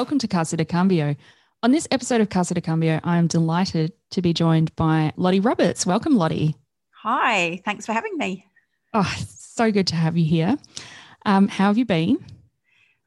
Welcome 0.00 0.18
to 0.20 0.28
Casa 0.28 0.56
de 0.56 0.64
Cambio. 0.64 1.14
On 1.62 1.72
this 1.72 1.86
episode 1.90 2.22
of 2.22 2.30
Casa 2.30 2.54
de 2.54 2.62
Cambio, 2.62 3.00
I 3.04 3.18
am 3.18 3.26
delighted 3.26 3.92
to 4.12 4.22
be 4.22 4.32
joined 4.32 4.74
by 4.74 5.12
Lottie 5.18 5.40
Roberts. 5.40 5.84
Welcome, 5.84 6.16
Lottie. 6.16 6.56
Hi, 7.02 7.60
thanks 7.66 7.84
for 7.84 7.92
having 7.92 8.16
me. 8.16 8.46
Oh, 8.94 9.14
so 9.28 9.70
good 9.70 9.86
to 9.88 9.96
have 9.96 10.16
you 10.16 10.24
here. 10.24 10.56
Um, 11.26 11.48
how 11.48 11.66
have 11.66 11.76
you 11.76 11.84
been? 11.84 12.16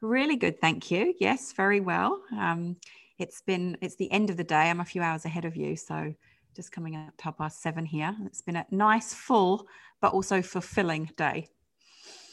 Really 0.02 0.36
good, 0.36 0.60
thank 0.60 0.92
you. 0.92 1.14
Yes, 1.18 1.52
very 1.52 1.80
well. 1.80 2.22
Um, 2.32 2.76
it's 3.18 3.40
been 3.40 3.76
it's 3.80 3.96
the 3.96 4.12
end 4.12 4.30
of 4.30 4.36
the 4.36 4.44
day. 4.44 4.70
I'm 4.70 4.78
a 4.78 4.84
few 4.84 5.02
hours 5.02 5.24
ahead 5.24 5.44
of 5.44 5.56
you, 5.56 5.74
so 5.74 6.14
just 6.54 6.70
coming 6.70 6.94
up 6.94 7.16
to 7.16 7.32
past 7.32 7.60
seven 7.60 7.84
here. 7.84 8.14
It's 8.24 8.40
been 8.40 8.54
a 8.54 8.66
nice, 8.70 9.12
full, 9.12 9.66
but 10.00 10.12
also 10.12 10.42
fulfilling 10.42 11.10
day. 11.16 11.48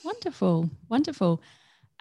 Wonderful, 0.05 0.69
wonderful. 0.87 1.41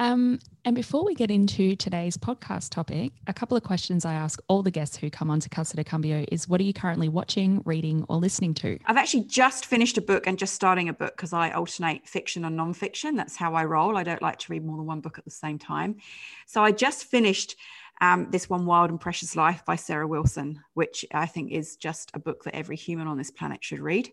Um, 0.00 0.38
and 0.64 0.74
before 0.74 1.04
we 1.04 1.14
get 1.14 1.30
into 1.30 1.76
today's 1.76 2.16
podcast 2.16 2.70
topic, 2.70 3.12
a 3.26 3.34
couple 3.34 3.54
of 3.54 3.62
questions 3.62 4.06
I 4.06 4.14
ask 4.14 4.40
all 4.48 4.62
the 4.62 4.70
guests 4.70 4.96
who 4.96 5.10
come 5.10 5.30
on 5.30 5.40
to 5.40 5.50
Casa 5.50 5.76
de 5.76 5.84
Cambio 5.84 6.24
is 6.32 6.48
what 6.48 6.58
are 6.58 6.64
you 6.64 6.72
currently 6.72 7.10
watching, 7.10 7.60
reading, 7.66 8.06
or 8.08 8.16
listening 8.16 8.54
to? 8.54 8.78
I've 8.86 8.96
actually 8.96 9.24
just 9.24 9.66
finished 9.66 9.98
a 9.98 10.00
book 10.00 10.26
and 10.26 10.38
just 10.38 10.54
starting 10.54 10.88
a 10.88 10.94
book 10.94 11.14
because 11.16 11.34
I 11.34 11.50
alternate 11.50 12.08
fiction 12.08 12.46
and 12.46 12.58
nonfiction. 12.58 13.14
That's 13.14 13.36
how 13.36 13.52
I 13.52 13.66
roll. 13.66 13.98
I 13.98 14.02
don't 14.02 14.22
like 14.22 14.38
to 14.38 14.52
read 14.52 14.64
more 14.64 14.78
than 14.78 14.86
one 14.86 15.02
book 15.02 15.18
at 15.18 15.26
the 15.26 15.30
same 15.30 15.58
time. 15.58 15.96
So 16.46 16.64
I 16.64 16.72
just 16.72 17.04
finished 17.04 17.56
um, 18.00 18.28
this 18.30 18.48
one, 18.48 18.64
Wild 18.64 18.88
and 18.88 18.98
Precious 18.98 19.36
Life 19.36 19.62
by 19.66 19.76
Sarah 19.76 20.08
Wilson, 20.08 20.62
which 20.72 21.04
I 21.12 21.26
think 21.26 21.52
is 21.52 21.76
just 21.76 22.10
a 22.14 22.18
book 22.18 22.44
that 22.44 22.56
every 22.56 22.76
human 22.76 23.06
on 23.06 23.18
this 23.18 23.30
planet 23.30 23.62
should 23.62 23.80
read 23.80 24.10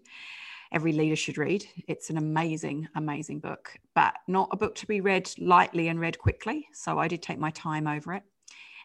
every 0.71 0.91
leader 0.91 1.15
should 1.15 1.37
read. 1.37 1.65
It's 1.87 2.09
an 2.09 2.17
amazing, 2.17 2.87
amazing 2.95 3.39
book, 3.39 3.77
but 3.95 4.15
not 4.27 4.49
a 4.51 4.57
book 4.57 4.75
to 4.75 4.87
be 4.87 5.01
read 5.01 5.29
lightly 5.37 5.87
and 5.87 5.99
read 5.99 6.17
quickly. 6.17 6.67
So 6.73 6.99
I 6.99 7.07
did 7.07 7.21
take 7.21 7.39
my 7.39 7.51
time 7.51 7.87
over 7.87 8.13
it. 8.13 8.23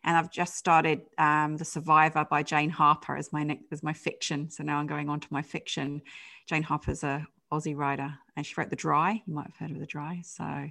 And 0.05 0.17
I've 0.17 0.33
just 0.33 0.57
started 0.57 1.03
um, 1.19 1.57
The 1.57 1.65
Survivor 1.65 2.27
by 2.29 2.43
Jane 2.43 2.71
Harper 2.71 3.17
as 3.17 3.33
my 3.33 3.59
as 3.71 3.85
my 3.85 3.93
fiction. 3.93 4.51
So 4.51 4.65
now 4.65 4.79
I'm 4.79 4.89
going 4.89 5.09
on 5.09 5.21
to 5.21 5.29
my 5.31 5.43
fiction. 5.43 6.03
Jane 6.47 6.65
Harper's 6.65 7.05
a 7.05 7.25
Aussie 7.53 7.77
writer, 7.77 8.13
and 8.37 8.45
she 8.45 8.55
wrote 8.57 8.71
The 8.71 8.77
Dry. 8.77 9.23
You 9.27 9.35
might 9.35 9.47
have 9.47 9.57
heard 9.57 9.71
of 9.71 9.79
The 9.79 9.87
Dry. 9.87 10.23
So, 10.25 10.69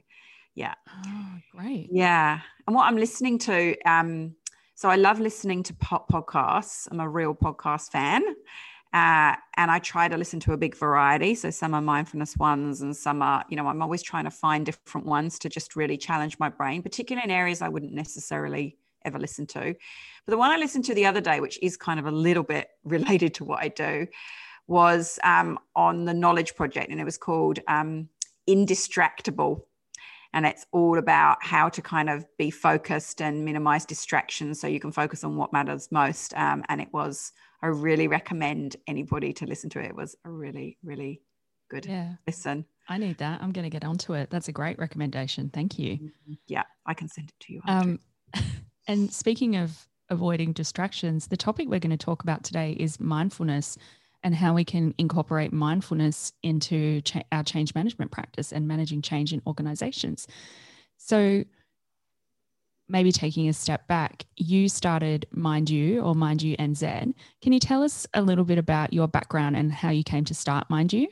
yeah. 0.55 0.73
Oh, 1.05 1.37
great. 1.55 1.89
Yeah. 1.91 2.41
And 2.67 2.75
what 2.75 2.87
I'm 2.87 2.97
listening 2.97 3.37
to, 3.39 3.77
um, 3.85 4.35
so 4.75 4.89
I 4.89 4.95
love 4.95 5.19
listening 5.19 5.63
to 5.63 5.73
pop 5.75 6.09
podcasts. 6.09 6.87
I'm 6.91 6.99
a 6.99 7.07
real 7.07 7.35
podcast 7.35 7.91
fan. 7.91 8.23
Uh, 8.93 9.35
and 9.55 9.71
I 9.71 9.79
try 9.79 10.09
to 10.09 10.17
listen 10.17 10.41
to 10.41 10.53
a 10.53 10.57
big 10.57 10.75
variety. 10.75 11.33
So 11.35 11.49
some 11.49 11.73
are 11.73 11.81
mindfulness 11.81 12.35
ones, 12.35 12.81
and 12.81 12.95
some 12.95 13.21
are, 13.21 13.45
you 13.49 13.55
know, 13.55 13.67
I'm 13.67 13.81
always 13.81 14.01
trying 14.01 14.25
to 14.25 14.31
find 14.31 14.65
different 14.65 15.07
ones 15.07 15.39
to 15.39 15.49
just 15.49 15.77
really 15.77 15.97
challenge 15.97 16.37
my 16.39 16.49
brain, 16.49 16.81
particularly 16.81 17.23
in 17.23 17.31
areas 17.31 17.61
I 17.61 17.69
wouldn't 17.69 17.93
necessarily 17.93 18.77
ever 19.05 19.17
listen 19.17 19.47
to. 19.47 19.73
But 20.25 20.31
the 20.31 20.37
one 20.37 20.51
I 20.51 20.57
listened 20.57 20.85
to 20.85 20.93
the 20.93 21.05
other 21.05 21.21
day, 21.21 21.39
which 21.39 21.57
is 21.61 21.77
kind 21.77 21.99
of 21.99 22.05
a 22.05 22.11
little 22.11 22.43
bit 22.43 22.67
related 22.83 23.33
to 23.35 23.45
what 23.45 23.63
I 23.63 23.69
do, 23.69 24.07
was 24.67 25.19
um, 25.23 25.57
on 25.75 26.05
the 26.05 26.13
Knowledge 26.13 26.55
Project, 26.55 26.91
and 26.91 26.99
it 26.99 27.05
was 27.05 27.17
called 27.17 27.59
um, 27.67 28.09
Indistractable. 28.47 29.61
And 30.33 30.45
it's 30.45 30.65
all 30.71 30.97
about 30.97 31.43
how 31.43 31.67
to 31.69 31.81
kind 31.81 32.09
of 32.09 32.25
be 32.37 32.51
focused 32.51 33.21
and 33.21 33.43
minimize 33.43 33.85
distractions 33.85 34.61
so 34.61 34.67
you 34.67 34.79
can 34.79 34.93
focus 34.93 35.25
on 35.25 35.35
what 35.35 35.51
matters 35.51 35.89
most. 35.91 36.33
Um, 36.37 36.63
and 36.69 36.79
it 36.79 36.87
was 36.93 37.33
I 37.61 37.67
really 37.67 38.07
recommend 38.07 38.75
anybody 38.87 39.33
to 39.33 39.45
listen 39.45 39.69
to 39.71 39.79
it. 39.79 39.85
It 39.85 39.95
was 39.95 40.15
a 40.25 40.31
really, 40.31 40.77
really 40.83 41.21
good 41.69 41.85
yeah. 41.85 42.13
listen. 42.27 42.65
I 42.89 42.97
need 42.97 43.17
that. 43.19 43.41
I'm 43.41 43.51
going 43.51 43.63
to 43.63 43.69
get 43.69 43.85
onto 43.85 44.13
it. 44.13 44.29
That's 44.29 44.47
a 44.47 44.51
great 44.51 44.77
recommendation. 44.77 45.49
Thank 45.49 45.79
you. 45.79 45.93
Mm-hmm. 45.93 46.33
Yeah, 46.47 46.63
I 46.85 46.93
can 46.93 47.07
send 47.07 47.29
it 47.29 47.35
to 47.45 47.53
you. 47.53 47.61
Um, 47.65 47.99
and 48.87 49.11
speaking 49.11 49.55
of 49.55 49.87
avoiding 50.09 50.51
distractions, 50.51 51.27
the 51.27 51.37
topic 51.37 51.69
we're 51.69 51.79
going 51.79 51.97
to 51.97 52.05
talk 52.05 52.23
about 52.23 52.43
today 52.43 52.73
is 52.73 52.99
mindfulness 52.99 53.77
and 54.23 54.35
how 54.35 54.53
we 54.53 54.65
can 54.65 54.93
incorporate 54.97 55.53
mindfulness 55.53 56.33
into 56.43 57.01
cha- 57.01 57.23
our 57.31 57.43
change 57.43 57.73
management 57.73 58.11
practice 58.11 58.51
and 58.51 58.67
managing 58.67 59.01
change 59.01 59.33
in 59.33 59.41
organizations. 59.47 60.27
So, 60.97 61.43
maybe 62.91 63.11
taking 63.11 63.47
a 63.47 63.53
step 63.53 63.87
back, 63.87 64.25
you 64.35 64.67
started 64.69 65.25
Mind 65.31 65.69
You 65.69 66.01
or 66.01 66.13
Mind 66.13 66.41
You 66.41 66.57
NZ. 66.57 67.13
Can 67.41 67.53
you 67.53 67.59
tell 67.59 67.81
us 67.81 68.05
a 68.13 68.21
little 68.21 68.43
bit 68.43 68.57
about 68.57 68.93
your 68.93 69.07
background 69.07 69.55
and 69.55 69.71
how 69.71 69.89
you 69.89 70.03
came 70.03 70.25
to 70.25 70.33
start 70.33 70.69
Mind 70.69 70.93
You? 70.93 71.07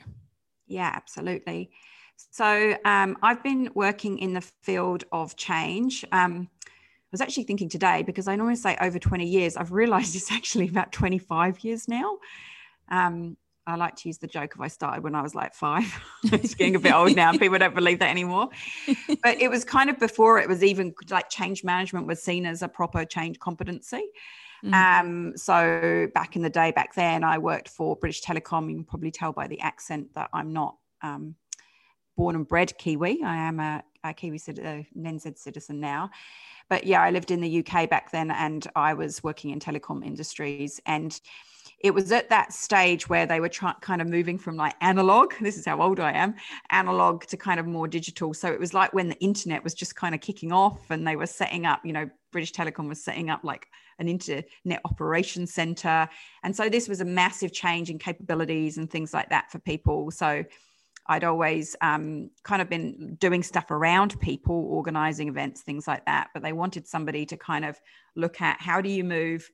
Yeah, 0.66 0.92
absolutely. 0.94 1.70
So 2.30 2.76
um, 2.84 3.16
I've 3.22 3.42
been 3.42 3.70
working 3.74 4.18
in 4.18 4.34
the 4.34 4.42
field 4.62 5.04
of 5.10 5.36
change. 5.36 6.04
Um, 6.12 6.48
I 6.66 7.12
was 7.12 7.20
actually 7.20 7.44
thinking 7.44 7.68
today 7.68 8.02
because 8.02 8.28
I 8.28 8.36
normally 8.36 8.56
say 8.56 8.76
over 8.80 8.98
20 8.98 9.26
years. 9.26 9.56
I've 9.56 9.72
realized 9.72 10.14
it's 10.16 10.30
actually 10.30 10.68
about 10.68 10.92
25 10.92 11.64
years 11.64 11.88
now. 11.88 12.18
Um, 12.90 13.36
I 13.66 13.76
like 13.76 13.96
to 13.96 14.08
use 14.08 14.18
the 14.18 14.26
joke 14.26 14.54
of 14.54 14.60
I 14.60 14.68
started 14.68 15.04
when 15.04 15.14
I 15.14 15.22
was 15.22 15.34
like 15.34 15.54
five. 15.54 15.86
it's 16.24 16.54
getting 16.54 16.76
a 16.76 16.80
bit 16.80 16.92
old 16.92 17.14
now. 17.14 17.32
People 17.32 17.58
don't 17.58 17.74
believe 17.74 17.98
that 18.00 18.10
anymore. 18.10 18.48
But 19.22 19.40
it 19.40 19.50
was 19.50 19.64
kind 19.64 19.90
of 19.90 19.98
before 19.98 20.38
it 20.38 20.48
was 20.48 20.64
even 20.64 20.94
like 21.10 21.28
change 21.28 21.62
management 21.62 22.06
was 22.06 22.22
seen 22.22 22.46
as 22.46 22.62
a 22.62 22.68
proper 22.68 23.04
change 23.04 23.38
competency. 23.38 24.02
Mm. 24.64 24.74
Um, 24.74 25.36
so 25.36 26.08
back 26.14 26.36
in 26.36 26.42
the 26.42 26.50
day, 26.50 26.70
back 26.70 26.94
then, 26.94 27.24
I 27.24 27.38
worked 27.38 27.68
for 27.68 27.96
British 27.96 28.22
Telecom. 28.22 28.68
You 28.68 28.76
can 28.76 28.84
probably 28.84 29.10
tell 29.10 29.32
by 29.32 29.46
the 29.46 29.60
accent 29.60 30.14
that 30.14 30.30
I'm 30.32 30.52
not 30.52 30.76
um, 31.02 31.34
born 32.16 32.36
and 32.36 32.46
bred 32.46 32.76
Kiwi. 32.78 33.22
I 33.22 33.36
am 33.36 33.60
a, 33.60 33.82
a 34.04 34.14
Kiwi 34.14 34.38
citizen, 34.38 34.86
a 34.94 34.98
NZ 34.98 35.38
citizen 35.38 35.80
now. 35.80 36.10
But 36.68 36.84
yeah, 36.84 37.02
I 37.02 37.10
lived 37.10 37.30
in 37.30 37.40
the 37.40 37.64
UK 37.64 37.90
back 37.90 38.12
then, 38.12 38.30
and 38.30 38.66
I 38.76 38.94
was 38.94 39.22
working 39.24 39.50
in 39.50 39.58
telecom 39.58 40.04
industries 40.04 40.80
and 40.86 41.20
it 41.80 41.94
was 41.94 42.12
at 42.12 42.28
that 42.28 42.52
stage 42.52 43.08
where 43.08 43.26
they 43.26 43.40
were 43.40 43.48
trying 43.48 43.76
kind 43.80 44.02
of 44.02 44.08
moving 44.08 44.38
from 44.38 44.56
like 44.56 44.74
analog 44.80 45.32
this 45.40 45.56
is 45.56 45.64
how 45.66 45.80
old 45.80 46.00
i 46.00 46.12
am 46.12 46.34
analog 46.70 47.24
to 47.26 47.36
kind 47.36 47.58
of 47.60 47.66
more 47.66 47.88
digital. 47.88 48.34
So 48.34 48.52
it 48.52 48.60
was 48.60 48.74
like 48.74 48.92
when 48.92 49.08
the 49.08 49.18
internet 49.18 49.64
was 49.64 49.74
just 49.74 49.96
kind 49.96 50.14
of 50.14 50.20
kicking 50.20 50.52
off 50.52 50.90
and 50.90 51.06
they 51.06 51.16
were 51.16 51.26
setting 51.26 51.66
up 51.66 51.80
you 51.84 51.92
know 51.92 52.08
british 52.32 52.52
telecom 52.52 52.88
was 52.88 53.02
setting 53.02 53.30
up 53.30 53.40
like 53.42 53.66
an 54.00 54.08
internet 54.08 54.80
operations 54.84 55.52
center. 55.52 56.08
And 56.42 56.56
so 56.56 56.68
this 56.68 56.88
was 56.88 57.00
a 57.00 57.04
massive 57.04 57.52
change 57.52 57.90
in 57.90 57.98
capabilities 57.98 58.78
and 58.78 58.90
things 58.90 59.14
like 59.14 59.28
that 59.28 59.50
for 59.52 59.58
people. 59.60 60.10
So 60.10 60.44
I'd 61.06 61.24
always 61.24 61.76
um, 61.80 62.30
kind 62.42 62.62
of 62.62 62.68
been 62.68 63.16
doing 63.20 63.42
stuff 63.42 63.70
around 63.70 64.18
people, 64.20 64.66
organizing 64.70 65.28
events, 65.28 65.62
things 65.62 65.86
like 65.86 66.06
that. 66.06 66.28
But 66.32 66.42
they 66.42 66.52
wanted 66.52 66.88
somebody 66.88 67.26
to 67.26 67.36
kind 67.36 67.64
of 67.64 67.78
look 68.16 68.40
at 68.40 68.60
how 68.60 68.80
do 68.80 68.88
you 68.88 69.04
move 69.04 69.50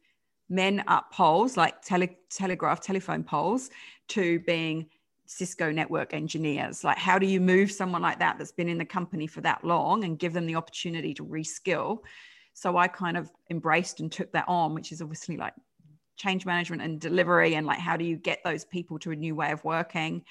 men 0.49 0.85
up 0.87 1.13
poles 1.13 1.57
like 1.57 1.83
tele- 1.83 2.17
telegraph 2.31 2.81
telephone 2.81 3.25
poles 3.25 3.71
to 4.09 4.41
being 4.41 4.87
cisco 5.27 5.73
network 5.73 6.15
engineers. 6.15 6.85
Like 6.85 6.99
how 6.99 7.19
do 7.19 7.27
you 7.27 7.41
move 7.41 7.73
someone 7.73 8.03
like 8.03 8.19
that 8.21 8.39
that's 8.39 8.53
been 8.53 8.69
in 8.69 8.79
the 8.79 8.85
company 8.85 9.27
for 9.27 9.41
that 9.43 9.65
long 9.65 10.05
and 10.05 10.19
give 10.19 10.33
them 10.33 10.47
the 10.47 10.55
opportunity 10.55 11.15
to 11.15 11.25
reskill? 11.25 11.99
So 12.55 12.77
i 12.77 12.89
kind 12.89 13.17
of 13.17 13.31
embraced 13.51 14.01
and 14.01 14.11
took 14.11 14.33
that 14.33 14.45
on 14.49 14.75
which 14.75 14.93
is 14.93 15.03
obviously 15.03 15.37
like 15.37 15.53
change 16.17 16.47
management 16.47 16.81
and 16.81 16.99
delivery 16.99 17.55
and 17.55 17.67
like 17.67 17.79
how 17.79 17.97
do 17.97 18.05
you 18.05 18.17
get 18.17 18.43
those 18.45 18.65
people 18.65 18.99
to 19.01 19.11
a 19.11 19.17
new 19.17 19.35
way 19.35 19.51
of 19.51 19.63
working? 19.65 20.25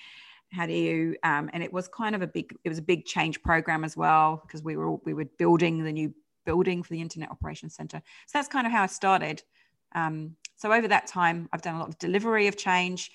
How 0.51 0.65
do 0.65 0.73
you 0.73 1.17
um, 1.23 1.49
and 1.53 1.61
it 1.61 1.73
was 1.73 1.87
kind 1.87 2.15
of 2.15 2.21
a 2.21 2.27
big 2.27 2.55
it 2.63 2.69
was 2.69 2.77
a 2.77 2.83
big 2.83 3.05
change 3.05 3.41
program 3.41 3.83
as 3.83 3.97
well 3.97 4.41
because 4.45 4.63
we 4.63 4.77
were 4.77 4.95
we 4.97 5.13
were 5.13 5.25
building 5.37 5.83
the 5.83 5.91
new 5.91 6.13
building 6.45 6.83
for 6.83 6.93
the 6.93 7.01
internet 7.01 7.29
operations 7.31 7.75
center. 7.75 8.01
So 8.27 8.37
that's 8.37 8.47
kind 8.47 8.65
of 8.65 8.71
how 8.71 8.83
i 8.83 8.87
started 8.87 9.43
um, 9.93 10.35
so 10.55 10.71
over 10.71 10.87
that 10.87 11.07
time, 11.07 11.49
I've 11.53 11.61
done 11.61 11.75
a 11.75 11.79
lot 11.79 11.89
of 11.89 11.97
delivery 11.99 12.47
of 12.47 12.57
change 12.57 13.11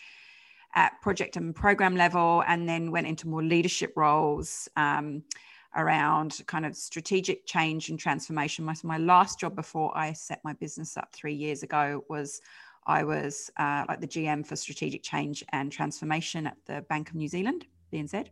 at 0.75 1.01
project 1.03 1.37
and 1.37 1.55
program 1.55 1.97
level, 1.97 2.45
and 2.47 2.69
then 2.69 2.93
went 2.93 3.07
into 3.07 3.29
more 3.29 3.43
leadership 3.43 3.93
roles 3.97 4.69
um, 4.77 5.25
around 5.77 6.41
kind 6.47 6.65
of 6.65 6.77
strategic 6.77 7.47
change 7.47 7.91
and 7.91 7.99
transformation. 7.99 8.65
My, 8.65 8.75
my 8.85 8.99
last 8.99 9.41
job 9.41 9.57
before 9.57 9.97
I 9.97 10.13
set 10.13 10.41
my 10.45 10.53
business 10.55 10.97
up 10.97 11.13
three 11.13 11.35
years 11.35 11.63
ago 11.63 12.05
was 12.09 12.41
I 12.87 13.05
was 13.05 13.51
uh, 13.57 13.85
like 13.89 14.01
the 14.01 14.07
GM 14.07 14.47
for 14.47 14.57
strategic 14.57 15.03
change 15.03 15.45
and 15.51 15.71
transformation 15.71 16.47
at 16.47 16.57
the 16.67 16.83
Bank 16.89 17.11
of 17.11 17.15
New 17.15 17.29
Zealand, 17.29 17.67
BNZ. 17.93 18.29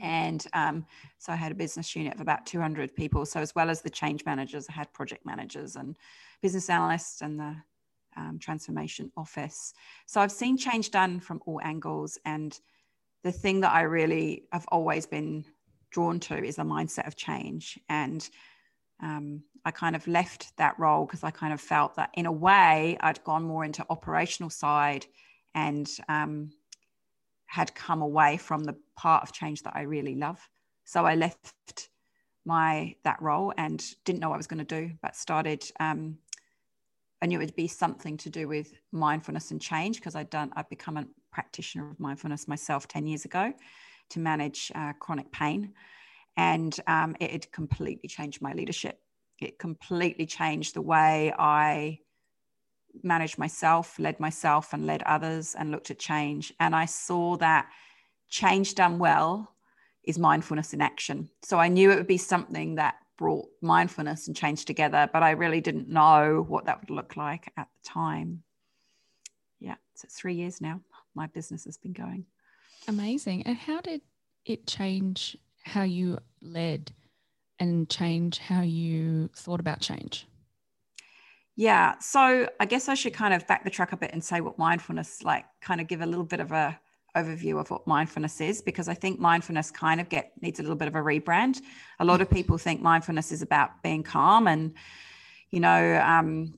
And 0.00 0.46
um, 0.52 0.86
so 1.18 1.32
I 1.32 1.36
had 1.36 1.52
a 1.52 1.54
business 1.54 1.94
unit 1.94 2.14
of 2.14 2.20
about 2.20 2.46
200 2.46 2.94
people. 2.94 3.26
So, 3.26 3.40
as 3.40 3.54
well 3.54 3.70
as 3.70 3.82
the 3.82 3.90
change 3.90 4.24
managers, 4.24 4.66
I 4.68 4.72
had 4.72 4.92
project 4.92 5.24
managers 5.24 5.76
and 5.76 5.96
business 6.42 6.68
analysts 6.70 7.22
and 7.22 7.38
the 7.38 7.56
um, 8.16 8.38
transformation 8.40 9.10
office. 9.16 9.74
So, 10.06 10.20
I've 10.20 10.32
seen 10.32 10.56
change 10.56 10.90
done 10.90 11.20
from 11.20 11.40
all 11.46 11.60
angles. 11.62 12.18
And 12.24 12.58
the 13.22 13.32
thing 13.32 13.60
that 13.60 13.72
I 13.72 13.82
really 13.82 14.44
have 14.52 14.66
always 14.68 15.06
been 15.06 15.44
drawn 15.90 16.20
to 16.20 16.42
is 16.42 16.56
the 16.56 16.62
mindset 16.62 17.06
of 17.06 17.16
change. 17.16 17.78
And 17.88 18.28
um, 19.02 19.42
I 19.64 19.70
kind 19.70 19.96
of 19.96 20.06
left 20.06 20.56
that 20.56 20.78
role 20.78 21.06
because 21.06 21.24
I 21.24 21.30
kind 21.30 21.52
of 21.52 21.60
felt 21.60 21.96
that 21.96 22.10
in 22.14 22.26
a 22.26 22.32
way 22.32 22.96
I'd 23.00 23.22
gone 23.24 23.44
more 23.44 23.64
into 23.64 23.84
operational 23.90 24.50
side 24.50 25.06
and 25.54 25.88
um, 26.08 26.50
had 27.54 27.72
come 27.76 28.02
away 28.02 28.36
from 28.36 28.64
the 28.64 28.74
part 28.96 29.22
of 29.22 29.32
change 29.32 29.62
that 29.62 29.76
I 29.76 29.82
really 29.82 30.16
love. 30.16 30.40
So 30.84 31.06
I 31.06 31.14
left 31.14 31.88
my 32.44 32.96
that 33.04 33.22
role 33.22 33.52
and 33.56 33.80
didn't 34.04 34.18
know 34.18 34.28
what 34.28 34.34
I 34.34 34.44
was 34.44 34.48
going 34.48 34.66
to 34.66 34.80
do, 34.80 34.92
but 35.00 35.14
started. 35.14 35.64
Um, 35.78 36.18
I 37.22 37.26
knew 37.26 37.38
it 37.38 37.44
would 37.44 37.54
be 37.54 37.68
something 37.68 38.16
to 38.18 38.28
do 38.28 38.48
with 38.48 38.74
mindfulness 38.90 39.52
and 39.52 39.60
change 39.62 40.00
because 40.00 40.16
I'd 40.16 40.30
done. 40.30 40.50
I'd 40.56 40.68
become 40.68 40.96
a 40.96 41.06
practitioner 41.32 41.88
of 41.92 42.00
mindfulness 42.00 42.48
myself 42.48 42.88
ten 42.88 43.06
years 43.06 43.24
ago 43.24 43.52
to 44.10 44.18
manage 44.18 44.72
uh, 44.74 44.92
chronic 44.98 45.30
pain, 45.30 45.72
and 46.36 46.74
um, 46.88 47.14
it 47.20 47.30
had 47.30 47.52
completely 47.52 48.08
changed 48.08 48.42
my 48.42 48.52
leadership. 48.52 48.98
It 49.38 49.60
completely 49.60 50.26
changed 50.26 50.74
the 50.74 50.82
way 50.82 51.32
I 51.38 52.00
managed 53.02 53.38
myself, 53.38 53.98
led 53.98 54.20
myself, 54.20 54.72
and 54.72 54.86
led 54.86 55.02
others, 55.02 55.54
and 55.58 55.70
looked 55.70 55.90
at 55.90 55.98
change. 55.98 56.52
And 56.60 56.74
I 56.74 56.86
saw 56.86 57.36
that 57.38 57.68
change 58.28 58.74
done 58.74 58.98
well 58.98 59.54
is 60.04 60.18
mindfulness 60.18 60.74
in 60.74 60.80
action. 60.80 61.28
So 61.42 61.58
I 61.58 61.68
knew 61.68 61.90
it 61.90 61.96
would 61.96 62.06
be 62.06 62.18
something 62.18 62.74
that 62.76 62.96
brought 63.16 63.46
mindfulness 63.62 64.26
and 64.26 64.36
change 64.36 64.64
together, 64.64 65.08
but 65.12 65.22
I 65.22 65.30
really 65.30 65.60
didn't 65.60 65.88
know 65.88 66.44
what 66.48 66.66
that 66.66 66.80
would 66.80 66.90
look 66.90 67.16
like 67.16 67.52
at 67.56 67.68
the 67.72 67.88
time. 67.88 68.42
Yeah, 69.60 69.76
so 69.94 70.08
three 70.10 70.34
years 70.34 70.60
now. 70.60 70.80
My 71.14 71.26
business 71.28 71.64
has 71.64 71.76
been 71.76 71.92
going. 71.92 72.26
Amazing. 72.88 73.44
And 73.46 73.56
how 73.56 73.80
did 73.80 74.00
it 74.44 74.66
change 74.66 75.36
how 75.62 75.82
you 75.82 76.18
led 76.42 76.92
and 77.60 77.88
change 77.88 78.38
how 78.38 78.62
you 78.62 79.30
thought 79.36 79.60
about 79.60 79.80
change? 79.80 80.26
Yeah. 81.56 81.98
So 82.00 82.48
I 82.58 82.64
guess 82.64 82.88
I 82.88 82.94
should 82.94 83.14
kind 83.14 83.32
of 83.32 83.46
back 83.46 83.64
the 83.64 83.70
truck 83.70 83.92
a 83.92 83.96
bit 83.96 84.10
and 84.12 84.22
say 84.22 84.40
what 84.40 84.58
mindfulness, 84.58 85.22
like, 85.22 85.44
kind 85.60 85.80
of 85.80 85.86
give 85.86 86.00
a 86.00 86.06
little 86.06 86.24
bit 86.24 86.40
of 86.40 86.52
a 86.52 86.78
overview 87.16 87.60
of 87.60 87.70
what 87.70 87.86
mindfulness 87.86 88.40
is 88.40 88.60
because 88.60 88.88
I 88.88 88.94
think 88.94 89.20
mindfulness 89.20 89.70
kind 89.70 90.00
of 90.00 90.08
get 90.08 90.32
needs 90.40 90.58
a 90.58 90.62
little 90.62 90.76
bit 90.76 90.88
of 90.88 90.96
a 90.96 90.98
rebrand. 90.98 91.60
A 92.00 92.04
lot 92.04 92.20
of 92.20 92.28
people 92.28 92.58
think 92.58 92.82
mindfulness 92.82 93.30
is 93.30 93.40
about 93.40 93.82
being 93.82 94.02
calm 94.02 94.48
and, 94.48 94.74
you 95.52 95.60
know, 95.60 96.02
um, 96.04 96.54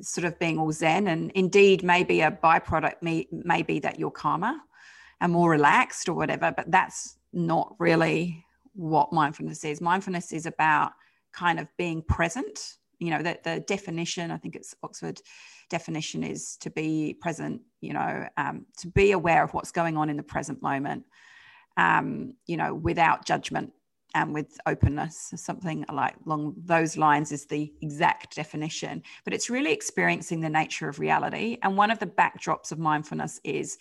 sort 0.00 0.24
of 0.24 0.38
being 0.38 0.58
all 0.58 0.72
zen. 0.72 1.06
And 1.08 1.30
indeed, 1.32 1.82
maybe 1.82 2.22
a 2.22 2.30
byproduct 2.30 3.02
may, 3.02 3.28
may 3.30 3.62
be 3.62 3.78
that 3.80 3.98
you're 3.98 4.10
calmer 4.10 4.54
and 5.20 5.32
more 5.32 5.50
relaxed 5.50 6.08
or 6.08 6.14
whatever, 6.14 6.52
but 6.56 6.70
that's 6.70 7.18
not 7.32 7.74
really 7.78 8.44
what 8.74 9.12
mindfulness 9.12 9.64
is. 9.64 9.80
Mindfulness 9.80 10.32
is 10.32 10.46
about 10.46 10.92
kind 11.32 11.60
of 11.60 11.68
being 11.76 12.02
present. 12.02 12.77
You 12.98 13.10
know, 13.10 13.22
the, 13.22 13.38
the 13.44 13.60
definition, 13.60 14.30
I 14.30 14.36
think 14.36 14.56
it's 14.56 14.74
Oxford 14.82 15.20
definition 15.70 16.24
is 16.24 16.56
to 16.58 16.70
be 16.70 17.14
present, 17.20 17.60
you 17.80 17.92
know, 17.92 18.26
um, 18.36 18.66
to 18.78 18.88
be 18.88 19.12
aware 19.12 19.44
of 19.44 19.54
what's 19.54 19.70
going 19.70 19.96
on 19.96 20.10
in 20.10 20.16
the 20.16 20.22
present 20.22 20.62
moment, 20.62 21.04
um, 21.76 22.34
you 22.46 22.56
know, 22.56 22.74
without 22.74 23.24
judgment 23.24 23.72
and 24.14 24.32
with 24.32 24.58
openness. 24.66 25.32
Something 25.36 25.84
like 25.92 26.16
along 26.26 26.54
those 26.64 26.96
lines 26.96 27.30
is 27.32 27.46
the 27.46 27.72
exact 27.82 28.34
definition, 28.34 29.02
but 29.24 29.34
it's 29.34 29.50
really 29.50 29.72
experiencing 29.72 30.40
the 30.40 30.48
nature 30.48 30.88
of 30.88 30.98
reality. 30.98 31.58
And 31.62 31.76
one 31.76 31.90
of 31.90 31.98
the 31.98 32.06
backdrops 32.06 32.72
of 32.72 32.78
mindfulness 32.78 33.40
is 33.44 33.78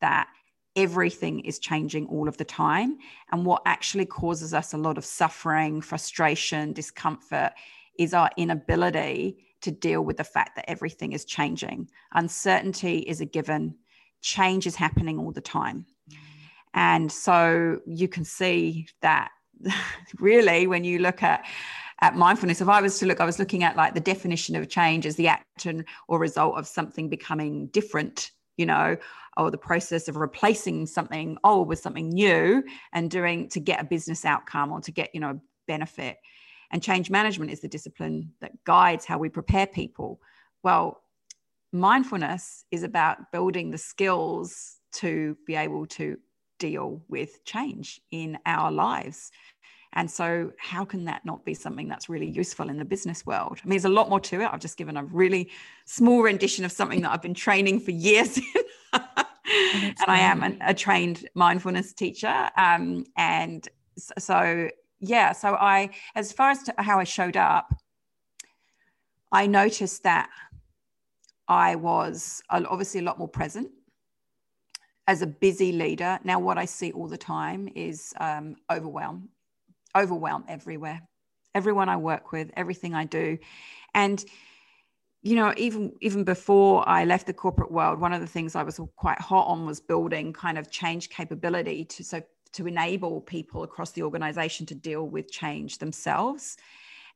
that 0.00 0.28
everything 0.76 1.40
is 1.40 1.58
changing 1.58 2.06
all 2.06 2.28
of 2.28 2.36
the 2.36 2.44
time. 2.44 2.98
And 3.32 3.44
what 3.44 3.62
actually 3.66 4.06
causes 4.06 4.54
us 4.54 4.72
a 4.72 4.78
lot 4.78 4.98
of 4.98 5.04
suffering, 5.04 5.80
frustration, 5.80 6.72
discomfort 6.72 7.52
is 8.00 8.14
our 8.14 8.30
inability 8.38 9.36
to 9.60 9.70
deal 9.70 10.02
with 10.02 10.16
the 10.16 10.24
fact 10.24 10.56
that 10.56 10.68
everything 10.70 11.12
is 11.12 11.26
changing. 11.26 11.86
Uncertainty 12.14 13.00
is 13.00 13.20
a 13.20 13.26
given, 13.26 13.74
change 14.22 14.66
is 14.66 14.74
happening 14.74 15.18
all 15.18 15.32
the 15.32 15.40
time. 15.42 15.84
And 16.72 17.12
so 17.12 17.78
you 17.86 18.08
can 18.08 18.24
see 18.24 18.88
that 19.02 19.30
really 20.18 20.66
when 20.66 20.82
you 20.82 20.98
look 20.98 21.22
at 21.22 21.44
at 22.02 22.16
mindfulness 22.16 22.62
if 22.62 22.68
i 22.70 22.80
was 22.80 22.98
to 22.98 23.04
look 23.04 23.20
i 23.20 23.26
was 23.26 23.38
looking 23.38 23.62
at 23.62 23.76
like 23.76 23.92
the 23.92 24.00
definition 24.00 24.56
of 24.56 24.70
change 24.70 25.04
as 25.04 25.16
the 25.16 25.28
action 25.28 25.84
or 26.08 26.18
result 26.18 26.56
of 26.56 26.66
something 26.66 27.10
becoming 27.10 27.66
different 27.66 28.30
you 28.56 28.64
know 28.64 28.96
or 29.36 29.50
the 29.50 29.58
process 29.58 30.08
of 30.08 30.16
replacing 30.16 30.86
something 30.86 31.36
old 31.44 31.68
with 31.68 31.78
something 31.78 32.08
new 32.08 32.64
and 32.94 33.10
doing 33.10 33.50
to 33.50 33.60
get 33.60 33.82
a 33.82 33.84
business 33.84 34.24
outcome 34.24 34.72
or 34.72 34.80
to 34.80 34.90
get 34.90 35.10
you 35.12 35.20
know 35.20 35.38
benefit 35.66 36.16
and 36.70 36.82
change 36.82 37.10
management 37.10 37.50
is 37.50 37.60
the 37.60 37.68
discipline 37.68 38.32
that 38.40 38.52
guides 38.64 39.04
how 39.04 39.18
we 39.18 39.28
prepare 39.28 39.66
people. 39.66 40.20
Well, 40.62 41.02
mindfulness 41.72 42.64
is 42.70 42.82
about 42.82 43.32
building 43.32 43.70
the 43.70 43.78
skills 43.78 44.76
to 44.92 45.36
be 45.46 45.54
able 45.54 45.86
to 45.86 46.16
deal 46.58 47.02
with 47.08 47.44
change 47.44 48.00
in 48.10 48.38
our 48.46 48.70
lives. 48.70 49.30
And 49.92 50.08
so, 50.08 50.52
how 50.58 50.84
can 50.84 51.04
that 51.06 51.26
not 51.26 51.44
be 51.44 51.54
something 51.54 51.88
that's 51.88 52.08
really 52.08 52.28
useful 52.28 52.68
in 52.68 52.78
the 52.78 52.84
business 52.84 53.26
world? 53.26 53.58
I 53.60 53.66
mean, 53.66 53.70
there's 53.70 53.84
a 53.86 53.88
lot 53.88 54.08
more 54.08 54.20
to 54.20 54.40
it. 54.40 54.48
I've 54.52 54.60
just 54.60 54.76
given 54.76 54.96
a 54.96 55.04
really 55.04 55.50
small 55.84 56.22
rendition 56.22 56.64
of 56.64 56.70
something 56.70 57.00
that 57.00 57.10
I've 57.10 57.22
been 57.22 57.34
training 57.34 57.80
for 57.80 57.90
years 57.90 58.38
and 58.92 59.94
I 60.06 60.20
am 60.20 60.44
an, 60.44 60.58
a 60.60 60.74
trained 60.74 61.28
mindfulness 61.34 61.92
teacher. 61.92 62.50
Um, 62.56 63.04
and 63.16 63.66
so, 63.96 64.68
yeah, 65.00 65.32
so 65.32 65.54
I, 65.54 65.90
as 66.14 66.32
far 66.32 66.50
as 66.50 66.68
how 66.78 66.98
I 66.98 67.04
showed 67.04 67.36
up, 67.36 67.74
I 69.32 69.46
noticed 69.46 70.02
that 70.02 70.28
I 71.48 71.76
was 71.76 72.42
obviously 72.50 73.00
a 73.00 73.02
lot 73.04 73.18
more 73.18 73.28
present 73.28 73.70
as 75.06 75.22
a 75.22 75.26
busy 75.26 75.72
leader. 75.72 76.18
Now, 76.22 76.38
what 76.38 76.58
I 76.58 76.66
see 76.66 76.92
all 76.92 77.08
the 77.08 77.18
time 77.18 77.68
is 77.74 78.12
um, 78.20 78.56
overwhelm, 78.70 79.30
overwhelm 79.96 80.44
everywhere. 80.48 81.00
Everyone 81.54 81.88
I 81.88 81.96
work 81.96 82.30
with, 82.30 82.50
everything 82.56 82.94
I 82.94 83.04
do, 83.06 83.38
and 83.94 84.24
you 85.22 85.34
know, 85.36 85.52
even 85.56 85.92
even 86.00 86.24
before 86.24 86.88
I 86.88 87.04
left 87.04 87.26
the 87.26 87.34
corporate 87.34 87.72
world, 87.72 88.00
one 88.00 88.12
of 88.12 88.20
the 88.20 88.26
things 88.26 88.54
I 88.54 88.62
was 88.62 88.80
quite 88.96 89.20
hot 89.20 89.46
on 89.48 89.66
was 89.66 89.80
building 89.80 90.32
kind 90.32 90.56
of 90.56 90.70
change 90.70 91.10
capability 91.10 91.84
to 91.86 92.04
so 92.04 92.22
to 92.52 92.66
enable 92.66 93.20
people 93.20 93.62
across 93.62 93.92
the 93.92 94.02
organization 94.02 94.66
to 94.66 94.74
deal 94.74 95.06
with 95.08 95.30
change 95.30 95.78
themselves. 95.78 96.56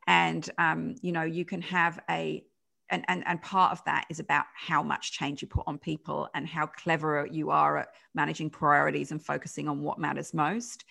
And 0.06 0.48
um, 0.58 0.96
you 1.00 1.12
know 1.12 1.22
you 1.22 1.44
can 1.44 1.62
have 1.62 2.00
a 2.10 2.44
and, 2.90 3.04
and 3.08 3.24
and 3.26 3.40
part 3.40 3.72
of 3.72 3.82
that 3.84 4.04
is 4.10 4.20
about 4.20 4.44
how 4.54 4.82
much 4.82 5.12
change 5.12 5.40
you 5.40 5.48
put 5.48 5.64
on 5.66 5.78
people 5.78 6.28
and 6.34 6.46
how 6.46 6.66
clever 6.66 7.26
you 7.30 7.50
are 7.50 7.78
at 7.78 7.88
managing 8.14 8.50
priorities 8.50 9.10
and 9.10 9.24
focusing 9.24 9.68
on 9.68 9.80
what 9.80 9.98
matters 9.98 10.34
most. 10.34 10.84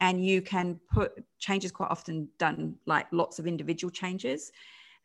And 0.00 0.24
you 0.24 0.42
can 0.42 0.78
put 0.92 1.12
changes 1.38 1.72
quite 1.72 1.90
often 1.90 2.28
done 2.38 2.76
like 2.86 3.06
lots 3.12 3.38
of 3.38 3.46
individual 3.46 3.90
changes 3.90 4.52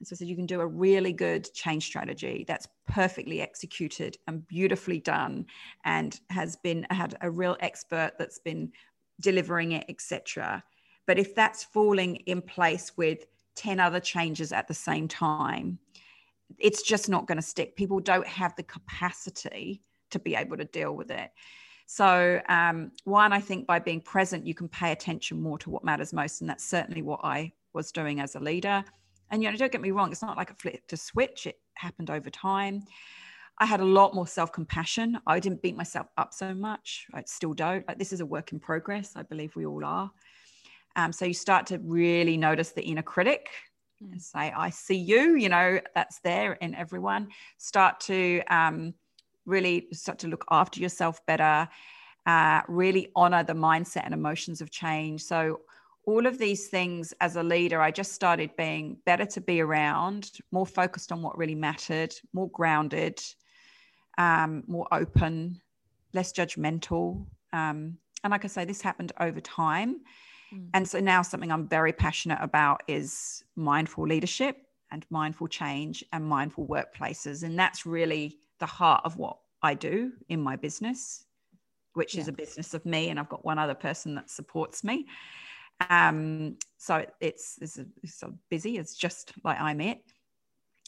and 0.02 0.08
so, 0.08 0.16
so 0.16 0.26
you 0.26 0.36
can 0.36 0.48
do 0.48 0.62
a 0.62 0.66
really 0.66 1.14
good 1.14 1.48
change 1.54 1.86
strategy 1.86 2.44
that's 2.48 2.68
perfectly 2.88 3.40
executed 3.40 4.18
and 4.28 4.48
beautifully 4.48 5.00
done 5.00 5.46
and 5.86 6.20
has 6.32 6.56
been 6.56 6.88
had 6.90 7.16
a 7.22 7.30
real 7.30 7.56
expert 7.60 8.14
that's 8.18 8.40
been 8.40 8.72
delivering 9.20 9.74
it, 9.74 9.86
etc. 9.90 10.64
But 11.06 11.20
if 11.20 11.36
that's 11.36 11.66
falling 11.66 12.16
in 12.16 12.42
place 12.42 12.98
with 12.98 13.28
10 13.58 13.80
other 13.80 14.00
changes 14.00 14.52
at 14.52 14.68
the 14.68 14.74
same 14.74 15.08
time, 15.08 15.78
it's 16.58 16.82
just 16.82 17.08
not 17.08 17.28
going 17.28 17.38
to 17.38 17.44
stick. 17.44 17.76
People 17.76 18.00
don't 18.00 18.26
have 18.26 18.56
the 18.56 18.64
capacity 18.64 19.84
to 20.10 20.18
be 20.18 20.34
able 20.34 20.58
to 20.58 20.66
deal 20.66 20.96
with 20.96 21.12
it. 21.12 21.30
So, 21.86 22.42
um, 22.50 22.92
one, 23.04 23.34
I 23.34 23.40
think 23.40 23.68
by 23.68 23.78
being 23.78 24.02
present, 24.02 24.48
you 24.48 24.56
can 24.56 24.68
pay 24.68 24.94
attention 24.94 25.40
more 25.40 25.60
to 25.60 25.70
what 25.70 25.84
matters 25.84 26.12
most. 26.12 26.42
And 26.42 26.50
that's 26.50 26.66
certainly 26.66 27.04
what 27.04 27.20
I 27.24 27.52
was 27.74 27.92
doing 27.92 28.20
as 28.20 28.34
a 28.34 28.40
leader. 28.40 28.84
And 29.32 29.42
you 29.42 29.50
know, 29.50 29.58
don't 29.58 29.72
get 29.72 29.82
me 29.82 29.92
wrong, 29.92 30.12
it's 30.12 30.22
not 30.22 30.38
like 30.38 30.52
a 30.52 30.56
flip 30.56 30.86
to 30.88 30.98
switch. 30.98 31.48
It 31.48 31.58
happened 31.76 32.10
over 32.10 32.30
time. 32.30 32.84
I 33.58 33.66
had 33.66 33.80
a 33.80 33.86
lot 33.86 34.14
more 34.14 34.28
self 34.28 34.52
compassion. 34.52 35.20
I 35.26 35.40
didn't 35.40 35.62
beat 35.62 35.76
myself 35.76 36.08
up 36.18 36.34
so 36.34 36.54
much. 36.54 37.08
I 37.14 37.24
still 37.26 37.54
don't. 37.54 37.88
Like 37.88 37.98
this 37.98 38.12
is 38.12 38.20
a 38.20 38.26
work 38.26 38.52
in 38.52 38.60
progress. 38.60 39.14
I 39.16 39.24
believe 39.24 39.56
we 39.56 39.66
all 39.66 39.86
are. 39.86 40.12
Um, 40.96 41.14
so 41.14 41.26
you 41.26 41.34
start 41.34 41.66
to 41.68 41.80
really 41.80 42.38
notice 42.38 42.72
the 42.72 42.84
inner 42.84 43.02
critic 43.02 43.50
mm. 44.04 44.12
and 44.12 44.22
say, 44.22 44.52
I 44.56 44.70
see 44.70 44.98
you, 44.98 45.36
you 45.36 45.48
know, 45.48 45.80
that's 45.96 46.20
there 46.20 46.54
in 46.54 46.76
everyone. 46.76 47.30
Start 47.58 48.00
to 48.02 48.42
um, 48.50 48.94
really 49.46 49.88
start 49.94 50.20
to 50.20 50.28
look 50.28 50.44
after 50.50 50.80
yourself 50.80 51.26
better, 51.26 51.70
uh, 52.26 52.62
really 52.68 53.12
honor 53.16 53.44
the 53.44 53.54
mindset 53.54 54.04
and 54.06 54.14
emotions 54.14 54.60
of 54.60 54.70
change. 54.70 55.24
So 55.24 55.62
all 56.06 56.26
of 56.26 56.38
these 56.38 56.68
things 56.68 57.14
as 57.22 57.36
a 57.36 57.44
leader, 57.44 57.82
I 57.82 57.92
just 57.92 58.14
started 58.14 58.56
being 58.58 58.98
better 59.06 59.26
to 59.26 59.42
be 59.42 59.62
around, 59.62 60.32
more 60.52 60.66
focused 60.66 61.12
on 61.12 61.22
what 61.22 61.38
really 61.38 61.56
mattered, 61.56 62.14
more 62.34 62.50
grounded, 62.50 63.20
um, 64.18 64.64
more 64.68 64.88
open, 64.92 65.62
less 66.14 66.34
judgmental. 66.34 67.26
Um, 67.54 67.98
and 68.24 68.32
like 68.32 68.46
I 68.46 68.48
say, 68.48 68.66
this 68.66 68.82
happened 68.82 69.12
over 69.20 69.40
time. 69.40 70.02
Mm. 70.54 70.70
And 70.74 70.88
so 70.88 71.00
now 71.00 71.22
something 71.22 71.52
I'm 71.52 71.68
very 71.68 71.94
passionate 71.94 72.40
about 72.42 72.82
is 72.88 73.44
mindful 73.56 74.08
leadership 74.08 74.58
and 74.92 75.06
mindful 75.10 75.48
change 75.48 76.04
and 76.12 76.26
mindful 76.26 76.68
workplaces. 76.68 77.44
And 77.44 77.58
that's 77.58 77.86
really 77.86 78.38
the 78.60 78.66
heart 78.66 79.02
of 79.06 79.18
what 79.18 79.38
I 79.62 79.76
do 79.76 80.12
in 80.30 80.42
my 80.42 80.56
business, 80.56 81.26
which 81.94 82.16
yeah. 82.16 82.22
is 82.22 82.28
a 82.28 82.34
business 82.34 82.74
of 82.74 82.86
me. 82.86 83.10
And 83.10 83.20
I've 83.20 83.30
got 83.30 83.46
one 83.46 83.60
other 83.60 83.76
person 83.76 84.16
that 84.16 84.30
supports 84.30 84.84
me. 84.84 85.06
Um, 85.90 86.58
so 86.78 87.06
it's, 87.20 87.58
it's, 87.62 87.80
it's 88.04 88.16
so 88.16 88.34
busy. 88.50 88.78
It's 88.78 88.96
just 88.96 89.34
like 89.44 89.60
I'm 89.60 89.82
it. 89.82 90.00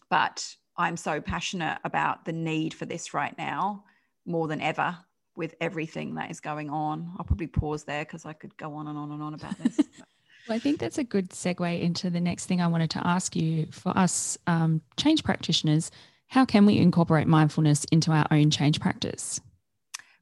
But 0.09 0.55
I'm 0.77 0.97
so 0.97 1.21
passionate 1.21 1.79
about 1.83 2.25
the 2.25 2.33
need 2.33 2.73
for 2.73 2.85
this 2.85 3.13
right 3.13 3.35
now 3.37 3.83
more 4.25 4.47
than 4.47 4.61
ever 4.61 4.97
with 5.35 5.55
everything 5.59 6.15
that 6.15 6.31
is 6.31 6.39
going 6.39 6.69
on. 6.69 7.11
I'll 7.17 7.25
probably 7.25 7.47
pause 7.47 7.83
there 7.83 8.05
because 8.05 8.25
I 8.25 8.33
could 8.33 8.55
go 8.57 8.75
on 8.75 8.87
and 8.87 8.97
on 8.97 9.11
and 9.11 9.21
on 9.21 9.33
about 9.33 9.57
this. 9.57 9.77
well, 10.47 10.55
I 10.55 10.59
think 10.59 10.79
that's 10.79 10.97
a 10.97 11.03
good 11.03 11.29
segue 11.29 11.81
into 11.81 12.09
the 12.09 12.19
next 12.19 12.45
thing 12.45 12.61
I 12.61 12.67
wanted 12.67 12.91
to 12.91 13.07
ask 13.07 13.35
you. 13.35 13.67
For 13.71 13.97
us 13.97 14.37
um, 14.47 14.81
change 14.97 15.23
practitioners, 15.23 15.91
how 16.27 16.45
can 16.45 16.65
we 16.65 16.77
incorporate 16.77 17.27
mindfulness 17.27 17.85
into 17.85 18.11
our 18.11 18.27
own 18.31 18.49
change 18.51 18.79
practice? 18.79 19.41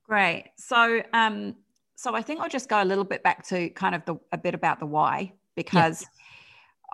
Great. 0.04 0.52
So, 0.58 1.02
um, 1.14 1.56
so 2.02 2.16
I 2.16 2.24
think 2.24 2.40
I'll 2.40 2.50
just 2.50 2.68
go 2.68 2.82
a 2.82 2.84
little 2.84 3.04
bit 3.04 3.22
back 3.22 3.46
to 3.50 3.70
kind 3.70 3.94
of 3.94 4.04
the, 4.06 4.16
a 4.32 4.38
bit 4.38 4.56
about 4.56 4.80
the 4.80 4.88
why 4.88 5.34
because 5.56 6.04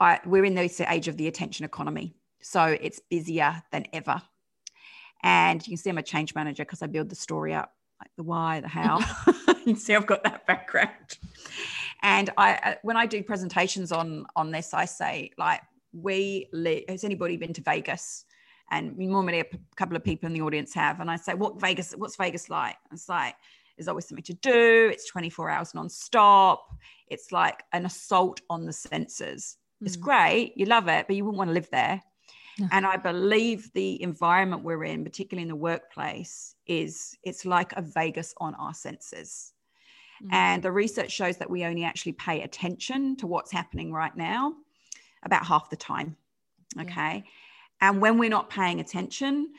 I, 0.01 0.19
we're 0.25 0.43
in 0.43 0.53
this 0.53 0.81
age 0.81 1.07
of 1.07 1.15
the 1.15 1.29
attention 1.29 1.63
economy. 1.63 2.13
So 2.41 2.77
it's 2.81 2.99
busier 3.09 3.63
than 3.71 3.85
ever. 3.93 4.21
And 5.23 5.65
you 5.65 5.71
can 5.71 5.77
see 5.77 5.89
I'm 5.89 5.97
a 5.97 6.03
change 6.03 6.35
manager 6.35 6.65
because 6.65 6.81
I 6.81 6.87
build 6.87 7.07
the 7.07 7.15
story 7.15 7.53
up, 7.53 7.73
like 8.01 8.11
the 8.17 8.23
why, 8.23 8.59
the 8.59 8.67
how. 8.67 8.99
you 9.65 9.75
see 9.75 9.95
I've 9.95 10.05
got 10.05 10.25
that 10.25 10.45
background. 10.45 11.19
And 12.03 12.29
I, 12.37 12.55
uh, 12.55 12.73
when 12.81 12.97
I 12.97 13.05
do 13.05 13.23
presentations 13.23 13.93
on 13.93 14.25
on 14.35 14.51
this, 14.51 14.73
I 14.73 14.83
say 14.83 15.31
like, 15.37 15.61
we 15.93 16.49
li- 16.51 16.83
has 16.89 17.05
anybody 17.05 17.37
been 17.37 17.53
to 17.53 17.61
Vegas? 17.61 18.25
And 18.71 18.97
normally 18.97 19.39
a 19.39 19.45
p- 19.45 19.57
couple 19.77 19.95
of 19.95 20.03
people 20.03 20.27
in 20.27 20.33
the 20.33 20.41
audience 20.41 20.73
have. 20.73 20.99
And 20.99 21.09
I 21.09 21.15
say, 21.15 21.33
what 21.33 21.61
Vegas? 21.61 21.93
What's 21.93 22.17
Vegas 22.17 22.49
like? 22.49 22.75
It's 22.91 23.07
like 23.07 23.35
there's 23.77 23.88
always 23.88 24.07
something 24.07 24.24
to 24.24 24.34
do. 24.34 24.89
It's 24.91 25.07
24 25.07 25.50
hours 25.50 25.74
nonstop. 25.74 26.57
It's 27.07 27.31
like 27.31 27.63
an 27.74 27.86
assault 27.86 28.41
on 28.50 28.65
the 28.65 28.74
senses. 28.74 29.57
Mm. 29.81 29.88
It's 29.88 29.96
great. 29.96 30.53
You 30.55 30.65
love 30.65 30.88
it, 30.88 31.07
but 31.07 31.15
you 31.15 31.24
wouldn't 31.24 31.38
want 31.38 31.50
to 31.50 31.53
live 31.53 31.69
there. 31.72 32.01
No. 32.60 32.67
And 32.72 32.86
I 32.86 32.98
believe 32.98 33.72
the 33.74 34.01
environment 34.01 34.63
we're 34.63 34.84
in, 34.84 35.03
particularly 35.03 35.43
in 35.43 35.50
the 35.50 35.55
workplace, 35.55 36.55
is 36.65 37.15
it's 37.24 37.46
like 37.46 37.72
a 37.74 37.81
Vegas 37.81 38.34
on 38.38 38.55
our 38.55 38.74
senses. 38.74 39.53
Mm. 40.24 40.34
And 40.34 40.63
the 40.63 40.72
research 40.72 41.12
shows 41.12 41.38
that 41.38 41.50
we 41.50 41.63
only 41.63 41.84
actually 41.84 42.13
pay 42.13 42.41
attention 42.41 43.15
to 43.17 43.27
what's 43.27 43.51
happening 43.51 43.93
right 43.93 44.15
now 44.17 44.53
about 45.24 45.46
half 45.46 45.69
the 45.69 45.75
time. 45.75 46.15
Okay. 46.79 47.24
Yeah. 47.24 47.89
And 47.89 48.01
when 48.01 48.17
we're 48.17 48.29
not 48.29 48.50
paying 48.50 48.79
attention, 48.79 49.53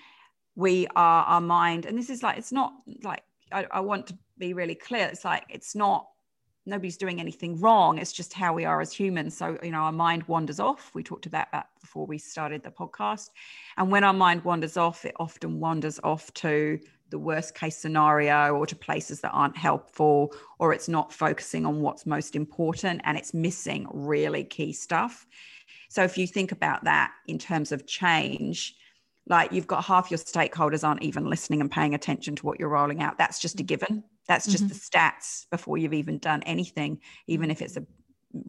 we 0.57 0.89
are 0.97 1.25
our 1.25 1.41
mind, 1.41 1.87
and 1.87 1.97
this 1.97 2.11
is 2.11 2.25
like, 2.25 2.37
it's 2.37 2.51
not 2.51 2.73
like 3.05 3.23
I, 3.53 3.67
I 3.71 3.81
want 3.81 4.07
to 4.09 4.19
be 4.39 4.53
really 4.55 4.75
clear. 4.75 5.07
It's 5.07 5.25
like 5.25 5.45
it's 5.49 5.75
not 5.75 6.09
nobody's 6.69 6.97
doing 6.97 7.19
anything 7.19 7.59
wrong. 7.61 7.99
It's 7.99 8.13
just 8.13 8.33
how 8.33 8.53
we 8.53 8.65
are 8.65 8.81
as 8.81 8.93
humans. 8.93 9.37
So, 9.37 9.59
you 9.63 9.71
know, 9.71 9.79
our 9.79 9.93
mind 9.93 10.25
wanders 10.25 10.61
off. 10.61 10.91
We 10.95 11.03
talked 11.03 11.27
about 11.27 11.51
that 11.53 11.69
before 11.81 12.07
we 12.07 12.19
started 12.19 12.63
the 12.63 12.71
podcast. 12.71 13.31
And 13.77 13.91
when 13.91 14.05
our 14.05 14.13
mind 14.13 14.45
wanders 14.45 14.77
off, 14.77 15.05
it 15.05 15.15
often 15.19 15.61
wanders 15.61 15.99
off 16.05 16.33
to 16.35 16.79
the 17.11 17.19
worst 17.19 17.55
case 17.55 17.77
scenario 17.77 18.55
or 18.55 18.67
to 18.67 18.77
places 18.77 19.23
that 19.23 19.31
aren't 19.31 19.57
helpful, 19.57 20.35
or 20.59 20.75
it's 20.75 20.89
not 20.89 21.13
focusing 21.13 21.65
on 21.65 21.81
what's 21.81 22.05
most 22.05 22.37
important 22.37 23.01
and 23.05 23.17
it's 23.17 23.33
missing 23.33 23.87
really 23.91 24.45
key 24.45 24.73
stuff. 24.73 25.27
So, 25.89 26.05
if 26.05 26.19
you 26.19 26.27
think 26.27 26.53
about 26.53 26.85
that 26.85 27.13
in 27.27 27.39
terms 27.39 27.73
of 27.73 27.87
change, 27.87 28.77
like 29.29 29.53
you've 29.53 29.67
got 29.67 29.85
half 29.85 30.11
your 30.11 30.19
stakeholders 30.19 30.87
aren't 30.87 31.03
even 31.03 31.29
listening 31.29 31.61
and 31.61 31.71
paying 31.71 31.95
attention 31.95 32.37
to 32.37 32.47
what 32.47 32.59
you're 32.59 32.69
rolling 32.69 33.03
out. 33.03 33.19
That's 33.19 33.39
just 33.39 33.61
a 33.61 33.63
given. 33.63 34.05
That's 34.27 34.47
just 34.47 34.65
mm-hmm. 34.65 34.69
the 34.69 34.75
stats 34.75 35.47
before 35.51 35.79
you've 35.79 35.95
even 35.95 36.19
done 36.19 36.43
anything 36.43 37.01
even 37.27 37.51
if 37.51 37.63
it's 37.63 37.77
a, 37.77 37.87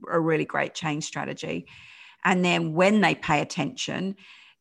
a 0.09 0.19
really 0.19 0.45
great 0.45 0.74
change 0.74 1.05
strategy. 1.05 1.67
And 2.24 2.43
then 2.43 2.74
when 2.74 3.01
they 3.01 3.15
pay 3.15 3.41
attention 3.41 4.15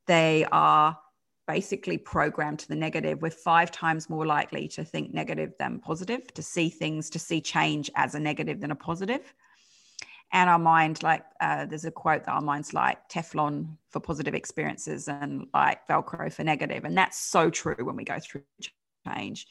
they 0.09 0.47
are 0.51 0.99
basically 1.47 1.97
programmed 1.97 2.59
to 2.59 2.69
the 2.69 2.77
negative. 2.77 3.23
We're 3.23 3.31
five 3.31 3.71
times 3.71 4.11
more 4.11 4.27
likely 4.27 4.69
to 4.69 4.85
think 4.85 5.15
negative 5.15 5.53
than 5.59 5.81
positive 5.81 6.33
to 6.35 6.43
see 6.43 6.69
things 6.69 7.09
to 7.11 7.19
see 7.19 7.41
change 7.41 7.91
as 7.95 8.15
a 8.15 8.21
negative 8.21 8.61
than 8.61 8.71
a 8.71 8.77
positive 8.77 9.35
and 10.33 10.51
our 10.51 10.59
mind 10.59 11.03
like 11.03 11.25
uh, 11.41 11.65
there's 11.67 11.85
a 11.85 11.91
quote 11.91 12.25
that 12.25 12.33
our 12.33 12.41
mind's 12.41 12.75
like 12.75 13.09
teflon 13.09 13.77
for 13.91 14.01
positive 14.01 14.35
experiences 14.35 15.09
and 15.09 15.47
like 15.55 15.87
velcro 15.89 16.33
for 16.33 16.45
negative 16.45 16.85
and 16.85 16.97
that's 16.97 17.19
so 17.19 17.51
true 17.51 17.77
when 17.79 17.97
we 17.97 18.05
go 18.05 18.19
through 18.19 18.43
change. 19.07 19.47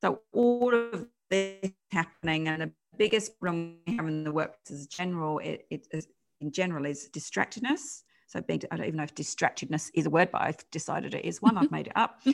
So 0.00 0.20
all 0.32 0.74
of 0.74 1.06
this 1.28 1.70
happening 1.90 2.48
and 2.48 2.62
the 2.62 2.72
biggest 2.96 3.38
problem 3.38 3.76
we 3.86 3.96
have 3.96 4.06
in 4.06 4.24
the 4.24 4.32
workplace 4.32 4.80
as 4.80 4.86
general 4.86 5.38
it, 5.38 5.66
it 5.70 5.86
is, 5.92 6.08
in 6.40 6.50
general 6.50 6.86
is 6.86 7.08
distractedness. 7.12 8.02
So 8.26 8.40
being 8.40 8.62
i 8.70 8.76
don't 8.76 8.86
even 8.86 8.98
know 8.98 9.02
if 9.02 9.14
distractedness 9.14 9.90
is 9.94 10.06
a 10.06 10.10
word 10.10 10.30
but 10.30 10.42
i've 10.42 10.70
decided 10.70 11.14
it 11.14 11.24
is 11.24 11.42
one. 11.42 11.58
I've 11.58 11.70
made 11.70 11.88
it 11.88 11.96
up. 11.96 12.20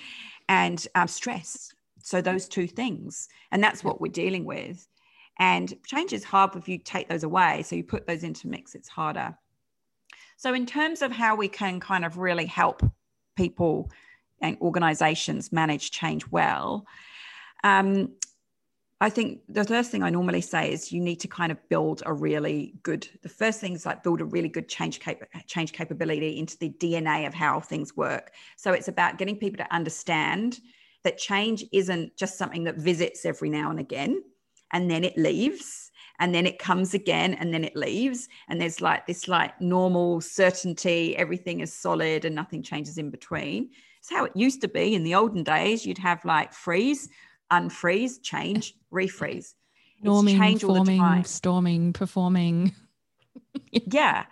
And 0.48 0.86
um, 0.94 1.08
stress. 1.08 1.72
So 2.04 2.20
those 2.20 2.46
two 2.46 2.68
things 2.68 3.28
and 3.50 3.64
that's 3.64 3.82
what 3.82 4.00
we're 4.00 4.12
dealing 4.12 4.44
with 4.44 4.86
and 5.38 5.74
change 5.84 6.12
is 6.12 6.24
hard 6.24 6.56
if 6.56 6.68
you 6.68 6.78
take 6.78 7.08
those 7.08 7.24
away. 7.24 7.62
So 7.62 7.76
you 7.76 7.84
put 7.84 8.06
those 8.06 8.22
into 8.22 8.48
mix, 8.48 8.74
it's 8.74 8.88
harder. 8.88 9.36
So, 10.36 10.54
in 10.54 10.66
terms 10.66 11.02
of 11.02 11.12
how 11.12 11.34
we 11.34 11.48
can 11.48 11.80
kind 11.80 12.04
of 12.04 12.18
really 12.18 12.46
help 12.46 12.82
people 13.36 13.90
and 14.40 14.56
organizations 14.60 15.52
manage 15.52 15.90
change 15.90 16.30
well, 16.30 16.86
um, 17.64 18.14
I 19.00 19.10
think 19.10 19.40
the 19.48 19.64
first 19.64 19.90
thing 19.90 20.02
I 20.02 20.08
normally 20.08 20.40
say 20.40 20.72
is 20.72 20.90
you 20.90 21.00
need 21.00 21.20
to 21.20 21.28
kind 21.28 21.52
of 21.52 21.68
build 21.68 22.02
a 22.06 22.12
really 22.12 22.74
good. 22.82 23.08
The 23.22 23.28
first 23.28 23.60
thing 23.60 23.74
is 23.74 23.84
like 23.84 24.02
build 24.02 24.20
a 24.20 24.24
really 24.24 24.48
good 24.48 24.68
change 24.68 25.00
cap- 25.00 25.28
change 25.46 25.72
capability 25.72 26.38
into 26.38 26.56
the 26.58 26.70
DNA 26.70 27.26
of 27.26 27.34
how 27.34 27.60
things 27.60 27.96
work. 27.96 28.32
So 28.56 28.72
it's 28.72 28.88
about 28.88 29.18
getting 29.18 29.36
people 29.36 29.58
to 29.58 29.74
understand 29.74 30.60
that 31.04 31.18
change 31.18 31.64
isn't 31.72 32.16
just 32.16 32.38
something 32.38 32.64
that 32.64 32.76
visits 32.76 33.26
every 33.26 33.50
now 33.50 33.70
and 33.70 33.78
again 33.78 34.22
and 34.72 34.90
then 34.90 35.04
it 35.04 35.16
leaves 35.16 35.90
and 36.18 36.34
then 36.34 36.46
it 36.46 36.58
comes 36.58 36.94
again 36.94 37.34
and 37.34 37.52
then 37.52 37.64
it 37.64 37.76
leaves 37.76 38.28
and 38.48 38.60
there's 38.60 38.80
like 38.80 39.06
this 39.06 39.28
like 39.28 39.60
normal 39.60 40.20
certainty 40.20 41.16
everything 41.16 41.60
is 41.60 41.72
solid 41.72 42.24
and 42.24 42.34
nothing 42.34 42.62
changes 42.62 42.98
in 42.98 43.10
between. 43.10 43.70
It's 43.98 44.10
how 44.10 44.24
it 44.24 44.32
used 44.34 44.60
to 44.62 44.68
be 44.68 44.94
in 44.94 45.02
the 45.02 45.14
olden 45.14 45.42
days. 45.42 45.84
You'd 45.84 45.98
have 45.98 46.24
like 46.24 46.52
freeze 46.52 47.08
unfreeze 47.52 48.22
change 48.22 48.74
refreeze. 48.92 49.54
Norming 50.04 50.38
change 50.38 50.62
forming 50.62 51.24
storming 51.24 51.92
performing. 51.92 52.74
Yeah 53.72 54.24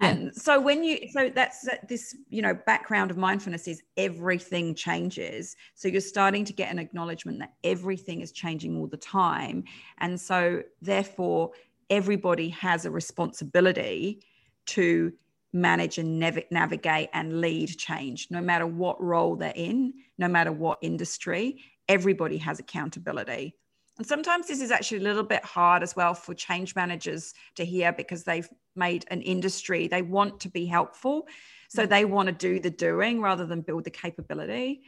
and 0.00 0.34
so 0.34 0.60
when 0.60 0.84
you 0.84 1.08
so 1.10 1.30
that's 1.34 1.68
this 1.88 2.16
you 2.28 2.42
know 2.42 2.54
background 2.66 3.10
of 3.10 3.16
mindfulness 3.16 3.66
is 3.66 3.82
everything 3.96 4.74
changes. 4.74 5.56
So 5.74 5.88
you're 5.88 6.00
starting 6.00 6.44
to 6.44 6.52
get 6.52 6.70
an 6.70 6.78
acknowledgement 6.78 7.40
that 7.40 7.54
everything 7.64 8.20
is 8.20 8.32
changing 8.32 8.76
all 8.76 8.86
the 8.86 8.96
time. 8.96 9.64
And 9.98 10.20
so 10.20 10.62
therefore 10.80 11.50
everybody 11.90 12.48
has 12.50 12.84
a 12.84 12.90
responsibility 12.90 14.22
to 14.66 15.12
manage 15.52 15.98
and 15.98 16.18
nav- 16.18 16.44
navigate 16.50 17.08
and 17.14 17.40
lead 17.40 17.70
change. 17.78 18.28
No 18.30 18.40
matter 18.40 18.66
what 18.66 19.02
role 19.02 19.34
they're 19.34 19.52
in 19.56 19.94
no 20.18 20.28
matter 20.28 20.52
what 20.52 20.78
industry 20.82 21.62
everybody 21.88 22.36
has 22.36 22.58
accountability 22.58 23.54
and 23.98 24.06
sometimes 24.06 24.46
this 24.46 24.60
is 24.60 24.70
actually 24.70 24.98
a 24.98 25.02
little 25.02 25.24
bit 25.24 25.44
hard 25.44 25.82
as 25.82 25.96
well 25.96 26.14
for 26.14 26.32
change 26.32 26.76
managers 26.76 27.34
to 27.56 27.64
hear 27.64 27.92
because 27.92 28.22
they've 28.22 28.48
made 28.76 29.04
an 29.10 29.22
industry. 29.22 29.88
They 29.88 30.02
want 30.02 30.40
to 30.40 30.48
be 30.48 30.66
helpful. 30.66 31.26
So 31.68 31.84
they 31.84 32.04
want 32.04 32.28
to 32.28 32.32
do 32.32 32.60
the 32.60 32.70
doing 32.70 33.20
rather 33.20 33.44
than 33.44 33.60
build 33.60 33.84
the 33.84 33.90
capability. 33.90 34.82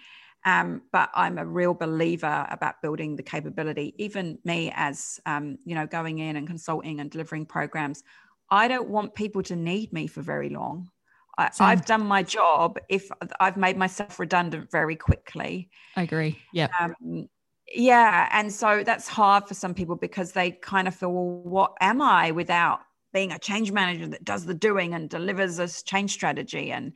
Um, 0.47 0.83
but 0.93 1.11
I'm 1.13 1.39
a 1.39 1.45
real 1.45 1.75
believer 1.75 2.47
about 2.51 2.81
building 2.81 3.17
the 3.17 3.23
capability. 3.23 3.95
Even 3.99 4.39
me, 4.45 4.73
as 4.75 5.21
um, 5.27 5.59
you 5.65 5.75
know, 5.75 5.87
going 5.87 6.21
in 6.21 6.37
and 6.37 6.47
consulting 6.47 7.01
and 7.01 7.11
delivering 7.11 7.47
programs, 7.47 8.03
I 8.49 8.69
don't 8.69 8.89
want 8.89 9.15
people 9.15 9.43
to 9.45 9.57
need 9.57 9.93
me 9.93 10.07
for 10.07 10.23
very 10.23 10.49
long. 10.49 10.89
I, 11.37 11.51
have 11.59 11.87
done 11.87 12.05
my 12.05 12.23
job 12.23 12.79
if 12.91 13.11
I've 13.39 13.57
made 13.57 13.77
myself 13.77 14.19
redundant 14.19 14.71
very 14.71 14.97
quickly. 14.97 15.71
I 15.97 16.03
agree. 16.03 16.39
Yeah. 16.53 16.69
Um, 16.79 17.29
yeah 17.71 18.29
and 18.33 18.53
so 18.53 18.83
that's 18.85 19.09
hard 19.09 19.47
for 19.47 19.55
some 19.55 19.75
people 19.75 19.97
because 19.97 20.33
they 20.33 20.51
kind 20.51 20.89
of 20.89 20.95
feel 20.95 21.13
well 21.13 21.41
what 21.43 21.73
am 21.81 22.03
i 22.03 22.31
without 22.31 22.81
being 23.13 23.33
a 23.33 23.39
change 23.39 23.73
manager 23.73 24.07
that 24.07 24.25
does 24.25 24.47
the 24.47 24.55
doing 24.55 24.95
and 24.95 25.11
delivers 25.11 25.57
this 25.57 25.83
change 25.83 26.13
strategy? 26.13 26.73
And 26.73 26.93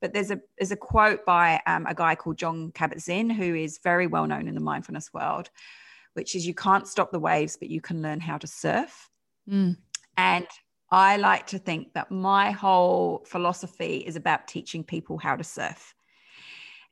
but 0.00 0.12
there's 0.12 0.30
a 0.30 0.40
there's 0.58 0.72
a 0.72 0.76
quote 0.76 1.24
by 1.24 1.60
um, 1.66 1.86
a 1.86 1.94
guy 1.94 2.14
called 2.14 2.38
Jon 2.38 2.72
Kabat-Zinn 2.72 3.30
who 3.30 3.54
is 3.54 3.78
very 3.82 4.06
well 4.06 4.26
known 4.26 4.48
in 4.48 4.54
the 4.54 4.60
mindfulness 4.60 5.12
world 5.12 5.50
which 6.14 6.34
is 6.34 6.46
you 6.46 6.54
can't 6.54 6.88
stop 6.88 7.12
the 7.12 7.18
waves 7.18 7.56
but 7.56 7.68
you 7.68 7.80
can 7.80 8.02
learn 8.02 8.20
how 8.20 8.38
to 8.38 8.46
surf. 8.46 9.10
Mm. 9.48 9.78
and 10.18 10.46
i 10.90 11.16
like 11.16 11.46
to 11.46 11.58
think 11.58 11.94
that 11.94 12.10
my 12.10 12.50
whole 12.50 13.24
philosophy 13.26 13.98
is 13.98 14.14
about 14.14 14.46
teaching 14.46 14.84
people 14.84 15.16
how 15.16 15.36
to 15.36 15.44
surf. 15.44 15.94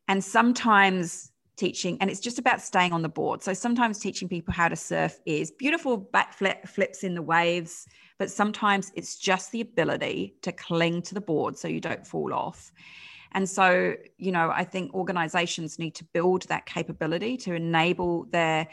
And 0.09 0.25
sometimes 0.25 1.33
teaching, 1.57 1.97
and 2.01 2.11
it's 2.11 2.21
just 2.21 2.39
about 2.39 2.61
staying 2.61 2.93
on 2.93 3.03
the 3.03 3.09
board. 3.09 3.43
So 3.43 3.55
sometimes 3.55 3.99
teaching 3.99 4.29
people 4.29 4.53
how 4.53 4.69
to 4.69 4.77
surf 4.77 5.19
is 5.27 5.51
beautiful 5.51 5.97
back 5.97 6.35
flip, 6.35 6.67
flips 6.67 7.03
in 7.03 7.15
the 7.15 7.23
waves, 7.23 7.87
but 8.19 8.31
sometimes 8.31 8.93
it's 8.95 9.17
just 9.17 9.53
the 9.53 9.61
ability 9.61 10.37
to 10.43 10.53
cling 10.53 11.03
to 11.03 11.15
the 11.15 11.21
board 11.21 11.59
so 11.59 11.69
you 11.69 11.81
don't 11.81 12.07
fall 12.07 12.33
off. 12.33 12.73
And 13.33 13.49
so, 13.49 13.95
you 14.19 14.33
know, 14.33 14.51
I 14.51 14.65
think 14.65 14.95
organizations 14.95 15.79
need 15.79 15.95
to 15.97 16.05
build 16.05 16.43
that 16.45 16.67
capability 16.67 17.37
to 17.39 17.55
enable 17.55 18.25
their 18.27 18.69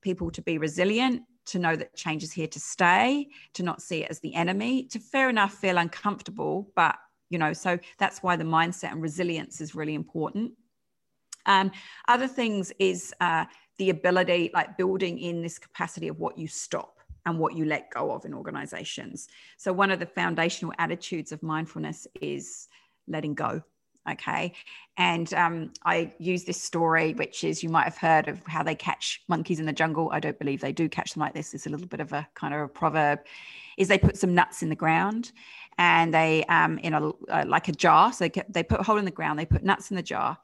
people 0.00 0.30
to 0.32 0.42
be 0.42 0.58
resilient, 0.58 1.22
to 1.46 1.58
know 1.58 1.76
that 1.76 1.94
change 1.96 2.22
is 2.22 2.32
here 2.32 2.46
to 2.48 2.60
stay, 2.60 3.28
to 3.54 3.62
not 3.62 3.82
see 3.82 4.02
it 4.02 4.10
as 4.10 4.20
the 4.20 4.34
enemy, 4.34 4.84
to 4.84 4.98
fair 4.98 5.28
enough 5.28 5.54
feel 5.54 5.78
uncomfortable, 5.78 6.70
but 6.74 6.96
you 7.30 7.38
know, 7.38 7.52
so 7.52 7.78
that's 7.98 8.22
why 8.22 8.36
the 8.36 8.44
mindset 8.44 8.92
and 8.92 9.02
resilience 9.02 9.60
is 9.60 9.74
really 9.74 9.94
important. 9.94 10.52
Um, 11.48 11.72
other 12.06 12.28
things 12.28 12.72
is 12.78 13.12
uh, 13.20 13.46
the 13.78 13.90
ability, 13.90 14.50
like 14.54 14.76
building 14.76 15.18
in 15.18 15.42
this 15.42 15.58
capacity 15.58 16.06
of 16.06 16.20
what 16.20 16.38
you 16.38 16.46
stop 16.46 17.00
and 17.26 17.38
what 17.38 17.54
you 17.54 17.64
let 17.64 17.90
go 17.90 18.12
of 18.12 18.24
in 18.24 18.32
organizations. 18.32 19.28
So, 19.56 19.72
one 19.72 19.90
of 19.90 19.98
the 19.98 20.06
foundational 20.06 20.72
attitudes 20.78 21.32
of 21.32 21.42
mindfulness 21.42 22.06
is 22.20 22.68
letting 23.08 23.34
go 23.34 23.62
Okay. 24.10 24.52
And 24.96 25.32
um, 25.34 25.72
I 25.84 26.12
use 26.18 26.44
this 26.44 26.60
story, 26.60 27.14
which 27.14 27.44
is 27.44 27.62
you 27.62 27.68
might 27.68 27.84
have 27.84 27.96
heard 27.96 28.28
of 28.28 28.40
how 28.46 28.62
they 28.62 28.74
catch 28.74 29.22
monkeys 29.28 29.60
in 29.60 29.66
the 29.66 29.72
jungle. 29.72 30.10
I 30.12 30.20
don't 30.20 30.38
believe 30.38 30.60
they 30.60 30.72
do 30.72 30.88
catch 30.88 31.12
them 31.14 31.20
like 31.20 31.34
this. 31.34 31.54
It's 31.54 31.66
a 31.66 31.70
little 31.70 31.86
bit 31.86 32.00
of 32.00 32.12
a 32.12 32.26
kind 32.34 32.54
of 32.54 32.60
a 32.60 32.68
proverb. 32.68 33.20
Is 33.76 33.88
they 33.88 33.98
put 33.98 34.16
some 34.16 34.34
nuts 34.34 34.62
in 34.62 34.70
the 34.70 34.74
ground 34.74 35.32
and 35.76 36.12
they 36.12 36.44
um, 36.44 36.78
in 36.78 36.94
a 36.94 37.08
uh, 37.08 37.44
like 37.46 37.68
a 37.68 37.72
jar. 37.72 38.12
So 38.12 38.28
they, 38.28 38.42
they 38.48 38.62
put 38.62 38.80
a 38.80 38.82
hole 38.82 38.98
in 38.98 39.04
the 39.04 39.10
ground. 39.10 39.38
They 39.38 39.46
put 39.46 39.62
nuts 39.62 39.90
in 39.90 39.96
the 39.96 40.02
jar, 40.02 40.38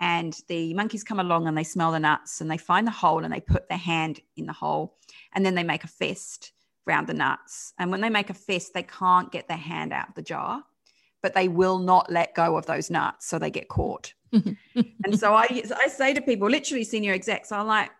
and 0.00 0.36
the 0.48 0.74
monkeys 0.74 1.04
come 1.04 1.20
along 1.20 1.46
and 1.46 1.56
they 1.56 1.64
smell 1.64 1.92
the 1.92 2.00
nuts 2.00 2.40
and 2.40 2.50
they 2.50 2.56
find 2.56 2.86
the 2.86 2.92
hole 2.92 3.24
and 3.24 3.32
they 3.32 3.40
put 3.40 3.68
their 3.68 3.78
hand 3.78 4.20
in 4.36 4.46
the 4.46 4.52
hole, 4.52 4.96
and 5.34 5.44
then 5.44 5.54
they 5.54 5.64
make 5.64 5.84
a 5.84 5.88
fist 5.88 6.52
around 6.86 7.06
the 7.06 7.14
nuts. 7.14 7.74
And 7.78 7.90
when 7.90 8.00
they 8.00 8.10
make 8.10 8.30
a 8.30 8.34
fist, 8.34 8.74
they 8.74 8.82
can't 8.82 9.30
get 9.30 9.48
their 9.48 9.56
hand 9.56 9.92
out 9.92 10.08
of 10.08 10.14
the 10.14 10.22
jar 10.22 10.64
but 11.22 11.34
they 11.34 11.48
will 11.48 11.78
not 11.78 12.10
let 12.10 12.34
go 12.34 12.56
of 12.56 12.66
those 12.66 12.90
nuts. 12.90 13.26
So 13.26 13.38
they 13.38 13.50
get 13.50 13.68
caught. 13.68 14.12
and 14.32 15.18
so 15.18 15.34
I, 15.34 15.62
I 15.76 15.88
say 15.88 16.14
to 16.14 16.20
people, 16.20 16.48
literally 16.48 16.84
senior 16.84 17.12
execs, 17.12 17.50
I'm 17.50 17.66
like, 17.66 17.90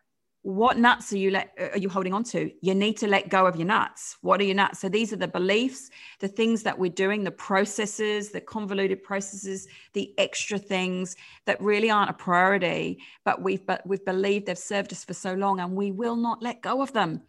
what 0.49 0.79
nuts 0.79 1.13
are 1.13 1.19
you 1.19 1.31
let, 1.31 1.53
uh, 1.61 1.69
are 1.73 1.79
you 1.79 1.91
holding 1.91 2.15
on 2.15 2.25
to? 2.25 2.51
You 2.63 2.75
need 2.75 2.97
to 2.99 3.07
let 3.07 3.29
go 3.29 3.45
of 3.45 3.57
your 3.57 3.67
nuts. 3.67 4.17
What 4.23 4.41
are 4.41 4.45
your 4.45 4.55
nuts? 4.55 4.79
So 4.79 4.89
these 4.89 5.13
are 5.13 5.17
the 5.17 5.29
beliefs, 5.29 5.91
the 6.21 6.29
things 6.29 6.63
that 6.63 6.79
we're 6.79 6.91
doing, 6.91 7.23
the 7.23 7.31
processes, 7.31 8.31
the 8.31 8.41
convoluted 8.41 9.03
processes, 9.03 9.69
the 9.93 10.15
extra 10.17 10.59
things 10.59 11.17
that 11.45 11.61
really 11.61 11.91
aren't 11.91 12.09
a 12.09 12.15
priority, 12.15 12.99
but 13.27 13.43
we've 13.43 13.67
but 13.67 13.87
we've 13.87 14.07
believed 14.07 14.47
they've 14.47 14.57
served 14.57 14.91
us 14.91 15.05
for 15.05 15.13
so 15.13 15.35
long, 15.35 15.61
and 15.61 15.77
we 15.77 15.91
will 15.91 16.17
not 16.17 16.43
let 16.43 16.63
go 16.63 16.81
of 16.81 16.95
them. 16.95 17.21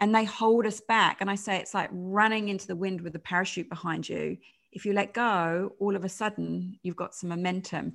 And 0.00 0.14
they 0.14 0.24
hold 0.24 0.64
us 0.64 0.80
back. 0.80 1.18
And 1.20 1.30
I 1.30 1.34
say 1.34 1.58
it's 1.58 1.74
like 1.74 1.90
running 1.92 2.48
into 2.48 2.66
the 2.66 2.76
wind 2.76 3.02
with 3.02 3.14
a 3.14 3.18
parachute 3.18 3.68
behind 3.68 4.08
you 4.08 4.38
if 4.74 4.84
you 4.84 4.92
let 4.92 5.14
go, 5.14 5.72
all 5.78 5.96
of 5.96 6.04
a 6.04 6.08
sudden 6.08 6.78
you've 6.82 6.96
got 6.96 7.14
some 7.14 7.30
momentum. 7.30 7.92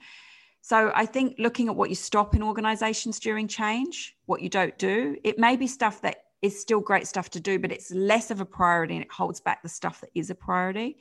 So 0.62 0.92
I 0.94 1.06
think 1.06 1.36
looking 1.40 1.68
at 1.68 1.76
what 1.76 1.90
you 1.90 1.96
stop 1.96 2.36
in 2.36 2.44
organizations 2.44 3.20
during 3.20 3.48
change, 3.48 4.16
what 4.26 4.42
you 4.42 4.50
don't 4.50 4.78
do, 4.78 5.18
it 5.24 5.40
may 5.40 5.56
be 5.56 5.68
stuff 5.68 6.02
that 6.02 6.26
is 6.42 6.60
still 6.60 6.80
great 6.80 7.08
stuff 7.08 7.30
to 7.32 7.40
do, 7.40 7.60
but 7.60 7.72
it's 7.72 7.92
less 7.92 8.32
of 8.32 8.42
a 8.42 8.46
priority 8.46 8.96
and 8.96 9.04
it 9.04 9.12
holds 9.12 9.40
back 9.40 9.62
the 9.64 9.70
stuff 9.70 10.02
that 10.02 10.10
is 10.16 10.30
a 10.30 10.36
priority. 10.36 10.98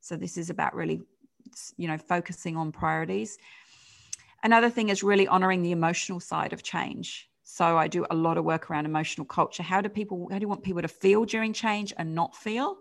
So 0.00 0.16
this 0.16 0.36
is 0.36 0.50
about 0.50 0.74
really, 0.74 1.00
you 1.76 1.88
know, 1.88 1.98
focusing 1.98 2.56
on 2.56 2.72
priorities. 2.72 3.38
Another 4.42 4.70
thing 4.70 4.88
is 4.88 5.02
really 5.02 5.28
honoring 5.28 5.62
the 5.62 5.72
emotional 5.72 6.20
side 6.20 6.52
of 6.52 6.62
change. 6.62 7.28
So 7.44 7.78
I 7.78 7.88
do 7.88 8.06
a 8.10 8.14
lot 8.14 8.38
of 8.38 8.44
work 8.44 8.70
around 8.70 8.86
emotional 8.86 9.26
culture. 9.26 9.62
How 9.62 9.80
do 9.80 9.88
people, 9.88 10.28
how 10.30 10.38
do 10.38 10.42
you 10.42 10.48
want 10.48 10.62
people 10.62 10.82
to 10.82 10.88
feel 10.88 11.24
during 11.24 11.52
change 11.52 11.92
and 11.96 12.14
not 12.14 12.34
feel? 12.34 12.78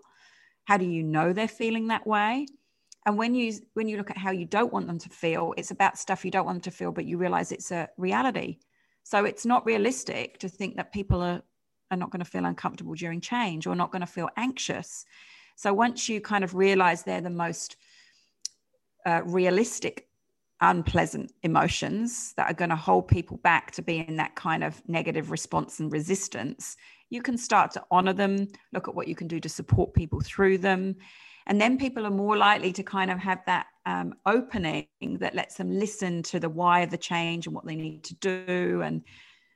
how 0.66 0.78
do 0.78 0.86
you 0.86 1.04
know 1.04 1.34
they're 1.34 1.48
feeling 1.48 1.88
that 1.88 2.06
way 2.06 2.46
and 3.06 3.18
when 3.18 3.34
you 3.34 3.54
when 3.74 3.88
you 3.88 3.98
look 3.98 4.10
at 4.10 4.18
how 4.18 4.32
you 4.32 4.46
don't 4.46 4.74
want 4.74 4.88
them 4.88 5.00
to 5.00 5.10
feel 5.10 5.54
it's 5.58 5.72
about 5.72 5.98
stuff 5.98 6.24
you 6.26 6.32
don't 6.32 6.46
want 6.46 6.58
them 6.58 6.72
to 6.72 6.78
feel 6.78 6.92
but 6.92 7.06
you 7.06 7.18
realize 7.18 7.52
it's 7.52 7.72
a 7.72 7.88
reality 7.98 8.58
so 9.04 9.26
it's 9.26 9.46
not 9.46 9.66
realistic 9.66 10.38
to 10.40 10.50
think 10.50 10.76
that 10.76 10.94
people 10.94 11.22
are 11.22 11.42
are 11.90 11.98
not 11.98 12.10
going 12.10 12.24
to 12.24 12.30
feel 12.30 12.46
uncomfortable 12.46 12.94
during 12.94 13.20
change 13.20 13.68
or 13.68 13.76
not 13.76 13.92
going 13.92 14.02
to 14.02 14.08
feel 14.08 14.30
anxious 14.38 15.06
so 15.56 15.74
once 15.74 16.08
you 16.08 16.22
kind 16.22 16.44
of 16.44 16.56
realize 16.56 17.04
they're 17.04 17.22
the 17.22 17.30
most 17.30 17.76
uh, 19.06 19.22
realistic 19.26 20.08
unpleasant 20.62 21.32
emotions 21.42 22.34
that 22.38 22.50
are 22.50 22.54
going 22.54 22.70
to 22.70 22.76
hold 22.76 23.08
people 23.08 23.38
back 23.38 23.72
to 23.72 23.82
be 23.82 24.06
in 24.08 24.16
that 24.18 24.36
kind 24.36 24.64
of 24.64 24.82
negative 24.88 25.32
response 25.32 25.80
and 25.80 25.92
resistance, 25.92 26.78
you 27.10 27.22
can 27.22 27.38
start 27.38 27.72
to 27.72 27.84
honor 27.90 28.14
them, 28.14 28.48
look 28.72 28.88
at 28.88 28.96
what 28.96 29.08
you 29.08 29.16
can 29.16 29.28
do 29.28 29.40
to 29.40 29.50
support 29.50 29.94
people 29.94 30.22
through 30.22 30.60
them. 30.60 30.96
And 31.48 31.60
then 31.60 31.78
people 31.78 32.06
are 32.06 32.12
more 32.12 32.38
likely 32.38 32.72
to 32.74 32.84
kind 32.84 33.12
of 33.12 33.20
have 33.20 33.40
that 33.46 33.68
um, 33.86 34.14
opening 34.26 34.88
that 35.20 35.36
lets 35.36 35.56
them 35.56 35.72
listen 35.72 36.24
to 36.24 36.40
the 36.40 36.50
why 36.50 36.82
of 36.82 36.92
the 36.92 36.98
change 36.98 37.48
and 37.48 37.56
what 37.56 37.66
they 37.66 37.76
need 37.76 38.04
to 38.06 38.16
do. 38.16 38.82
And 38.84 39.04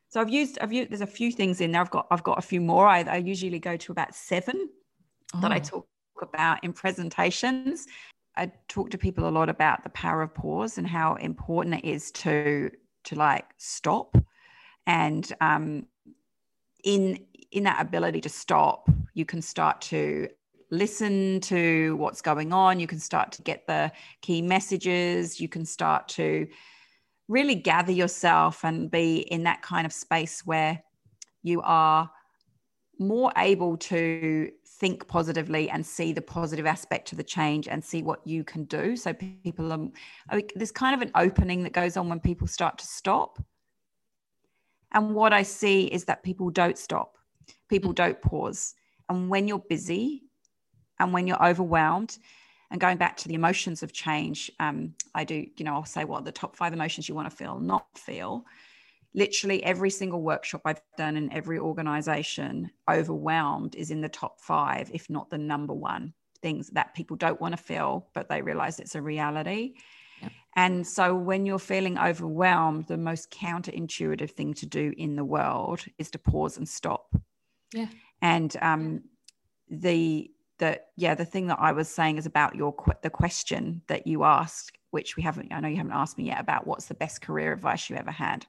so 0.10 0.19
I've 0.19 0.30
used, 0.30 0.58
I've 0.62 0.74
used, 0.74 0.89
there's 0.89 1.02
a 1.02 1.08
few 1.08 1.32
things 1.32 1.62
in 1.62 1.71
there. 1.71 1.82
I've 1.82 1.91
got, 1.91 2.08
I've 2.10 2.24
got 2.24 2.39
a 2.39 2.41
few 2.41 2.62
more. 2.62 2.88
I, 2.88 3.02
I 3.02 3.17
usually 3.17 3.60
go 3.60 3.78
to 3.78 3.91
about 3.91 4.15
seven 4.15 4.69
oh. 5.34 5.41
that 5.41 5.52
I 5.52 5.58
oh. 5.58 5.60
talk 5.60 5.88
about 6.21 6.63
in 6.63 6.74
presentations. 6.74 7.88
I 8.38 8.52
talk 8.67 8.89
to 8.89 8.98
people 8.98 9.28
a 9.28 9.30
lot 9.30 9.50
about 9.50 9.84
the 9.84 9.89
power 9.89 10.21
of 10.21 10.34
pause 10.34 10.78
and 10.78 10.88
how 10.88 11.15
important 11.15 11.76
it 11.76 11.86
is 11.86 12.12
to 12.12 12.71
to 13.06 13.15
like 13.15 13.45
stop 13.58 14.17
and 14.88 15.32
um, 15.41 15.86
in 16.84 17.19
in 17.52 17.63
that 17.63 17.82
ability 17.82 18.21
to 18.21 18.30
stop 18.30 18.89
you 19.13 19.26
can 19.26 19.41
start 19.41 19.80
to 19.80 20.28
listen 20.71 21.39
to 21.41 21.95
what's 21.97 22.21
going 22.21 22.51
on 22.54 22.80
you 22.80 22.88
can 22.88 22.99
start 22.99 23.32
to 23.32 23.41
get 23.41 23.67
the 23.67 23.91
key 24.21 24.41
messages 24.41 25.39
you 25.39 25.47
can 25.47 25.65
start 25.65 26.08
to 26.08 26.47
really 27.28 27.56
gather 27.56 27.91
yourself 27.91 28.63
and 28.63 28.91
be 28.91 29.17
in 29.17 29.43
that 29.43 29.62
kind 29.62 29.86
of 29.86 29.93
space 29.93 30.45
where 30.45 30.82
you 31.43 31.62
are 31.63 32.10
more 32.99 33.32
able 33.38 33.78
to 33.78 34.49
think 34.80 35.08
positively 35.08 35.69
and 35.69 35.86
see 35.86 36.13
the 36.13 36.21
positive 36.21 36.65
aspect 36.65 37.08
to 37.08 37.15
the 37.15 37.23
change 37.23 37.67
and 37.67 37.84
see 37.84 38.04
what 38.04 38.25
you 38.25 38.43
can 38.43 38.65
do. 38.65 38.95
So 38.95 39.13
people 39.13 39.71
are 39.71 40.41
there's 40.56 40.71
kind 40.71 40.95
of 40.95 41.01
an 41.01 41.12
opening 41.15 41.63
that 41.63 41.73
goes 41.73 41.97
on 41.97 42.10
when 42.10 42.19
people 42.19 42.47
start 42.47 42.78
to 42.80 42.86
stop. 42.86 43.41
And 44.93 45.13
what 45.13 45.34
I 45.34 45.43
see 45.43 45.86
is 45.86 46.06
that 46.06 46.23
people 46.23 46.49
don't 46.49 46.78
stop, 46.78 47.17
people 47.69 47.91
mm. 47.91 47.95
don't 47.95 48.21
pause. 48.21 48.75
And 49.10 49.30
when 49.30 49.47
you're 49.47 49.60
busy 49.60 50.23
and 50.99 51.13
when 51.13 51.27
you're 51.27 51.45
overwhelmed, 51.45 52.17
and 52.71 52.81
going 52.81 52.97
back 52.97 53.15
to 53.17 53.27
the 53.27 53.36
emotions 53.36 53.84
of 53.84 53.93
change, 53.93 54.51
um, 54.60 54.95
I 55.13 55.23
do, 55.23 55.45
you 55.55 55.65
know, 55.65 55.75
I'll 55.75 55.86
say 55.86 56.03
what 56.03 56.25
the 56.25 56.31
top 56.31 56.55
five 56.55 56.73
emotions 56.73 57.08
you 57.08 57.15
want 57.15 57.29
to 57.29 57.36
feel, 57.36 57.60
not 57.60 57.86
feel 57.97 58.45
literally 59.13 59.63
every 59.63 59.89
single 59.89 60.21
workshop 60.21 60.62
I've 60.65 60.81
done 60.97 61.15
in 61.15 61.31
every 61.31 61.58
organization, 61.58 62.69
overwhelmed 62.89 63.75
is 63.75 63.89
in 63.89 64.01
the 64.01 64.10
top 64.10 64.41
five, 64.41 64.91
if 64.93 65.10
not 65.10 65.29
the 65.29 65.38
number 65.38 65.73
one 65.73 66.13
things 66.41 66.69
that 66.71 66.93
people 66.93 67.15
don't 67.15 67.39
want 67.39 67.55
to 67.55 67.63
feel, 67.63 68.10
but 68.13 68.29
they 68.29 68.41
realize 68.41 68.79
it's 68.79 68.95
a 68.95 69.01
reality. 69.01 69.73
And 70.58 70.88
so 70.88 71.13
when 71.13 71.45
you're 71.45 71.60
feeling 71.60 71.97
overwhelmed, 71.97 72.88
the 72.88 72.97
most 72.97 73.29
counterintuitive 73.31 74.31
thing 74.31 74.53
to 74.55 74.65
do 74.65 74.93
in 74.97 75.15
the 75.15 75.25
world 75.25 75.84
is 75.97 76.10
to 76.12 76.19
pause 76.19 76.58
and 76.58 76.67
stop. 76.67 77.13
Yeah. 77.73 77.88
And 78.21 78.55
um, 78.62 79.03
the 79.69 80.31
the 80.58 80.82
yeah 80.96 81.15
the 81.15 81.26
thing 81.26 81.48
that 81.48 81.60
I 81.60 81.72
was 81.72 81.89
saying 81.89 82.18
is 82.18 82.26
about 82.26 82.56
your 82.56 82.74
the 83.02 83.10
question 83.10 83.82
that 83.88 84.08
you 84.08 84.24
asked, 84.24 84.78
which 84.91 85.18
we 85.18 85.24
haven't 85.24 85.52
I 85.52 85.60
know 85.60 85.68
you 85.68 85.78
haven't 85.78 85.94
asked 85.94 86.18
me 86.18 86.26
yet 86.26 86.39
about 86.39 86.68
what's 86.68 86.86
the 86.86 86.94
best 86.94 87.22
career 87.22 87.52
advice 87.54 87.89
you 87.89 87.96
ever 87.96 88.12
had. 88.12 88.46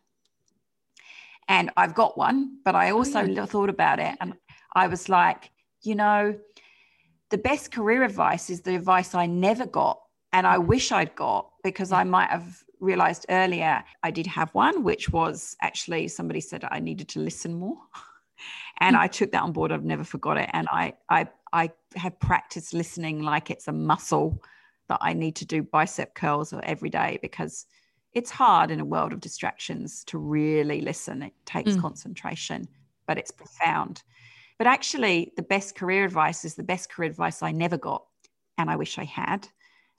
And 1.49 1.71
I've 1.77 1.95
got 1.95 2.19
one, 2.19 2.59
but 2.65 2.75
I 2.75 2.91
oh, 2.91 2.99
also 2.99 3.21
oh, 3.21 3.25
yeah. 3.25 3.47
thought 3.47 3.71
about 3.71 4.01
it 4.01 4.17
and 4.21 4.35
I 4.75 4.89
was 4.89 5.09
like, 5.09 5.51
you 5.83 5.95
know, 5.95 6.37
the 7.31 7.39
best 7.39 7.73
career 7.73 8.03
advice 8.03 8.51
is 8.51 8.61
the 8.61 8.75
advice 8.75 9.15
I 9.15 9.27
never 9.27 9.67
got. 9.67 10.01
And 10.33 10.47
I 10.47 10.59
wish 10.59 10.93
I'd 10.93 11.15
got 11.15 11.51
because 11.65 11.93
I 11.93 12.05
might 12.05 12.31
have 12.31 12.63
realized 12.81 13.27
earlier 13.31 13.83
I 14.03 14.11
did 14.11 14.27
have 14.27 14.51
one, 14.55 14.85
which 14.85 15.11
was 15.11 15.57
actually 15.63 16.09
somebody 16.09 16.41
said 16.41 16.65
I 16.71 16.81
needed 16.81 17.09
to 17.11 17.21
listen 17.21 17.55
more. 17.55 17.79
and 18.81 18.97
mm. 18.97 19.01
I 19.01 19.09
took 19.09 19.33
that 19.33 19.43
on 19.43 19.53
board. 19.53 19.73
I've 19.73 19.85
never 19.85 20.05
forgot 20.05 20.37
it. 20.37 20.51
And 20.53 20.69
I, 20.71 20.95
I, 21.09 21.29
I 21.57 21.71
have 21.95 22.21
practiced 22.21 22.75
listening 22.75 23.23
like 23.23 23.51
it's 23.51 23.67
a 23.67 23.73
muscle 23.73 24.43
that 24.91 24.99
I 25.01 25.15
need 25.15 25.37
to 25.37 25.47
do 25.47 25.63
bicep 25.63 26.15
curls 26.15 26.53
every 26.63 26.91
day 26.91 27.19
because 27.23 27.65
it's 28.13 28.31
hard 28.31 28.71
in 28.71 28.79
a 28.79 28.85
world 28.85 29.15
of 29.15 29.21
distractions 29.21 30.05
to 30.05 30.19
really 30.19 30.83
listen. 30.83 31.23
It 31.23 31.33
takes 31.47 31.73
mm. 31.73 31.81
concentration, 31.81 32.69
but 33.07 33.17
it's 33.17 33.31
profound. 33.31 34.03
But 34.59 34.67
actually, 34.67 35.33
the 35.37 35.43
best 35.43 35.75
career 35.77 36.05
advice 36.05 36.45
is 36.45 36.57
the 36.57 36.63
best 36.63 36.91
career 36.91 37.09
advice 37.09 37.43
I 37.43 37.53
never 37.53 37.79
got, 37.79 38.05
and 38.59 38.69
I 38.69 38.77
wish 38.77 38.99
I 38.99 39.05
had. 39.05 39.49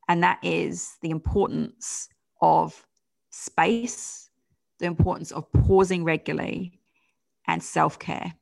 And 0.07 0.21
that 0.21 0.37
is 0.43 0.97
the 1.01 1.09
importance 1.09 2.07
of 2.39 2.85
space, 3.31 4.29
the 4.77 4.85
importance 4.85 5.31
of 5.31 5.51
pausing 5.53 6.03
regularly 6.03 6.79
and 7.47 7.63
self 7.63 7.97
care. 7.97 8.35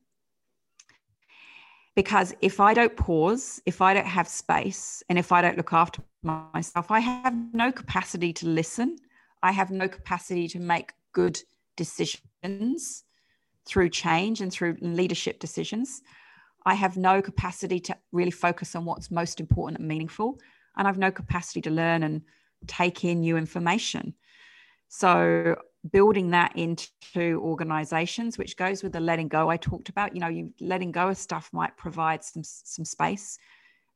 Because 1.96 2.34
if 2.42 2.60
I 2.60 2.74
don't 2.74 2.96
pause, 2.96 3.62
if 3.66 3.82
I 3.82 3.94
don't 3.94 4.06
have 4.06 4.28
space, 4.28 5.02
and 5.10 5.18
if 5.18 5.32
I 5.32 5.42
don't 5.42 5.58
look 5.58 5.72
after 5.72 6.02
myself, 6.24 6.92
I 6.92 7.00
have 7.00 7.34
no 7.54 7.72
capacity 7.72 8.34
to 8.34 8.48
listen. 8.48 8.98
I 9.42 9.52
have 9.52 9.72
no 9.72 9.88
capacity 9.88 10.48
to 10.50 10.60
make 10.60 10.92
good 11.14 11.40
decisions 11.78 13.04
through 13.66 13.90
change 13.90 14.42
and 14.42 14.52
through 14.52 14.78
leadership 14.82 15.40
decisions. 15.40 16.02
I 16.66 16.74
have 16.74 16.98
no 16.98 17.22
capacity 17.22 17.80
to 17.82 17.98
really 18.12 18.32
focus 18.32 18.76
on 18.76 18.86
what's 18.86 19.12
most 19.12 19.40
important 19.40 19.80
and 19.80 19.88
meaningful. 19.88 20.40
And 20.76 20.88
I've 20.88 20.98
no 20.98 21.12
capacity 21.12 21.62
to 21.62 21.70
learn 21.70 22.04
and 22.04 22.22
take 22.68 23.06
in 23.06 23.22
new 23.22 23.38
information. 23.38 24.16
So, 24.88 25.56
building 25.92 26.32
that 26.32 26.56
into 26.56 27.40
organizations, 27.42 28.38
which 28.38 28.58
goes 28.58 28.84
with 28.84 28.94
the 28.94 29.00
letting 29.00 29.28
go 29.28 29.50
I 29.50 29.58
talked 29.58 29.90
about, 29.90 30.14
you 30.14 30.22
know, 30.22 30.28
you 30.28 30.54
letting 30.60 30.92
go 30.92 31.10
of 31.10 31.18
stuff 31.18 31.50
might 31.54 31.76
provide 31.78 32.24
some, 32.24 32.44
some 32.44 32.86
space. 32.86 33.38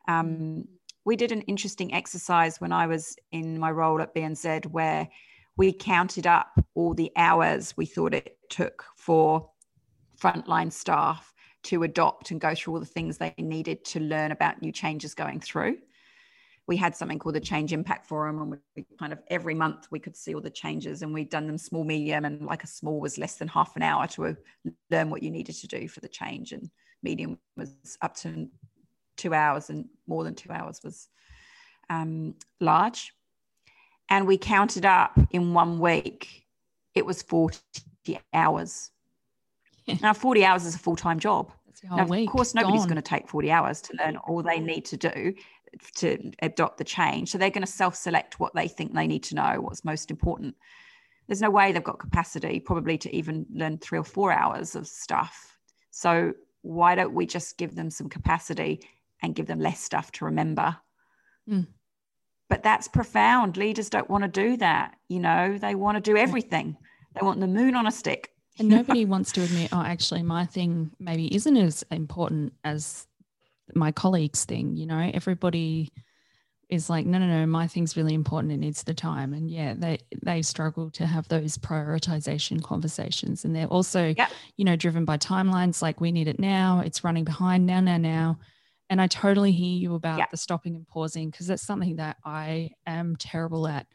Um, 0.07 0.67
we 1.05 1.15
did 1.15 1.31
an 1.31 1.41
interesting 1.41 1.93
exercise 1.93 2.61
when 2.61 2.71
I 2.71 2.87
was 2.87 3.15
in 3.31 3.57
my 3.57 3.71
role 3.71 4.01
at 4.01 4.13
BNZ 4.13 4.67
where 4.67 5.07
we 5.57 5.73
counted 5.73 6.27
up 6.27 6.63
all 6.75 6.93
the 6.93 7.11
hours 7.15 7.75
we 7.75 7.85
thought 7.85 8.13
it 8.13 8.37
took 8.49 8.85
for 8.95 9.49
frontline 10.19 10.71
staff 10.71 11.33
to 11.63 11.83
adopt 11.83 12.31
and 12.31 12.39
go 12.39 12.55
through 12.55 12.73
all 12.73 12.79
the 12.79 12.85
things 12.85 13.17
they 13.17 13.33
needed 13.37 13.83
to 13.85 13.99
learn 13.99 14.31
about 14.31 14.61
new 14.61 14.71
changes 14.71 15.13
going 15.13 15.39
through. 15.39 15.77
We 16.69 16.77
had 16.77 16.95
something 16.95 17.19
called 17.19 17.35
the 17.35 17.41
Change 17.41 17.73
Impact 17.73 18.05
Forum, 18.05 18.41
and 18.41 18.57
we 18.75 18.85
kind 18.97 19.11
of 19.11 19.19
every 19.27 19.55
month 19.55 19.87
we 19.89 19.99
could 19.99 20.15
see 20.15 20.35
all 20.35 20.41
the 20.41 20.49
changes, 20.49 21.01
and 21.01 21.13
we'd 21.13 21.29
done 21.29 21.47
them 21.47 21.57
small, 21.57 21.83
medium, 21.83 22.25
and 22.25 22.45
like 22.45 22.63
a 22.63 22.67
small 22.67 22.99
was 22.99 23.17
less 23.17 23.35
than 23.35 23.47
half 23.47 23.75
an 23.75 23.81
hour 23.81 24.07
to 24.07 24.37
learn 24.91 25.09
what 25.09 25.23
you 25.23 25.31
needed 25.31 25.55
to 25.55 25.67
do 25.67 25.87
for 25.87 25.99
the 25.99 26.07
change, 26.07 26.51
and 26.51 26.69
medium 27.03 27.39
was 27.57 27.75
up 28.01 28.15
to 28.17 28.47
two 29.17 29.33
hours, 29.33 29.69
and 29.69 29.85
more 30.07 30.23
than 30.23 30.35
two 30.35 30.51
hours 30.51 30.79
was 30.83 31.09
um, 31.89 32.35
large. 32.59 33.13
And 34.09 34.27
we 34.27 34.37
counted 34.37 34.85
up 34.85 35.19
in 35.31 35.53
one 35.53 35.79
week, 35.79 36.45
it 36.93 37.05
was 37.05 37.21
40 37.23 37.59
hours 38.33 38.91
now, 40.01 40.13
40 40.13 40.45
hours 40.45 40.65
is 40.65 40.75
a 40.75 40.79
full 40.79 40.95
time 40.95 41.19
job. 41.19 41.51
Now, 41.83 42.03
of 42.03 42.27
course, 42.27 42.53
nobody's 42.53 42.85
going 42.85 42.97
to 42.97 43.01
take 43.01 43.29
40 43.29 43.51
hours 43.51 43.81
to 43.83 43.93
learn 44.03 44.17
all 44.17 44.43
they 44.43 44.59
need 44.59 44.83
to 44.85 44.97
do 44.97 45.33
to 45.97 46.31
adopt 46.41 46.77
the 46.77 46.83
change. 46.83 47.29
So 47.29 47.37
they're 47.37 47.49
going 47.49 47.65
to 47.65 47.71
self 47.71 47.95
select 47.95 48.39
what 48.39 48.53
they 48.53 48.67
think 48.67 48.93
they 48.93 49.07
need 49.07 49.23
to 49.23 49.35
know, 49.35 49.57
what's 49.59 49.85
most 49.85 50.11
important. 50.11 50.55
There's 51.27 51.41
no 51.41 51.51
way 51.51 51.71
they've 51.71 51.83
got 51.83 51.99
capacity, 51.99 52.59
probably, 52.59 52.97
to 52.99 53.15
even 53.15 53.45
learn 53.53 53.77
three 53.77 53.99
or 53.99 54.03
four 54.03 54.31
hours 54.31 54.75
of 54.75 54.87
stuff. 54.87 55.57
So 55.91 56.33
why 56.61 56.95
don't 56.95 57.13
we 57.13 57.25
just 57.25 57.57
give 57.57 57.75
them 57.75 57.89
some 57.89 58.09
capacity 58.09 58.81
and 59.21 59.35
give 59.35 59.45
them 59.45 59.59
less 59.59 59.79
stuff 59.79 60.11
to 60.13 60.25
remember? 60.25 60.75
Mm. 61.49 61.67
But 62.49 62.63
that's 62.63 62.87
profound. 62.87 63.57
Leaders 63.57 63.89
don't 63.89 64.09
want 64.09 64.23
to 64.23 64.27
do 64.27 64.57
that. 64.57 64.95
You 65.07 65.19
know, 65.19 65.57
they 65.57 65.75
want 65.75 65.97
to 65.97 66.01
do 66.01 66.17
everything. 66.17 66.75
They 67.13 67.25
want 67.25 67.39
the 67.39 67.47
moon 67.47 67.75
on 67.75 67.85
a 67.85 67.91
stick. 67.91 68.31
And 68.57 68.67
nobody 68.67 69.05
wants 69.05 69.31
to 69.33 69.43
admit, 69.43 69.69
oh, 69.71 69.83
actually, 69.83 70.23
my 70.23 70.45
thing 70.45 70.91
maybe 70.99 71.33
isn't 71.33 71.55
as 71.55 71.83
important 71.91 72.53
as 72.63 73.07
my 73.75 73.91
colleague's 73.91 74.45
thing. 74.45 74.75
You 74.75 74.85
know, 74.85 75.11
everybody 75.13 75.91
is 76.69 76.89
like, 76.89 77.05
no, 77.05 77.17
no, 77.17 77.25
no, 77.25 77.45
my 77.47 77.67
thing's 77.67 77.97
really 77.97 78.13
important. 78.13 78.53
It 78.53 78.57
needs 78.57 78.83
the 78.83 78.93
time. 78.93 79.33
And 79.33 79.49
yeah, 79.49 79.73
they 79.75 79.99
they 80.23 80.41
struggle 80.41 80.91
to 80.91 81.05
have 81.05 81.27
those 81.27 81.57
prioritization 81.57 82.61
conversations. 82.61 83.43
And 83.43 83.55
they're 83.55 83.67
also, 83.67 84.13
yep. 84.15 84.31
you 84.55 84.65
know, 84.65 84.75
driven 84.75 85.05
by 85.05 85.17
timelines 85.17 85.81
like 85.81 85.99
we 85.99 86.11
need 86.11 86.27
it 86.27 86.39
now, 86.39 86.81
it's 86.85 87.03
running 87.03 87.23
behind 87.23 87.65
now, 87.65 87.79
now, 87.79 87.97
now. 87.97 88.39
And 88.91 89.01
I 89.01 89.07
totally 89.07 89.51
hear 89.51 89.77
you 89.77 89.95
about 89.95 90.17
yep. 90.17 90.31
the 90.31 90.37
stopping 90.37 90.75
and 90.75 90.87
pausing 90.87 91.29
because 91.29 91.47
that's 91.47 91.65
something 91.65 91.97
that 91.97 92.17
I 92.25 92.71
am 92.87 93.15
terrible 93.15 93.67
at 93.67 93.87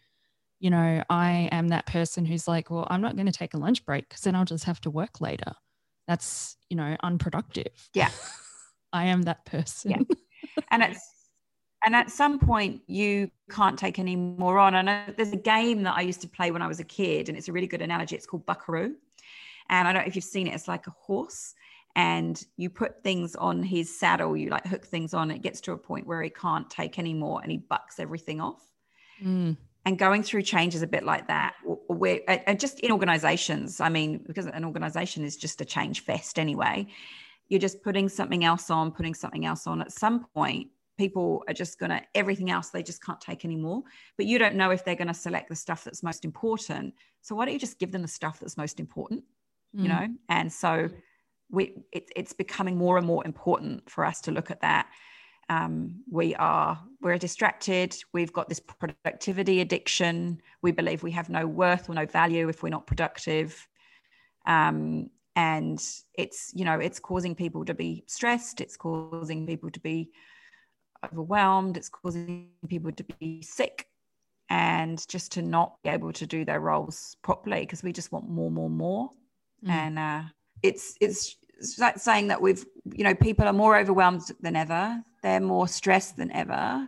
you 0.65 0.71
know, 0.71 1.05
I 1.11 1.51
am 1.53 1.69
that 1.69 1.85
person 1.85 2.25
who's 2.25 2.49
like, 2.49 2.71
well, 2.71 2.87
I'm 2.89 3.03
not 3.03 3.17
going 3.17 3.27
to 3.27 3.33
take 3.33 3.53
a 3.53 3.59
lunch 3.59 3.85
break 3.85 4.09
because 4.09 4.23
then 4.23 4.35
I'll 4.35 4.47
just 4.47 4.65
have 4.65 4.81
to 4.83 4.91
work 4.91 5.21
later. 5.21 5.53
That's, 6.09 6.57
you 6.71 6.77
know, 6.79 6.97
unproductive. 7.03 7.91
Yeah. 7.93 8.09
I 8.95 9.05
am 9.05 9.23
that 9.23 9.45
person. 9.45 9.91
Yeah. 9.91 10.17
And 10.71 10.83
it's, 10.83 11.01
and 11.85 11.95
at 11.95 12.11
some 12.11 12.39
point 12.39 12.81
you 12.87 13.31
can't 13.51 13.79
take 13.79 13.99
any 13.99 14.17
more 14.17 14.59
on. 14.59 14.75
And 14.75 15.15
there's 15.17 15.33
a 15.33 15.37
game 15.37 15.83
that 15.83 15.97
I 15.97 16.01
used 16.01 16.23
to 16.23 16.29
play 16.29 16.51
when 16.51 16.63
I 16.63 16.67
was 16.67 16.81
a 16.81 16.85
kid, 16.85 17.29
and 17.29 17.37
it's 17.37 17.49
a 17.49 17.53
really 17.53 17.67
good 17.67 17.83
analogy. 17.83 18.17
It's 18.17 18.27
called 18.27 18.47
Buckaroo. 18.47 18.95
And 19.69 19.89
I 19.89 19.93
don't 19.93 20.03
know 20.03 20.07
if 20.07 20.15
you've 20.15 20.25
seen 20.25 20.47
it, 20.47 20.55
it's 20.55 20.69
like 20.69 20.87
a 20.87 20.91
horse 20.91 21.55
and 21.97 22.43
you 22.57 22.69
put 22.71 23.03
things 23.03 23.35
on 23.37 23.63
his 23.63 23.99
saddle, 23.99 24.37
you 24.37 24.51
like 24.51 24.67
hook 24.67 24.85
things 24.85 25.15
on, 25.15 25.31
it 25.31 25.43
gets 25.43 25.61
to 25.63 25.73
a 25.73 25.79
point 25.79 26.07
where 26.07 26.21
he 26.23 26.29
can't 26.29 26.69
take 26.69 26.99
any 26.99 27.15
more 27.15 27.41
and 27.41 27.51
he 27.51 27.59
bucks 27.59 27.99
everything 27.99 28.41
off. 28.41 28.63
Mm 29.23 29.57
and 29.85 29.99
going 29.99 30.23
through 30.23 30.43
change 30.43 30.75
is 30.75 30.83
a 30.83 30.87
bit 30.87 31.05
like 31.05 31.29
that 31.29 31.55
where 31.89 32.21
and 32.27 32.59
just 32.59 32.81
in 32.81 32.91
organizations 32.91 33.81
i 33.81 33.89
mean 33.89 34.23
because 34.27 34.47
an 34.47 34.65
organization 34.65 35.25
is 35.25 35.37
just 35.37 35.61
a 35.61 35.65
change 35.65 36.01
fest 36.01 36.39
anyway 36.39 36.87
you're 37.55 37.61
just 37.61 37.83
putting 37.83 38.09
something 38.09 38.45
else 38.45 38.69
on 38.69 38.91
putting 38.91 39.15
something 39.15 39.47
else 39.47 39.67
on. 39.67 39.81
At 39.81 39.93
some 39.93 40.27
point 40.35 40.69
people 40.99 41.43
are 41.49 41.55
just 41.55 41.79
going 41.79 41.91
to 41.91 42.03
everything 42.15 42.51
else 42.51 42.71
they 42.71 42.83
just 42.83 43.03
can't 43.03 43.21
take 43.21 43.45
anymore. 43.45 43.83
But 44.17 44.27
you 44.27 44.39
don't 44.39 44.55
know 44.55 44.71
if 44.71 44.85
they're 44.85 44.95
going 44.95 45.09
to 45.09 45.15
select 45.15 45.49
the 45.49 45.57
stuff 45.57 45.85
that's 45.85 46.03
most 46.03 46.25
important. 46.25 46.95
So 47.23 47.35
why 47.35 47.45
don't 47.45 47.55
you 47.55 47.61
just 47.61 47.79
give 47.79 47.93
them 47.93 48.03
the 48.03 48.09
stuff 48.09 48.39
that's 48.41 48.57
most 48.57 48.79
important 48.79 49.25
mm. 49.77 49.83
you 49.83 49.89
know? 49.89 50.09
And 50.29 50.53
so 50.53 50.89
we 51.51 51.75
it, 51.93 52.11
it's 52.17 52.33
becoming 52.33 52.77
more 52.77 52.97
and 52.99 53.07
more 53.07 53.25
important 53.27 53.89
for 53.91 54.05
us 54.05 54.21
to 54.23 54.33
look 54.33 54.51
at 54.51 54.61
that. 54.61 54.89
Um, 55.51 56.03
we 56.11 56.35
are 56.37 56.81
we're 57.03 57.19
distracted. 57.19 57.95
We've 58.13 58.33
got 58.33 58.49
this 58.49 58.61
productivity 58.61 59.61
addiction. 59.61 60.41
We 60.63 60.73
believe 60.73 61.03
we 61.03 61.11
have 61.13 61.29
no 61.29 61.47
worth 61.47 61.89
or 61.89 61.95
no 61.95 62.07
value 62.07 62.49
if 62.49 62.63
we're 62.63 62.71
not 62.71 62.87
productive. 62.87 63.69
Um, 64.47 65.11
and 65.37 65.85
it's 66.15 66.53
you 66.55 66.65
know 66.65 66.79
it's 66.79 67.01
causing 67.01 67.35
people 67.35 67.65
to 67.65 67.75
be 67.75 68.05
stressed 68.07 68.61
it's 68.61 68.77
causing 68.77 69.47
people 69.47 69.71
to 69.71 69.81
be 69.81 70.11
overwhelmed 71.05 71.77
it's 71.77 71.89
causing 71.89 72.49
people 72.69 72.93
to 72.93 73.05
be 73.19 73.43
sick 73.43 73.87
and 74.51 75.07
just 75.09 75.33
to 75.33 75.43
not 75.43 75.83
be 75.83 75.91
able 75.91 76.13
to 76.13 76.27
do 76.27 76.45
their 76.45 76.61
roles 76.61 77.17
properly 77.23 77.61
because 77.61 77.83
we 77.83 77.93
just 77.93 78.13
want 78.13 78.29
more 78.29 78.51
more 78.51 78.71
more. 78.71 79.11
Mm. 79.65 79.71
and 79.71 79.99
uh, 79.99 80.23
it's 80.63 80.95
it's 81.01 81.37
saying 81.97 82.29
that 82.29 82.41
we've 82.41 82.65
you 82.93 83.05
know 83.05 83.15
people 83.15 83.47
are 83.47 83.53
more 83.53 83.77
overwhelmed 83.79 84.23
than 84.41 84.55
ever 84.55 85.03
they're 85.25 85.41
more 85.41 85.67
stressed 85.67 86.19
than 86.19 86.31
ever. 86.33 86.87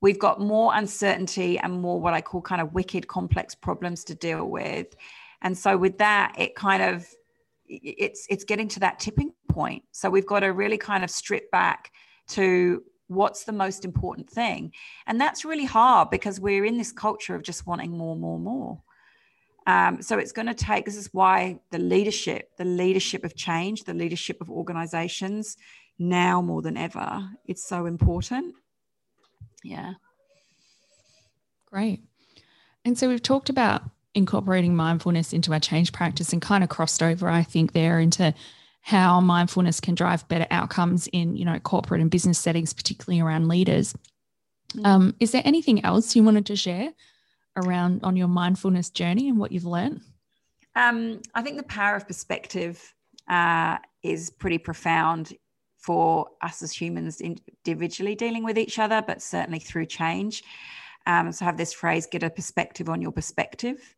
We've 0.00 0.20
got 0.20 0.40
more 0.40 0.72
uncertainty 0.74 1.58
and 1.58 1.82
more 1.82 2.00
what 2.00 2.14
i 2.14 2.20
call 2.20 2.40
kind 2.40 2.62
of 2.62 2.72
wicked 2.72 3.08
complex 3.08 3.56
problems 3.56 4.04
to 4.04 4.14
deal 4.14 4.46
with. 4.46 4.94
And 5.42 5.58
so 5.58 5.76
with 5.76 5.98
that 5.98 6.34
it 6.38 6.54
kind 6.54 6.82
of 6.82 7.04
it's 7.68 8.26
it's 8.28 8.44
getting 8.44 8.68
to 8.68 8.80
that 8.80 8.98
tipping 8.98 9.32
point 9.48 9.82
so 9.92 10.08
we've 10.08 10.26
got 10.26 10.40
to 10.40 10.48
really 10.48 10.78
kind 10.78 11.04
of 11.04 11.10
strip 11.10 11.50
back 11.50 11.92
to 12.28 12.82
what's 13.08 13.44
the 13.44 13.52
most 13.52 13.84
important 13.84 14.28
thing 14.28 14.72
and 15.06 15.20
that's 15.20 15.44
really 15.44 15.64
hard 15.64 16.10
because 16.10 16.40
we're 16.40 16.64
in 16.64 16.76
this 16.76 16.92
culture 16.92 17.34
of 17.34 17.42
just 17.42 17.66
wanting 17.66 17.96
more 17.96 18.16
more 18.16 18.38
more 18.38 18.80
um, 19.66 20.00
so 20.00 20.16
it's 20.18 20.32
going 20.32 20.46
to 20.46 20.54
take, 20.54 20.84
this 20.84 20.96
is 20.96 21.12
why 21.12 21.58
the 21.70 21.78
leadership, 21.78 22.50
the 22.56 22.64
leadership 22.64 23.24
of 23.24 23.34
change, 23.34 23.82
the 23.82 23.94
leadership 23.94 24.40
of 24.40 24.48
organizations 24.48 25.56
now 25.98 26.40
more 26.40 26.62
than 26.62 26.76
ever, 26.76 27.28
it's 27.46 27.64
so 27.64 27.86
important. 27.86 28.54
Yeah. 29.64 29.94
Great. 31.66 32.04
And 32.84 32.96
so 32.96 33.08
we've 33.08 33.22
talked 33.22 33.50
about 33.50 33.82
incorporating 34.16 34.74
mindfulness 34.74 35.32
into 35.32 35.52
our 35.52 35.60
change 35.60 35.92
practice 35.92 36.32
and 36.32 36.42
kind 36.42 36.64
of 36.64 36.70
crossed 36.70 37.02
over, 37.02 37.28
I 37.28 37.42
think, 37.42 37.72
there 37.72 38.00
into 38.00 38.34
how 38.80 39.20
mindfulness 39.20 39.80
can 39.80 39.94
drive 39.94 40.26
better 40.28 40.46
outcomes 40.50 41.08
in, 41.08 41.36
you 41.36 41.44
know, 41.44 41.58
corporate 41.58 42.00
and 42.00 42.10
business 42.10 42.38
settings, 42.38 42.72
particularly 42.72 43.20
around 43.20 43.48
leaders. 43.48 43.94
Mm. 44.74 44.86
Um, 44.86 45.14
is 45.20 45.32
there 45.32 45.42
anything 45.44 45.84
else 45.84 46.16
you 46.16 46.22
wanted 46.22 46.46
to 46.46 46.56
share 46.56 46.92
around 47.56 48.00
on 48.02 48.16
your 48.16 48.28
mindfulness 48.28 48.90
journey 48.90 49.28
and 49.28 49.38
what 49.38 49.52
you've 49.52 49.64
learned? 49.64 50.00
Um, 50.74 51.20
I 51.34 51.42
think 51.42 51.56
the 51.56 51.64
power 51.64 51.96
of 51.96 52.06
perspective 52.06 52.94
uh, 53.28 53.78
is 54.02 54.30
pretty 54.30 54.58
profound 54.58 55.32
for 55.78 56.28
us 56.42 56.62
as 56.62 56.72
humans 56.72 57.20
individually 57.20 58.14
dealing 58.14 58.44
with 58.44 58.58
each 58.58 58.78
other, 58.78 59.02
but 59.06 59.22
certainly 59.22 59.58
through 59.58 59.86
change. 59.86 60.42
Um, 61.06 61.32
so 61.32 61.44
I 61.44 61.46
have 61.46 61.56
this 61.56 61.72
phrase 61.72 62.06
get 62.06 62.22
a 62.22 62.30
perspective 62.30 62.88
on 62.88 63.00
your 63.00 63.12
perspective. 63.12 63.95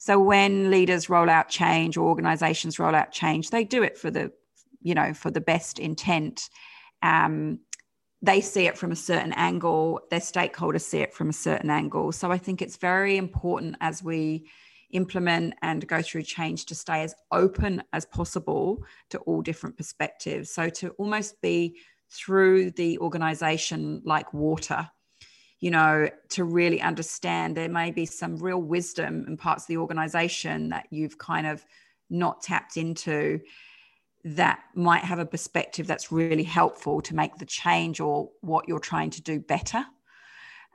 So 0.00 0.18
when 0.18 0.70
leaders 0.70 1.10
roll 1.10 1.28
out 1.28 1.50
change 1.50 1.98
or 1.98 2.08
organizations 2.08 2.78
roll 2.78 2.94
out 2.94 3.12
change, 3.12 3.50
they 3.50 3.64
do 3.64 3.82
it 3.82 3.98
for 3.98 4.10
the, 4.10 4.32
you 4.80 4.94
know, 4.94 5.12
for 5.12 5.30
the 5.30 5.42
best 5.42 5.78
intent. 5.78 6.48
Um, 7.02 7.58
they 8.22 8.40
see 8.40 8.66
it 8.66 8.78
from 8.78 8.92
a 8.92 8.96
certain 8.96 9.34
angle, 9.34 10.00
their 10.10 10.20
stakeholders 10.20 10.80
see 10.80 11.00
it 11.00 11.12
from 11.12 11.28
a 11.28 11.34
certain 11.34 11.68
angle. 11.68 12.12
So 12.12 12.32
I 12.32 12.38
think 12.38 12.62
it's 12.62 12.78
very 12.78 13.18
important 13.18 13.76
as 13.82 14.02
we 14.02 14.48
implement 14.92 15.52
and 15.60 15.86
go 15.86 16.00
through 16.00 16.22
change 16.22 16.64
to 16.66 16.74
stay 16.74 17.02
as 17.02 17.14
open 17.30 17.82
as 17.92 18.06
possible 18.06 18.82
to 19.10 19.18
all 19.18 19.42
different 19.42 19.76
perspectives. 19.76 20.50
So 20.50 20.70
to 20.70 20.90
almost 20.92 21.42
be 21.42 21.76
through 22.10 22.70
the 22.70 22.98
organization 23.00 24.00
like 24.06 24.32
water, 24.32 24.88
you 25.60 25.70
know, 25.70 26.08
to 26.30 26.44
really 26.44 26.80
understand 26.80 27.56
there 27.56 27.68
may 27.68 27.90
be 27.90 28.06
some 28.06 28.36
real 28.36 28.60
wisdom 28.60 29.24
in 29.28 29.36
parts 29.36 29.64
of 29.64 29.68
the 29.68 29.76
organization 29.76 30.70
that 30.70 30.86
you've 30.90 31.18
kind 31.18 31.46
of 31.46 31.64
not 32.08 32.42
tapped 32.42 32.76
into 32.76 33.40
that 34.24 34.60
might 34.74 35.04
have 35.04 35.18
a 35.18 35.26
perspective 35.26 35.86
that's 35.86 36.10
really 36.10 36.42
helpful 36.42 37.00
to 37.00 37.14
make 37.14 37.36
the 37.36 37.46
change 37.46 38.00
or 38.00 38.30
what 38.40 38.68
you're 38.68 38.78
trying 38.78 39.10
to 39.10 39.22
do 39.22 39.38
better. 39.38 39.84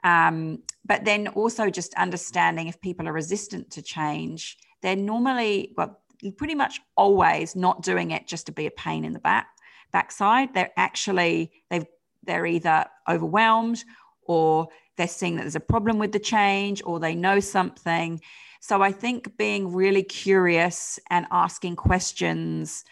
Um, 0.04 0.64
but 0.86 1.04
then 1.04 1.28
also 1.30 1.70
just 1.70 1.94
understanding 1.96 2.68
if 2.68 2.80
people 2.80 3.08
are 3.08 3.14
resistant 3.14 3.72
to 3.72 3.82
change, 3.82 4.58
they're 4.82 4.96
normally, 4.96 5.74
well, 5.76 6.00
pretty 6.38 6.56
much 6.56 6.80
always 6.96 7.56
not 7.56 7.82
doing 7.82 8.12
it 8.12 8.28
just 8.28 8.46
to 8.46 8.52
be 8.52 8.68
a 8.68 8.72
pain 8.72 9.04
in 9.04 9.14
the 9.14 9.20
back 9.20 9.48
backside. 9.92 10.54
They're 10.54 10.72
actually 10.78 11.52
they've 11.70 11.86
they're 12.24 12.46
either 12.46 12.86
overwhelmed 13.08 13.84
or 14.26 14.68
they're 14.98 15.08
seeing 15.08 15.36
that 15.36 15.44
there's 15.44 15.56
a 15.56 15.60
problem 15.60 15.98
with 15.98 16.12
the 16.12 16.20
change 16.20 16.82
or 16.86 17.00
they 17.00 17.16
know 17.16 17.40
something. 17.40 18.22
So 18.60 18.82
I 18.82 18.92
think 18.92 19.38
being 19.38 19.74
really 19.74 20.04
curious 20.04 21.00
and 21.10 21.26
asking 21.32 21.76
questions 21.76 22.84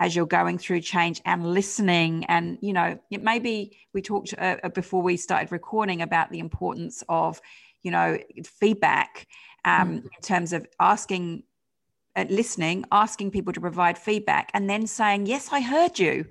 as 0.00 0.16
you're 0.16 0.26
going 0.26 0.58
through 0.58 0.80
change 0.80 1.20
and 1.24 1.46
listening 1.54 2.24
and 2.24 2.58
you 2.60 2.72
know 2.72 2.98
it 3.10 3.22
maybe 3.22 3.78
we 3.92 4.02
talked 4.02 4.34
uh, 4.38 4.56
uh, 4.64 4.68
before 4.70 5.02
we 5.02 5.16
started 5.16 5.52
recording 5.52 6.02
about 6.02 6.30
the 6.30 6.38
importance 6.40 7.04
of 7.08 7.40
you 7.82 7.90
know 7.90 8.18
feedback 8.44 9.28
um, 9.64 10.00
mm. 10.00 10.04
in 10.04 10.22
terms 10.22 10.52
of 10.52 10.66
asking 10.80 11.42
uh, 12.16 12.24
listening 12.28 12.84
asking 12.90 13.30
people 13.30 13.52
to 13.52 13.60
provide 13.60 13.96
feedback 13.96 14.50
and 14.54 14.68
then 14.68 14.86
saying 14.86 15.26
yes 15.26 15.50
i 15.52 15.60
heard 15.60 15.98
you 15.98 16.24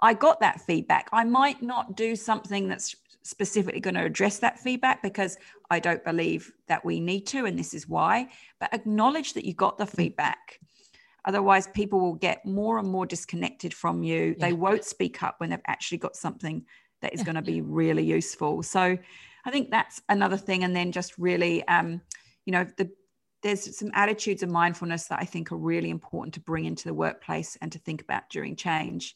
i 0.00 0.12
got 0.14 0.38
that 0.40 0.60
feedback 0.60 1.08
i 1.12 1.24
might 1.24 1.62
not 1.62 1.96
do 1.96 2.14
something 2.14 2.68
that's 2.68 2.94
specifically 3.24 3.80
going 3.80 3.94
to 3.94 4.04
address 4.04 4.38
that 4.38 4.58
feedback 4.58 5.02
because 5.02 5.36
i 5.70 5.80
don't 5.80 6.04
believe 6.04 6.52
that 6.68 6.84
we 6.84 7.00
need 7.00 7.26
to 7.26 7.46
and 7.46 7.58
this 7.58 7.74
is 7.74 7.88
why 7.88 8.28
but 8.60 8.72
acknowledge 8.72 9.32
that 9.32 9.44
you 9.44 9.54
got 9.54 9.78
the 9.78 9.86
feedback 9.86 10.60
Otherwise, 11.26 11.68
people 11.68 12.00
will 12.00 12.14
get 12.14 12.44
more 12.44 12.78
and 12.78 12.88
more 12.88 13.06
disconnected 13.06 13.72
from 13.72 14.02
you. 14.02 14.34
Yeah. 14.36 14.48
They 14.48 14.52
won't 14.52 14.84
speak 14.84 15.22
up 15.22 15.36
when 15.38 15.50
they've 15.50 15.60
actually 15.66 15.98
got 15.98 16.16
something 16.16 16.64
that 17.00 17.14
is 17.14 17.20
yeah. 17.20 17.24
going 17.24 17.36
to 17.36 17.42
be 17.42 17.62
really 17.62 18.04
useful. 18.04 18.62
So 18.62 18.98
I 19.44 19.50
think 19.50 19.70
that's 19.70 20.02
another 20.08 20.36
thing. 20.36 20.64
And 20.64 20.76
then 20.76 20.92
just 20.92 21.16
really, 21.16 21.66
um, 21.68 22.00
you 22.44 22.52
know, 22.52 22.66
the 22.76 22.90
there's 23.42 23.76
some 23.76 23.90
attitudes 23.92 24.42
of 24.42 24.48
mindfulness 24.48 25.06
that 25.08 25.18
I 25.20 25.26
think 25.26 25.52
are 25.52 25.58
really 25.58 25.90
important 25.90 26.32
to 26.32 26.40
bring 26.40 26.64
into 26.64 26.88
the 26.88 26.94
workplace 26.94 27.58
and 27.60 27.70
to 27.72 27.78
think 27.78 28.00
about 28.00 28.30
during 28.30 28.56
change. 28.56 29.14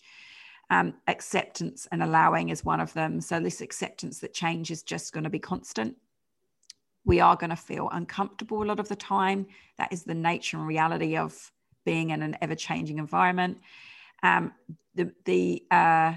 Um, 0.70 0.94
acceptance 1.07 1.88
and 1.92 2.02
allowing 2.02 2.50
is 2.50 2.62
one 2.62 2.81
of 2.81 2.92
them. 2.92 3.22
So, 3.22 3.40
this 3.40 3.62
acceptance 3.62 4.18
that 4.20 4.35
change 4.35 4.70
is 4.70 4.83
just 4.83 5.12
going 5.12 5.24
to 5.24 5.31
be 5.31 5.38
constant. 5.38 5.96
We 7.07 7.20
are 7.20 7.37
going 7.37 7.50
to 7.50 7.57
feel 7.57 7.88
uncomfortable 7.90 8.62
a 8.62 8.66
lot 8.66 8.81
of 8.81 8.88
the 8.88 8.96
time. 8.96 9.46
That 9.78 9.92
is 9.92 10.04
the 10.04 10.14
nature 10.14 10.59
and 10.59 10.66
reality 10.66 11.16
of 11.16 11.50
being 11.87 12.11
in 12.11 12.22
an 12.22 12.37
ever 12.42 12.54
changing 12.54 12.98
environment. 12.98 13.59
Um, 14.22 14.52
the 14.94 15.11
the 15.24 15.64
uh, 15.70 16.14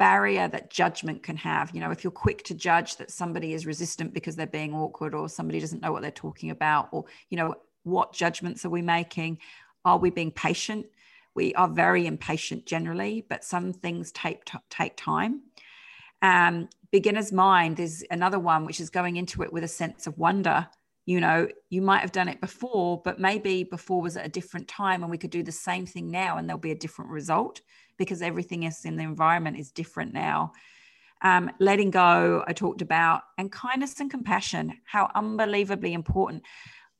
barrier 0.00 0.48
that 0.48 0.70
judgment 0.70 1.22
can 1.22 1.36
have. 1.36 1.70
You 1.74 1.80
know, 1.80 1.90
if 1.90 2.02
you're 2.02 2.10
quick 2.10 2.42
to 2.44 2.54
judge 2.54 2.96
that 2.96 3.10
somebody 3.10 3.52
is 3.52 3.66
resistant 3.66 4.14
because 4.14 4.34
they're 4.34 4.46
being 4.46 4.74
awkward 4.74 5.14
or 5.14 5.28
somebody 5.28 5.60
doesn't 5.60 5.82
know 5.82 5.92
what 5.92 6.00
they're 6.00 6.10
talking 6.10 6.50
about, 6.50 6.88
or, 6.90 7.04
you 7.28 7.36
know, 7.36 7.54
what 7.82 8.14
judgments 8.14 8.64
are 8.64 8.70
we 8.70 8.80
making? 8.80 9.38
Are 9.84 9.98
we 9.98 10.08
being 10.08 10.30
patient? 10.30 10.86
We 11.40 11.54
are 11.54 11.68
very 11.68 12.06
impatient 12.06 12.66
generally, 12.66 13.24
but 13.26 13.44
some 13.44 13.72
things 13.72 14.12
take, 14.12 14.42
take 14.68 14.92
time. 14.94 15.40
Um, 16.20 16.68
beginner's 16.92 17.32
mind 17.32 17.80
is 17.80 18.04
another 18.10 18.38
one, 18.38 18.66
which 18.66 18.78
is 18.78 18.90
going 18.90 19.16
into 19.16 19.42
it 19.42 19.50
with 19.50 19.64
a 19.64 19.68
sense 19.68 20.06
of 20.06 20.18
wonder. 20.18 20.68
You 21.06 21.18
know 21.18 21.48
you 21.70 21.80
might 21.80 22.00
have 22.00 22.12
done 22.12 22.28
it 22.28 22.42
before 22.42 23.00
but 23.02 23.18
maybe 23.18 23.64
before 23.64 24.02
was 24.02 24.18
at 24.18 24.26
a 24.26 24.28
different 24.28 24.68
time 24.68 25.00
and 25.02 25.10
we 25.10 25.16
could 25.16 25.30
do 25.30 25.42
the 25.42 25.50
same 25.50 25.86
thing 25.86 26.10
now 26.10 26.36
and 26.36 26.46
there'll 26.46 26.60
be 26.60 26.72
a 26.72 26.84
different 26.84 27.10
result 27.10 27.62
because 27.96 28.20
everything 28.20 28.66
else 28.66 28.84
in 28.84 28.96
the 28.96 29.02
environment 29.02 29.58
is 29.58 29.72
different 29.72 30.12
now. 30.12 30.52
Um, 31.22 31.50
letting 31.58 31.90
go 31.90 32.44
i 32.46 32.52
talked 32.52 32.82
about 32.82 33.22
and 33.38 33.50
kindness 33.50 33.98
and 33.98 34.10
compassion 34.10 34.74
how 34.84 35.10
unbelievably 35.14 35.94
important. 35.94 36.42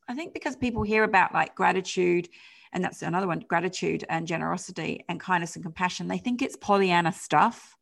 I 0.09 0.14
think 0.14 0.33
because 0.33 0.57
people 0.57 0.83
hear 0.83 1.05
about 1.05 1.35
like 1.35 1.55
gratitude 1.55 2.26
and 2.72 2.85
that's 2.85 3.02
another 3.02 3.26
one 3.26 3.40
gratitude 3.48 4.04
and 4.09 4.26
generosity 4.26 5.04
and 5.09 5.18
kindness 5.18 5.56
and 5.56 5.64
compassion. 5.64 6.09
They 6.09 6.18
think 6.18 6.42
it's 6.42 6.56
pollyanna 6.56 7.12
stuff. 7.12 7.76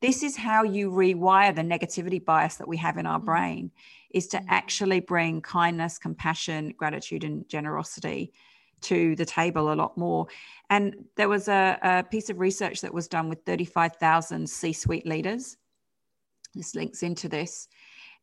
This 0.00 0.22
is 0.22 0.36
how 0.36 0.64
you 0.64 0.90
rewire 0.90 1.54
the 1.54 1.62
negativity 1.62 2.22
bias 2.22 2.56
that 2.56 2.68
we 2.68 2.76
have 2.78 2.98
in 2.98 3.06
our 3.06 3.20
mm. 3.20 3.24
brain 3.24 3.70
is 4.10 4.26
to 4.28 4.38
mm. 4.38 4.44
actually 4.48 5.00
bring 5.00 5.40
kindness 5.40 5.98
compassion 5.98 6.74
gratitude 6.76 7.24
and 7.24 7.48
generosity 7.48 8.32
to 8.82 9.14
the 9.16 9.24
table 9.24 9.72
a 9.72 9.74
lot 9.74 9.96
more. 9.96 10.26
And 10.68 11.04
there 11.16 11.28
was 11.28 11.48
a, 11.48 11.78
a 11.82 12.02
piece 12.02 12.30
of 12.30 12.40
research 12.40 12.80
that 12.80 12.92
was 12.92 13.08
done 13.08 13.28
with 13.28 13.44
35000 13.46 14.48
c-suite 14.48 15.06
leaders. 15.06 15.56
This 16.54 16.74
links 16.74 17.02
into 17.02 17.28
this 17.28 17.68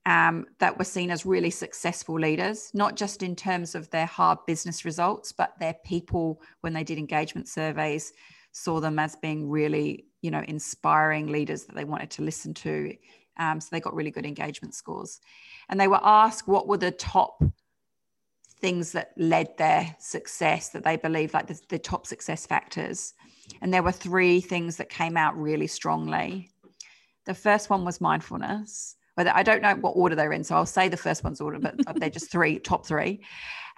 um, 0.05 0.45
that 0.59 0.77
were 0.77 0.85
seen 0.85 1.11
as 1.11 1.25
really 1.25 1.49
successful 1.49 2.19
leaders, 2.19 2.71
not 2.73 2.95
just 2.95 3.21
in 3.21 3.35
terms 3.35 3.75
of 3.75 3.89
their 3.89 4.05
hard 4.05 4.39
business 4.47 4.85
results, 4.85 5.31
but 5.31 5.53
their 5.59 5.75
people, 5.85 6.41
when 6.61 6.73
they 6.73 6.83
did 6.83 6.97
engagement 6.97 7.47
surveys, 7.47 8.13
saw 8.51 8.79
them 8.79 8.97
as 8.97 9.15
being 9.17 9.49
really 9.49 10.05
you 10.21 10.31
know 10.31 10.43
inspiring 10.47 11.27
leaders 11.27 11.65
that 11.65 11.75
they 11.75 11.85
wanted 11.85 12.09
to 12.11 12.23
listen 12.23 12.53
to. 12.53 12.93
Um, 13.37 13.61
so 13.61 13.69
they 13.71 13.79
got 13.79 13.95
really 13.95 14.11
good 14.11 14.25
engagement 14.25 14.75
scores. 14.75 15.21
And 15.69 15.79
they 15.79 15.87
were 15.87 16.01
asked 16.03 16.47
what 16.47 16.67
were 16.67 16.77
the 16.77 16.91
top 16.91 17.41
things 18.59 18.91
that 18.91 19.13
led 19.15 19.57
their 19.57 19.95
success 19.99 20.69
that 20.69 20.83
they 20.83 20.97
believe 20.97 21.33
like 21.33 21.47
the, 21.47 21.59
the 21.69 21.79
top 21.79 22.05
success 22.05 22.45
factors. 22.45 23.13
And 23.61 23.73
there 23.73 23.83
were 23.83 23.93
three 23.93 24.41
things 24.41 24.75
that 24.75 24.89
came 24.89 25.15
out 25.15 25.37
really 25.37 25.67
strongly. 25.67 26.51
The 27.25 27.33
first 27.33 27.69
one 27.69 27.85
was 27.85 28.01
mindfulness 28.01 28.97
whether 29.19 29.35
I 29.35 29.43
don't 29.43 29.61
know 29.61 29.75
what 29.75 29.97
order 29.97 30.15
they're 30.15 30.31
in, 30.31 30.45
so 30.45 30.55
I'll 30.55 30.65
say 30.65 30.87
the 30.87 30.95
first 30.95 31.25
one's 31.25 31.41
order, 31.41 31.59
but 31.59 31.75
they're 31.99 32.09
just 32.09 32.31
three, 32.35 32.57
top 32.57 32.85
three. 32.85 33.19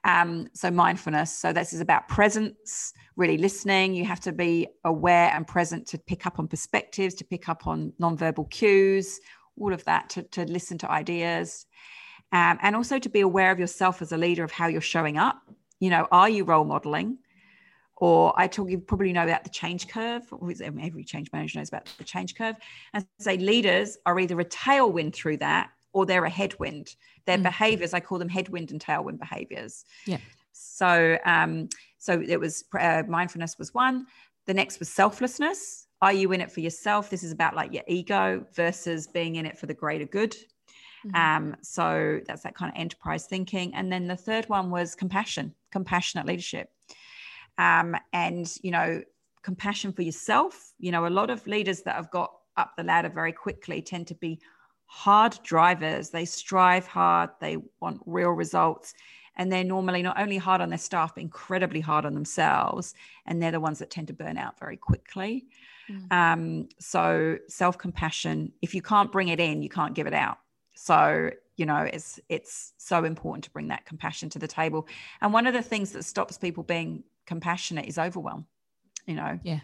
Um, 0.03 0.47
so 0.53 0.69
mindfulness. 0.69 1.35
So 1.35 1.51
this 1.51 1.73
is 1.73 1.81
about 1.81 2.07
presence, 2.07 2.93
really 3.15 3.39
listening. 3.39 3.95
You 3.95 4.05
have 4.05 4.19
to 4.19 4.33
be 4.33 4.67
aware 4.85 5.31
and 5.33 5.47
present 5.47 5.87
to 5.87 5.97
pick 5.97 6.27
up 6.27 6.37
on 6.37 6.47
perspectives, 6.47 7.15
to 7.15 7.25
pick 7.25 7.49
up 7.49 7.65
on 7.65 7.91
nonverbal 7.99 8.51
cues, 8.51 9.19
all 9.59 9.73
of 9.73 9.83
that, 9.85 10.11
to, 10.11 10.21
to 10.21 10.45
listen 10.45 10.77
to 10.77 10.91
ideas. 10.91 11.65
Um, 12.31 12.59
and 12.61 12.75
also 12.75 12.99
to 12.99 13.09
be 13.09 13.21
aware 13.21 13.49
of 13.49 13.57
yourself 13.57 14.03
as 14.03 14.11
a 14.11 14.17
leader 14.17 14.43
of 14.43 14.51
how 14.51 14.67
you're 14.67 14.79
showing 14.79 15.17
up. 15.17 15.41
You 15.79 15.89
know, 15.89 16.07
are 16.11 16.29
you 16.29 16.43
role 16.43 16.65
modeling? 16.65 17.17
Or 18.01 18.33
I 18.35 18.47
talk, 18.47 18.67
you 18.67 18.79
probably 18.79 19.13
know 19.13 19.23
about 19.23 19.43
the 19.43 19.51
change 19.51 19.87
curve. 19.87 20.23
Every 20.59 21.03
change 21.03 21.29
manager 21.31 21.59
knows 21.59 21.69
about 21.69 21.87
the 21.99 22.03
change 22.03 22.33
curve. 22.35 22.55
And 22.95 23.05
say 23.19 23.37
leaders 23.37 23.95
are 24.07 24.19
either 24.19 24.39
a 24.39 24.45
tailwind 24.45 25.13
through 25.13 25.37
that 25.37 25.69
or 25.93 26.07
they're 26.07 26.25
a 26.25 26.29
headwind. 26.29 26.95
Their 27.27 27.37
mm. 27.37 27.43
behaviors, 27.43 27.93
I 27.93 27.99
call 27.99 28.17
them 28.17 28.27
headwind 28.27 28.71
and 28.71 28.83
tailwind 28.83 29.19
behaviors. 29.19 29.85
Yeah. 30.07 30.17
So, 30.51 31.19
um, 31.25 31.69
so 31.99 32.19
it 32.19 32.39
was 32.39 32.63
uh, 32.77 33.03
mindfulness 33.07 33.59
was 33.59 33.71
one. 33.71 34.07
The 34.47 34.53
next 34.55 34.79
was 34.79 34.89
selflessness. 34.89 35.85
Are 36.01 36.11
you 36.11 36.31
in 36.31 36.41
it 36.41 36.51
for 36.51 36.61
yourself? 36.61 37.11
This 37.11 37.23
is 37.23 37.31
about 37.31 37.55
like 37.55 37.71
your 37.71 37.83
ego 37.87 38.43
versus 38.55 39.05
being 39.05 39.35
in 39.35 39.45
it 39.45 39.59
for 39.59 39.67
the 39.67 39.75
greater 39.75 40.05
good. 40.05 40.35
Mm-hmm. 41.05 41.15
Um, 41.15 41.55
so 41.61 42.19
that's 42.25 42.41
that 42.41 42.55
kind 42.55 42.73
of 42.73 42.79
enterprise 42.79 43.27
thinking. 43.27 43.75
And 43.75 43.91
then 43.91 44.07
the 44.07 44.15
third 44.15 44.49
one 44.49 44.71
was 44.71 44.95
compassion, 44.95 45.53
compassionate 45.71 46.25
leadership. 46.25 46.71
Um, 47.57 47.95
and, 48.13 48.51
you 48.63 48.71
know, 48.71 49.01
compassion 49.41 49.91
for 49.91 50.01
yourself. 50.01 50.73
You 50.79 50.91
know, 50.91 51.07
a 51.07 51.09
lot 51.09 51.29
of 51.29 51.45
leaders 51.47 51.81
that 51.83 51.95
have 51.95 52.11
got 52.11 52.31
up 52.57 52.73
the 52.77 52.83
ladder 52.83 53.09
very 53.09 53.31
quickly 53.31 53.81
tend 53.81 54.07
to 54.07 54.15
be 54.15 54.39
hard 54.85 55.37
drivers. 55.43 56.09
They 56.09 56.25
strive 56.25 56.85
hard, 56.87 57.29
they 57.39 57.57
want 57.79 58.01
real 58.05 58.31
results. 58.31 58.93
And 59.37 59.51
they're 59.51 59.63
normally 59.63 60.01
not 60.01 60.19
only 60.19 60.37
hard 60.37 60.59
on 60.59 60.69
their 60.69 60.77
staff, 60.77 61.15
but 61.15 61.21
incredibly 61.21 61.79
hard 61.79 62.05
on 62.05 62.13
themselves. 62.13 62.93
And 63.25 63.41
they're 63.41 63.51
the 63.51 63.61
ones 63.61 63.79
that 63.79 63.89
tend 63.89 64.07
to 64.07 64.13
burn 64.13 64.37
out 64.37 64.59
very 64.59 64.75
quickly. 64.75 65.45
Mm. 65.89 66.11
Um, 66.11 66.69
so 66.79 67.37
self 67.47 67.77
compassion, 67.77 68.51
if 68.61 68.75
you 68.75 68.81
can't 68.81 69.11
bring 69.11 69.29
it 69.29 69.39
in, 69.39 69.63
you 69.63 69.69
can't 69.69 69.95
give 69.95 70.05
it 70.05 70.13
out. 70.13 70.37
So 70.75 71.31
you 71.57 71.65
know 71.65 71.87
it's 71.93 72.19
it's 72.27 72.73
so 72.77 73.03
important 73.03 73.43
to 73.43 73.51
bring 73.51 73.67
that 73.67 73.85
compassion 73.85 74.29
to 74.29 74.39
the 74.39 74.47
table 74.47 74.87
and 75.21 75.33
one 75.33 75.45
of 75.45 75.53
the 75.53 75.61
things 75.61 75.91
that 75.91 76.03
stops 76.03 76.37
people 76.37 76.63
being 76.63 77.03
compassionate 77.25 77.85
is 77.85 77.97
overwhelm 77.97 78.45
you 79.05 79.15
know 79.15 79.39
yeah 79.43 79.59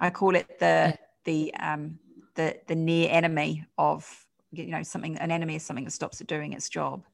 i 0.00 0.10
call 0.10 0.34
it 0.34 0.58
the 0.58 0.64
yeah. 0.64 0.96
the 1.24 1.54
um 1.54 1.98
the 2.34 2.56
the 2.66 2.74
near 2.74 3.08
enemy 3.10 3.64
of 3.76 4.26
you 4.52 4.66
know 4.66 4.82
something 4.82 5.16
an 5.18 5.30
enemy 5.30 5.56
is 5.56 5.62
something 5.62 5.84
that 5.84 5.90
stops 5.90 6.20
it 6.20 6.26
doing 6.26 6.52
its 6.52 6.68
job 6.68 7.04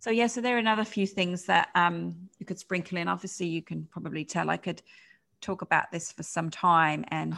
So 0.00 0.10
yeah, 0.10 0.26
so 0.26 0.40
there 0.40 0.56
are 0.56 0.58
another 0.58 0.84
few 0.84 1.06
things 1.06 1.44
that 1.46 1.68
um, 1.74 2.14
you 2.38 2.46
could 2.46 2.58
sprinkle 2.58 2.98
in. 2.98 3.08
Obviously, 3.08 3.46
you 3.46 3.62
can 3.62 3.88
probably 3.90 4.24
tell 4.24 4.50
I 4.50 4.56
could 4.56 4.82
talk 5.40 5.62
about 5.62 5.90
this 5.90 6.12
for 6.12 6.22
some 6.22 6.50
time, 6.50 7.04
and 7.08 7.34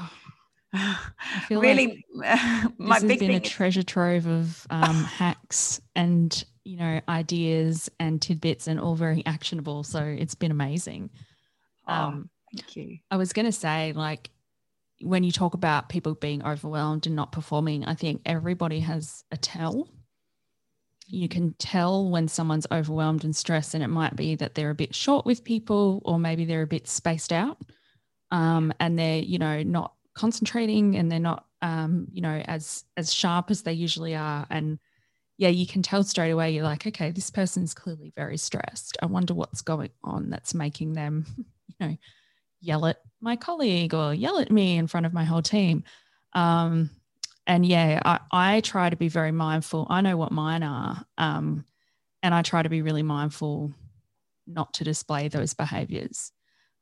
really, 1.51 2.05
like 2.12 2.35
my 2.79 2.99
this 2.99 3.11
has 3.11 3.18
been 3.21 3.31
a 3.31 3.40
treasure 3.40 3.83
trove 3.83 4.27
of 4.27 4.66
um, 4.71 5.05
hacks 5.05 5.81
and 5.94 6.44
you 6.64 6.77
know 6.77 7.01
ideas 7.09 7.88
and 8.01 8.21
tidbits, 8.21 8.66
and 8.66 8.81
all 8.81 8.94
very 8.94 9.25
actionable. 9.25 9.85
So 9.85 10.03
it's 10.03 10.35
been 10.35 10.51
amazing. 10.51 11.11
Oh, 11.88 11.92
um, 11.92 12.31
thank 12.55 12.77
you. 12.77 12.98
I 13.11 13.16
was 13.16 13.33
going 13.33 13.46
to 13.46 13.53
say, 13.53 13.92
like, 13.92 14.31
when 15.01 15.24
you 15.24 15.33
talk 15.33 15.55
about 15.55 15.88
people 15.88 16.14
being 16.14 16.44
overwhelmed 16.44 17.07
and 17.07 17.16
not 17.16 17.33
performing, 17.33 17.85
I 17.85 17.94
think 17.94 18.22
everybody 18.27 18.81
has 18.81 19.24
a 19.31 19.37
tell 19.37 19.88
you 21.11 21.29
can 21.29 21.55
tell 21.55 22.09
when 22.09 22.29
someone's 22.29 22.66
overwhelmed 22.70 23.24
and 23.24 23.35
stressed, 23.35 23.74
and 23.74 23.83
it 23.83 23.88
might 23.88 24.14
be 24.14 24.35
that 24.37 24.55
they're 24.55 24.70
a 24.70 24.74
bit 24.74 24.94
short 24.94 25.24
with 25.24 25.42
people, 25.42 26.03
or 26.05 26.18
maybe 26.18 26.44
they're 26.44 26.62
a 26.62 26.66
bit 26.66 26.87
spaced 26.87 27.33
out, 27.33 27.59
um, 28.31 28.72
and 28.79 28.98
they're 28.98 29.20
you 29.20 29.38
know 29.38 29.62
not 29.62 29.94
concentrating, 30.14 30.96
and 30.96 31.11
they're 31.11 31.18
not 31.18 31.46
um, 31.62 32.07
you 32.12 32.20
know 32.20 32.42
as 32.46 32.85
as 32.96 33.12
sharp 33.12 33.51
as 33.51 33.62
they 33.62 33.72
usually 33.72 34.14
are, 34.14 34.46
and 34.51 34.79
yeah, 35.38 35.48
you 35.48 35.66
can 35.66 35.83
tell 35.83 36.05
straight 36.05 36.31
away. 36.31 36.51
You're 36.51 36.64
like, 36.64 36.87
okay, 36.87 37.11
this 37.11 37.31
person's 37.31 37.72
clearly 37.72 38.12
very 38.14 38.37
stressed. 38.37 38.98
I 39.03 39.07
wonder 39.07 39.35
what's 39.35 39.62
going 39.62 39.90
on 40.05 40.29
that's 40.29 40.53
making 40.53 40.92
them, 40.92 41.24
you 41.69 41.87
know, 41.87 41.97
yell 42.61 42.87
at 42.87 42.99
my 43.21 43.37
colleague 43.37 43.95
or 43.95 44.15
yell 44.15 44.39
at 44.39 44.51
me 44.51 44.77
in 44.77 44.87
front 44.87 45.07
of 45.07 45.13
my 45.13 45.25
whole 45.25 45.43
team. 45.43 45.85
Um, 46.33 46.91
and 47.47 47.65
yeah, 47.65 48.01
I, 48.05 48.21
I 48.31 48.61
try 48.61 48.91
to 48.91 48.97
be 48.97 49.09
very 49.09 49.33
mindful. 49.33 49.87
I 49.89 50.01
know 50.01 50.17
what 50.17 50.33
mine 50.33 50.63
are. 50.63 51.05
Um, 51.17 51.65
and 52.23 52.35
I 52.35 52.43
try 52.43 52.63
to 52.63 52.69
be 52.69 52.83
really 52.83 53.03
mindful 53.03 53.73
not 54.47 54.75
to 54.75 54.85
display 54.85 55.29
those 55.29 55.55
behaviors. 55.55 56.33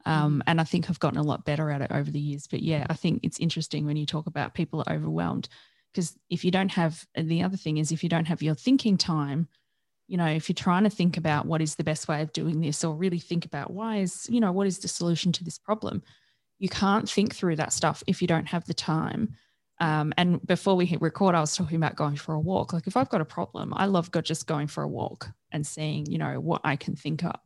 Um, 0.04 0.38
mm. 0.38 0.42
and 0.46 0.60
I 0.60 0.64
think 0.64 0.88
I've 0.88 1.00
gotten 1.00 1.18
a 1.18 1.22
lot 1.22 1.44
better 1.44 1.70
at 1.70 1.82
it 1.82 1.92
over 1.92 2.10
the 2.10 2.20
years. 2.20 2.46
But 2.46 2.62
yeah, 2.62 2.86
I 2.88 2.94
think 2.94 3.20
it's 3.22 3.40
interesting 3.40 3.86
when 3.86 3.96
you 3.96 4.06
talk 4.06 4.26
about 4.26 4.54
people 4.54 4.82
are 4.86 4.94
overwhelmed 4.94 5.48
because 5.92 6.16
if 6.30 6.44
you 6.44 6.50
don't 6.50 6.72
have, 6.72 7.06
the 7.14 7.42
other 7.42 7.56
thing 7.56 7.78
is 7.78 7.90
if 7.90 8.02
you 8.02 8.08
don't 8.08 8.26
have 8.26 8.42
your 8.42 8.54
thinking 8.54 8.98
time, 8.98 9.48
you 10.08 10.16
know, 10.16 10.26
if 10.26 10.48
you're 10.48 10.54
trying 10.54 10.84
to 10.84 10.90
think 10.90 11.16
about 11.16 11.46
what 11.46 11.60
is 11.60 11.74
the 11.74 11.84
best 11.84 12.08
way 12.08 12.22
of 12.22 12.32
doing 12.32 12.60
this 12.60 12.84
or 12.84 12.94
really 12.94 13.18
think 13.18 13.44
about 13.44 13.72
why 13.72 13.98
is, 13.98 14.26
you 14.30 14.40
know, 14.40 14.52
what 14.52 14.66
is 14.66 14.78
the 14.78 14.88
solution 14.88 15.32
to 15.32 15.44
this 15.44 15.58
problem, 15.58 16.02
you 16.58 16.68
can't 16.68 17.10
think 17.10 17.34
through 17.34 17.56
that 17.56 17.72
stuff 17.72 18.02
if 18.06 18.22
you 18.22 18.28
don't 18.28 18.46
have 18.46 18.64
the 18.66 18.74
time 18.74 19.36
um, 19.78 20.14
and 20.16 20.44
before 20.46 20.74
we 20.74 20.86
hit 20.86 21.02
record, 21.02 21.34
I 21.34 21.40
was 21.40 21.54
talking 21.54 21.76
about 21.76 21.96
going 21.96 22.16
for 22.16 22.34
a 22.34 22.40
walk. 22.40 22.72
Like 22.72 22.86
if 22.86 22.96
I've 22.96 23.10
got 23.10 23.20
a 23.20 23.26
problem, 23.26 23.74
I 23.76 23.86
love 23.86 24.10
go, 24.10 24.20
just 24.20 24.46
going 24.46 24.68
for 24.68 24.82
a 24.82 24.88
walk 24.88 25.28
and 25.52 25.66
seeing, 25.66 26.06
you 26.06 26.18
know, 26.18 26.40
what 26.40 26.62
I 26.64 26.76
can 26.76 26.96
think 26.96 27.24
up 27.24 27.44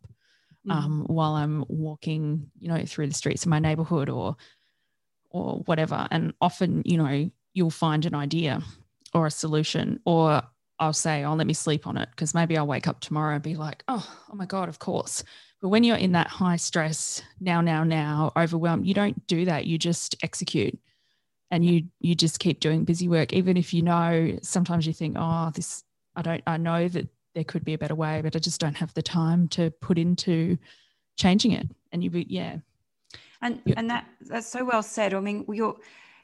mm-hmm. 0.66 0.70
um, 0.70 1.04
while 1.06 1.32
I'm 1.32 1.64
walking, 1.68 2.50
you 2.58 2.68
know, 2.68 2.84
through 2.86 3.08
the 3.08 3.14
streets 3.14 3.44
of 3.44 3.48
my 3.48 3.58
neighborhood 3.58 4.08
or 4.08 4.36
or 5.30 5.62
whatever. 5.66 6.08
And 6.10 6.34
often, 6.40 6.82
you 6.84 6.98
know, 6.98 7.30
you'll 7.52 7.70
find 7.70 8.04
an 8.04 8.14
idea 8.14 8.62
or 9.12 9.26
a 9.26 9.30
solution, 9.30 10.00
or 10.04 10.42
I'll 10.80 10.92
say, 10.92 11.24
"Oh, 11.24 11.34
let 11.34 11.46
me 11.46 11.52
sleep 11.52 11.86
on 11.86 11.96
it," 11.96 12.08
because 12.10 12.34
maybe 12.34 12.56
I'll 12.56 12.66
wake 12.66 12.88
up 12.88 13.00
tomorrow 13.00 13.34
and 13.34 13.42
be 13.42 13.54
like, 13.54 13.84
"Oh, 13.86 14.06
oh 14.30 14.34
my 14.34 14.46
god, 14.46 14.68
of 14.68 14.78
course." 14.78 15.22
But 15.60 15.68
when 15.68 15.84
you're 15.84 15.96
in 15.96 16.12
that 16.12 16.26
high 16.26 16.56
stress, 16.56 17.22
now, 17.38 17.60
now, 17.60 17.84
now, 17.84 18.32
overwhelmed, 18.36 18.86
you 18.86 18.94
don't 18.94 19.26
do 19.26 19.44
that. 19.44 19.66
You 19.66 19.78
just 19.78 20.16
execute. 20.22 20.78
And 21.52 21.64
you 21.64 21.84
you 22.00 22.14
just 22.14 22.38
keep 22.38 22.60
doing 22.60 22.84
busy 22.84 23.08
work 23.08 23.32
even 23.32 23.56
if 23.56 23.74
you 23.74 23.82
know 23.82 24.38
sometimes 24.40 24.86
you 24.86 24.92
think 24.92 25.16
oh 25.18 25.50
this 25.52 25.82
i 26.14 26.22
don't 26.22 26.44
i 26.46 26.56
know 26.56 26.86
that 26.86 27.08
there 27.34 27.42
could 27.42 27.64
be 27.64 27.74
a 27.74 27.78
better 27.78 27.96
way 27.96 28.20
but 28.22 28.36
i 28.36 28.38
just 28.38 28.60
don't 28.60 28.76
have 28.76 28.94
the 28.94 29.02
time 29.02 29.48
to 29.48 29.72
put 29.72 29.98
into 29.98 30.56
changing 31.20 31.52
it. 31.52 31.68
And 31.92 32.02
you 32.02 32.10
be 32.10 32.26
yeah. 32.28 32.56
And 33.42 33.60
you're, 33.64 33.78
and 33.78 33.90
that 33.90 34.06
that's 34.22 34.46
so 34.46 34.64
well 34.64 34.82
said. 34.82 35.14
I 35.14 35.20
mean 35.20 35.44
you're 35.48 35.76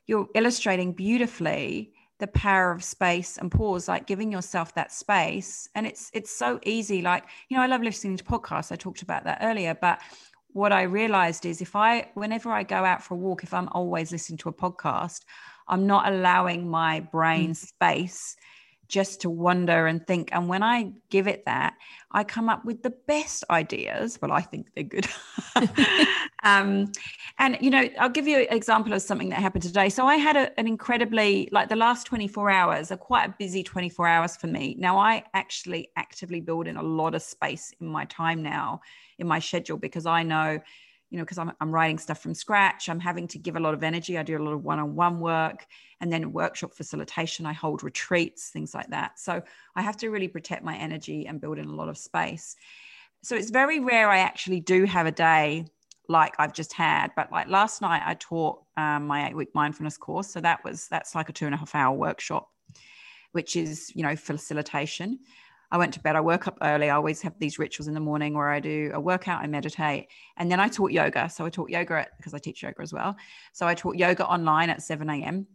you're 0.06 0.28
illustrating 0.34 0.92
beautifully 0.92 1.92
the 2.18 2.26
power 2.28 2.70
of 2.72 2.82
space 2.82 3.36
and 3.36 3.50
pause 3.50 3.88
like 3.88 4.06
giving 4.06 4.32
yourself 4.32 4.74
that 4.74 4.90
space 4.90 5.68
and 5.74 5.86
it's 5.86 6.10
it's 6.14 6.30
so 6.30 6.58
easy 6.64 7.02
like 7.02 7.24
you 7.48 7.56
know 7.56 7.62
i 7.62 7.66
love 7.66 7.82
listening 7.82 8.16
to 8.16 8.24
podcasts 8.24 8.72
i 8.72 8.76
talked 8.76 9.02
about 9.02 9.24
that 9.24 9.38
earlier 9.42 9.76
but 9.80 10.00
what 10.56 10.72
I 10.72 10.84
realized 10.84 11.44
is 11.44 11.60
if 11.60 11.76
I, 11.76 12.08
whenever 12.14 12.50
I 12.50 12.62
go 12.62 12.76
out 12.76 13.02
for 13.02 13.12
a 13.12 13.16
walk, 13.18 13.42
if 13.42 13.52
I'm 13.52 13.68
always 13.72 14.10
listening 14.10 14.38
to 14.38 14.48
a 14.48 14.54
podcast, 14.54 15.24
I'm 15.68 15.86
not 15.86 16.10
allowing 16.10 16.66
my 16.70 17.00
brain 17.00 17.50
mm. 17.50 17.56
space 17.56 18.36
just 18.88 19.20
to 19.22 19.30
wonder 19.30 19.86
and 19.86 20.06
think. 20.06 20.30
And 20.32 20.48
when 20.48 20.62
I 20.62 20.92
give 21.10 21.26
it 21.26 21.44
that, 21.46 21.74
I 22.12 22.24
come 22.24 22.48
up 22.48 22.64
with 22.64 22.82
the 22.82 22.90
best 22.90 23.44
ideas. 23.50 24.18
Well, 24.20 24.32
I 24.32 24.40
think 24.40 24.68
they're 24.74 24.84
good. 24.84 25.06
um, 26.42 26.92
and, 27.38 27.58
you 27.60 27.70
know, 27.70 27.88
I'll 27.98 28.08
give 28.08 28.26
you 28.26 28.38
an 28.38 28.56
example 28.56 28.92
of 28.92 29.02
something 29.02 29.28
that 29.30 29.40
happened 29.40 29.62
today. 29.62 29.88
So 29.88 30.06
I 30.06 30.16
had 30.16 30.36
a, 30.36 30.58
an 30.58 30.66
incredibly, 30.66 31.48
like 31.52 31.68
the 31.68 31.76
last 31.76 32.06
24 32.06 32.50
hours 32.50 32.90
are 32.90 32.96
quite 32.96 33.28
a 33.28 33.34
busy 33.38 33.62
24 33.62 34.06
hours 34.06 34.36
for 34.36 34.46
me. 34.46 34.76
Now, 34.78 34.98
I 34.98 35.24
actually 35.34 35.90
actively 35.96 36.40
build 36.40 36.66
in 36.66 36.76
a 36.76 36.82
lot 36.82 37.14
of 37.14 37.22
space 37.22 37.72
in 37.80 37.86
my 37.86 38.04
time 38.06 38.42
now, 38.42 38.80
in 39.18 39.26
my 39.26 39.38
schedule, 39.38 39.76
because 39.76 40.06
I 40.06 40.22
know 40.22 40.60
you 41.10 41.18
know, 41.18 41.24
because 41.24 41.38
I'm, 41.38 41.52
I'm 41.60 41.70
writing 41.72 41.98
stuff 41.98 42.20
from 42.20 42.34
scratch. 42.34 42.88
I'm 42.88 43.00
having 43.00 43.28
to 43.28 43.38
give 43.38 43.56
a 43.56 43.60
lot 43.60 43.74
of 43.74 43.82
energy. 43.82 44.18
I 44.18 44.22
do 44.22 44.36
a 44.36 44.42
lot 44.42 44.52
of 44.52 44.64
one 44.64 44.78
on 44.78 44.96
one 44.96 45.20
work 45.20 45.66
and 46.00 46.12
then 46.12 46.32
workshop 46.32 46.74
facilitation. 46.74 47.46
I 47.46 47.52
hold 47.52 47.84
retreats, 47.84 48.50
things 48.50 48.74
like 48.74 48.88
that. 48.88 49.18
So 49.18 49.42
I 49.76 49.82
have 49.82 49.96
to 49.98 50.08
really 50.10 50.28
protect 50.28 50.64
my 50.64 50.76
energy 50.76 51.26
and 51.26 51.40
build 51.40 51.58
in 51.58 51.66
a 51.66 51.74
lot 51.74 51.88
of 51.88 51.96
space. 51.96 52.56
So 53.22 53.36
it's 53.36 53.50
very 53.50 53.80
rare 53.80 54.10
I 54.10 54.18
actually 54.18 54.60
do 54.60 54.84
have 54.84 55.06
a 55.06 55.12
day 55.12 55.66
like 56.08 56.34
I've 56.38 56.52
just 56.52 56.72
had. 56.72 57.12
But 57.16 57.30
like 57.32 57.48
last 57.48 57.82
night, 57.82 58.02
I 58.04 58.14
taught 58.14 58.62
um, 58.76 59.06
my 59.06 59.28
eight 59.28 59.36
week 59.36 59.54
mindfulness 59.54 59.96
course. 59.96 60.28
So 60.28 60.40
that 60.40 60.64
was, 60.64 60.88
that's 60.88 61.14
like 61.14 61.28
a 61.28 61.32
two 61.32 61.46
and 61.46 61.54
a 61.54 61.58
half 61.58 61.74
hour 61.74 61.96
workshop, 61.96 62.48
which 63.32 63.56
is, 63.56 63.92
you 63.94 64.02
know, 64.02 64.16
facilitation. 64.16 65.20
I 65.70 65.78
went 65.78 65.94
to 65.94 66.00
bed. 66.00 66.16
I 66.16 66.20
woke 66.20 66.46
up 66.46 66.58
early. 66.62 66.90
I 66.90 66.96
always 66.96 67.22
have 67.22 67.38
these 67.38 67.58
rituals 67.58 67.88
in 67.88 67.94
the 67.94 68.00
morning 68.00 68.34
where 68.34 68.50
I 68.50 68.60
do 68.60 68.90
a 68.94 69.00
workout, 69.00 69.42
I 69.42 69.46
meditate, 69.46 70.08
and 70.36 70.50
then 70.50 70.60
I 70.60 70.68
taught 70.68 70.92
yoga. 70.92 71.28
So 71.28 71.44
I 71.44 71.50
taught 71.50 71.70
yoga 71.70 72.06
because 72.16 72.34
I 72.34 72.38
teach 72.38 72.62
yoga 72.62 72.82
as 72.82 72.92
well. 72.92 73.16
So 73.52 73.66
I 73.66 73.74
taught 73.74 73.96
yoga 73.96 74.26
online 74.26 74.70
at 74.70 74.82
7 74.82 75.08
a.m. 75.08 75.46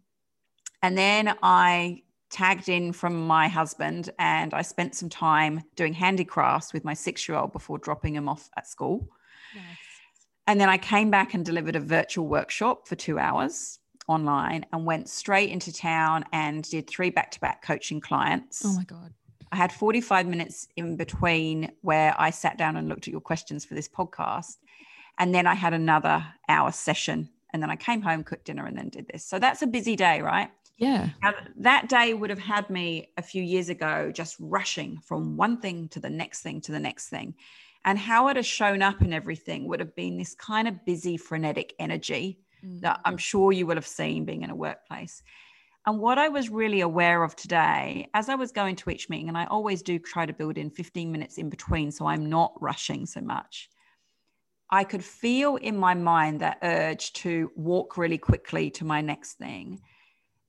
And 0.84 0.97
then 0.97 1.36
I 1.41 2.04
tagged 2.30 2.69
in 2.69 2.93
from 2.93 3.28
my 3.28 3.47
husband 3.47 4.10
and 4.17 4.54
I 4.54 4.62
spent 4.62 4.95
some 4.95 5.10
time 5.10 5.62
doing 5.76 5.93
handicrafts 5.93 6.74
with 6.74 6.84
my 6.84 6.93
six 6.93 7.28
year 7.28 7.38
old 7.38 7.52
before 7.52 7.78
dropping 7.78 8.15
him 8.15 8.28
off 8.28 8.50
at 8.58 8.67
school. 8.67 9.08
Nice. 9.54 9.63
And 10.47 10.60
then 10.60 10.69
I 10.69 10.78
came 10.78 11.12
back 11.12 11.34
and 11.34 11.45
delivered 11.45 11.76
a 11.76 11.80
virtual 11.80 12.28
workshop 12.28 12.88
for 12.88 12.95
two 12.95 13.19
hours 13.19 13.80
online 14.08 14.65
and 14.74 14.86
went 14.86 15.08
straight 15.08 15.50
into 15.50 15.71
town 15.71 16.26
and 16.34 16.63
did 16.63 16.89
three 16.89 17.10
back 17.10 17.32
to 17.32 17.39
back 17.39 17.62
coaching 17.62 18.02
clients. 18.02 18.63
Oh 18.65 18.74
my 18.74 18.84
God. 18.84 19.13
I 19.51 19.57
had 19.57 19.71
45 19.71 20.27
minutes 20.27 20.67
in 20.77 20.95
between 20.95 21.71
where 21.81 22.15
I 22.17 22.29
sat 22.29 22.57
down 22.57 22.77
and 22.77 22.87
looked 22.87 23.07
at 23.07 23.11
your 23.11 23.21
questions 23.21 23.65
for 23.65 23.73
this 23.73 23.89
podcast. 23.89 24.57
And 25.17 25.35
then 25.35 25.45
I 25.45 25.55
had 25.55 25.73
another 25.73 26.25
hour 26.47 26.71
session. 26.71 27.29
And 27.53 27.61
then 27.61 27.69
I 27.69 27.75
came 27.75 28.01
home, 28.01 28.23
cooked 28.23 28.45
dinner, 28.45 28.65
and 28.65 28.77
then 28.77 28.89
did 28.89 29.07
this. 29.07 29.25
So 29.25 29.39
that's 29.39 29.61
a 29.61 29.67
busy 29.67 29.97
day, 29.97 30.21
right? 30.21 30.49
Yeah. 30.77 31.09
Now, 31.21 31.33
that 31.57 31.89
day 31.89 32.13
would 32.13 32.29
have 32.29 32.39
had 32.39 32.69
me 32.69 33.11
a 33.17 33.21
few 33.21 33.43
years 33.43 33.69
ago 33.69 34.11
just 34.11 34.37
rushing 34.39 34.99
from 35.03 35.37
one 35.37 35.59
thing 35.59 35.89
to 35.89 35.99
the 35.99 36.09
next 36.09 36.41
thing 36.41 36.61
to 36.61 36.71
the 36.71 36.79
next 36.79 37.09
thing. 37.09 37.35
And 37.83 37.99
how 37.99 38.30
it 38.30 38.36
has 38.38 38.45
shown 38.45 38.82
up 38.82 39.01
in 39.01 39.11
everything 39.11 39.67
would 39.67 39.80
have 39.80 39.95
been 39.95 40.17
this 40.17 40.34
kind 40.34 40.67
of 40.67 40.86
busy, 40.86 41.17
frenetic 41.17 41.76
energy 41.78 42.39
mm. 42.65 42.80
that 42.82 43.01
I'm 43.05 43.17
sure 43.17 43.51
you 43.51 43.65
will 43.65 43.76
have 43.76 43.88
seen 43.88 44.23
being 44.23 44.43
in 44.43 44.49
a 44.49 44.55
workplace. 44.55 45.23
And 45.88 45.99
what 45.99 46.19
I 46.19 46.29
was 46.29 46.49
really 46.49 46.82
aware 46.82 47.23
of 47.23 47.36
today, 47.36 48.07
as 48.13 48.29
I 48.29 48.36
was 48.36 48.51
going 48.51 48.75
to 48.77 48.89
each 48.91 49.09
meeting, 49.09 49.29
and 49.29 49.38
I 49.38 49.45
always 49.45 49.82
do 49.82 49.97
try 49.97 50.25
to 50.27 50.34
build 50.34 50.57
in 50.57 50.69
15 50.69 51.11
minutes 51.11 51.38
in 51.38 51.49
between 51.49 51.91
so 51.91 52.05
I'm 52.05 52.29
not 52.29 52.53
rushing 52.61 53.05
so 53.05 53.21
much, 53.21 53.69
I 54.69 54.84
could 54.84 55.03
feel 55.03 55.55
in 55.55 55.75
my 55.75 55.95
mind 55.95 56.39
that 56.41 56.59
urge 56.61 57.13
to 57.13 57.51
walk 57.55 57.97
really 57.97 58.19
quickly 58.19 58.69
to 58.71 58.86
my 58.86 59.01
next 59.01 59.34
thing. 59.34 59.82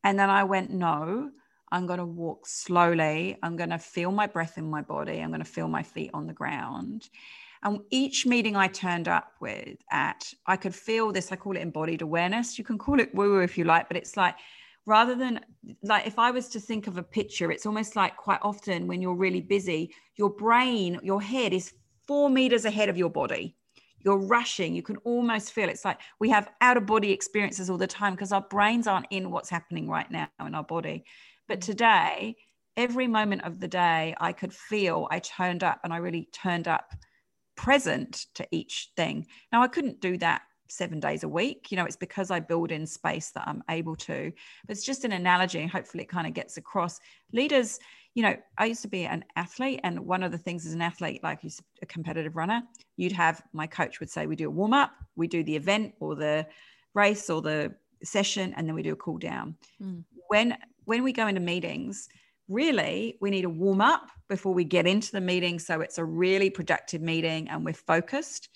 And 0.05 0.19
then 0.19 0.31
I 0.31 0.45
went, 0.45 0.71
no, 0.71 1.31
I'm 1.73 1.87
going 1.87 1.99
to 1.99 2.05
walk 2.05 2.47
slowly. 2.47 3.39
I'm 3.43 3.57
going 3.57 3.71
to 3.71 3.79
feel 3.79 4.13
my 4.13 4.27
breath 4.27 4.59
in 4.59 4.69
my 4.69 4.83
body. 4.83 5.19
I'm 5.21 5.31
going 5.31 5.41
to 5.41 5.47
feel 5.47 5.67
my 5.67 5.83
feet 5.83 6.11
on 6.13 6.27
the 6.27 6.35
ground. 6.35 7.09
And 7.65 7.81
each 7.91 8.27
meeting 8.27 8.55
I 8.55 8.69
turned 8.69 9.09
up 9.09 9.33
with 9.41 9.79
at, 9.91 10.33
I 10.47 10.57
could 10.57 10.75
feel 10.75 11.11
this, 11.11 11.33
I 11.33 11.37
call 11.37 11.57
it 11.57 11.61
embodied 11.61 12.03
awareness. 12.03 12.59
You 12.59 12.65
can 12.65 12.77
call 12.77 13.01
it 13.01 13.15
woo 13.15 13.31
woo 13.31 13.41
if 13.41 13.57
you 13.57 13.65
like, 13.65 13.89
but 13.89 13.97
it's 13.97 14.17
like, 14.17 14.35
rather 14.87 15.15
than 15.15 15.41
like 15.83 16.07
if 16.07 16.19
i 16.19 16.31
was 16.31 16.49
to 16.49 16.61
think 16.61 16.87
of 16.87 16.99
a 16.99 17.03
picture 17.03 17.51
it's 17.53 17.67
almost 17.67 17.97
like 17.97 18.17
quite 18.17 18.41
often 18.43 18.87
when 18.87 19.01
you're 19.01 19.15
really 19.15 19.41
busy 19.41 19.95
your 20.17 20.31
brain 20.31 20.99
your 21.03 21.21
head 21.21 21.53
is 21.53 21.73
four 22.07 22.29
meters 22.29 22.65
ahead 22.65 22.89
of 22.89 22.97
your 22.97 23.11
body 23.11 23.57
you're 24.05 24.19
rushing 24.19 24.75
you 24.75 24.83
can 24.83 24.97
almost 24.99 25.53
feel 25.53 25.69
it's 25.69 25.85
like 25.85 26.01
we 26.19 26.29
have 26.29 26.49
out 26.61 26.77
of 26.77 26.87
body 26.87 27.13
experiences 27.13 27.71
all 27.71 27.79
the 27.79 27.87
time 27.87 28.15
because 28.15 28.33
our 28.33 28.45
brains 28.51 28.87
aren't 28.87 29.07
in 29.11 29.31
what's 29.31 29.51
happening 29.51 29.89
right 29.89 30.11
now 30.11 30.29
in 30.45 30.55
our 30.55 30.65
body 30.65 31.05
but 31.49 31.59
mm. 31.59 31.65
today 31.65 32.37
every 32.77 33.07
moment 33.07 33.45
of 33.45 33.61
the 33.61 33.69
day 33.69 34.15
I 34.19 34.33
could 34.33 34.53
feel 34.53 35.07
I 35.11 35.19
turned 35.19 35.63
up 35.63 35.81
and 35.85 35.93
I 35.93 35.99
really 35.99 36.29
turned 36.33 36.69
up 36.69 36.93
present 37.57 38.27
to 38.35 38.47
each 38.51 38.91
thing. 38.97 39.27
Now 39.53 39.63
I 39.63 39.69
couldn't 39.69 40.01
do 40.01 40.17
that 40.19 40.43
seven 40.73 41.01
days 41.01 41.23
a 41.23 41.29
week. 41.29 41.71
You 41.71 41.77
know, 41.77 41.85
it's 41.85 41.97
because 41.97 42.31
I 42.31 42.41
build 42.41 42.73
in 42.73 42.87
space 42.87 43.31
that 43.31 43.47
I'm 43.47 43.63
able 43.71 43.97
to. 43.97 44.33
But 44.67 44.77
it's 44.77 44.85
just 44.85 45.05
an 45.05 45.13
analogy, 45.13 45.61
and 45.61 45.71
hopefully 45.71 46.05
it 46.05 46.09
kind 46.09 46.27
of 46.27 46.35
gets 46.35 46.57
across. 46.57 47.01
Leaders, 47.33 47.79
you 48.15 48.23
know, 48.23 48.37
I 48.59 48.67
used 48.67 48.83
to 48.83 48.89
be 48.89 49.05
an 49.05 49.25
athlete, 49.37 49.81
and 49.85 50.01
one 50.01 50.23
of 50.23 50.33
the 50.33 50.39
things 50.39 50.67
as 50.67 50.73
an 50.73 50.83
athlete, 50.83 51.23
like 51.23 51.43
you're 51.43 51.53
a 51.83 51.87
competitive 51.87 52.37
runner, 52.37 52.63
you'd 52.97 53.13
have 53.13 53.43
my 53.53 53.67
coach 53.67 54.01
would 54.01 54.11
say, 54.11 54.27
We 54.27 54.37
do 54.37 54.49
a 54.49 54.51
warm 54.51 54.73
up, 54.73 54.93
we 55.17 55.29
do 55.29 55.43
the 55.45 55.57
event 55.57 55.95
or 56.01 56.15
the 56.15 56.47
race 56.95 57.31
or 57.31 57.43
the 57.43 57.75
session, 58.03 58.55
and 58.57 58.67
then 58.67 58.75
we 58.75 58.83
do 58.83 58.93
a 58.93 58.97
cool 58.97 59.19
down. 59.19 59.57
Mm. 59.81 60.05
When 60.29 60.57
when 60.85 61.05
we 61.05 61.13
go 61.13 61.27
into 61.29 61.41
meetings, 61.41 62.09
really 62.49 63.17
we 63.21 63.31
need 63.31 63.45
a 63.45 63.49
warm 63.49 63.81
up 63.81 64.11
before 64.29 64.53
we 64.53 64.65
get 64.65 64.87
into 64.87 65.13
the 65.13 65.21
meeting 65.21 65.59
so 65.59 65.81
it's 65.81 65.99
a 65.99 66.05
really 66.05 66.51
productive 66.51 67.01
meeting 67.01 67.49
and 67.49 67.65
we're 67.65 67.73
focused 67.73 68.49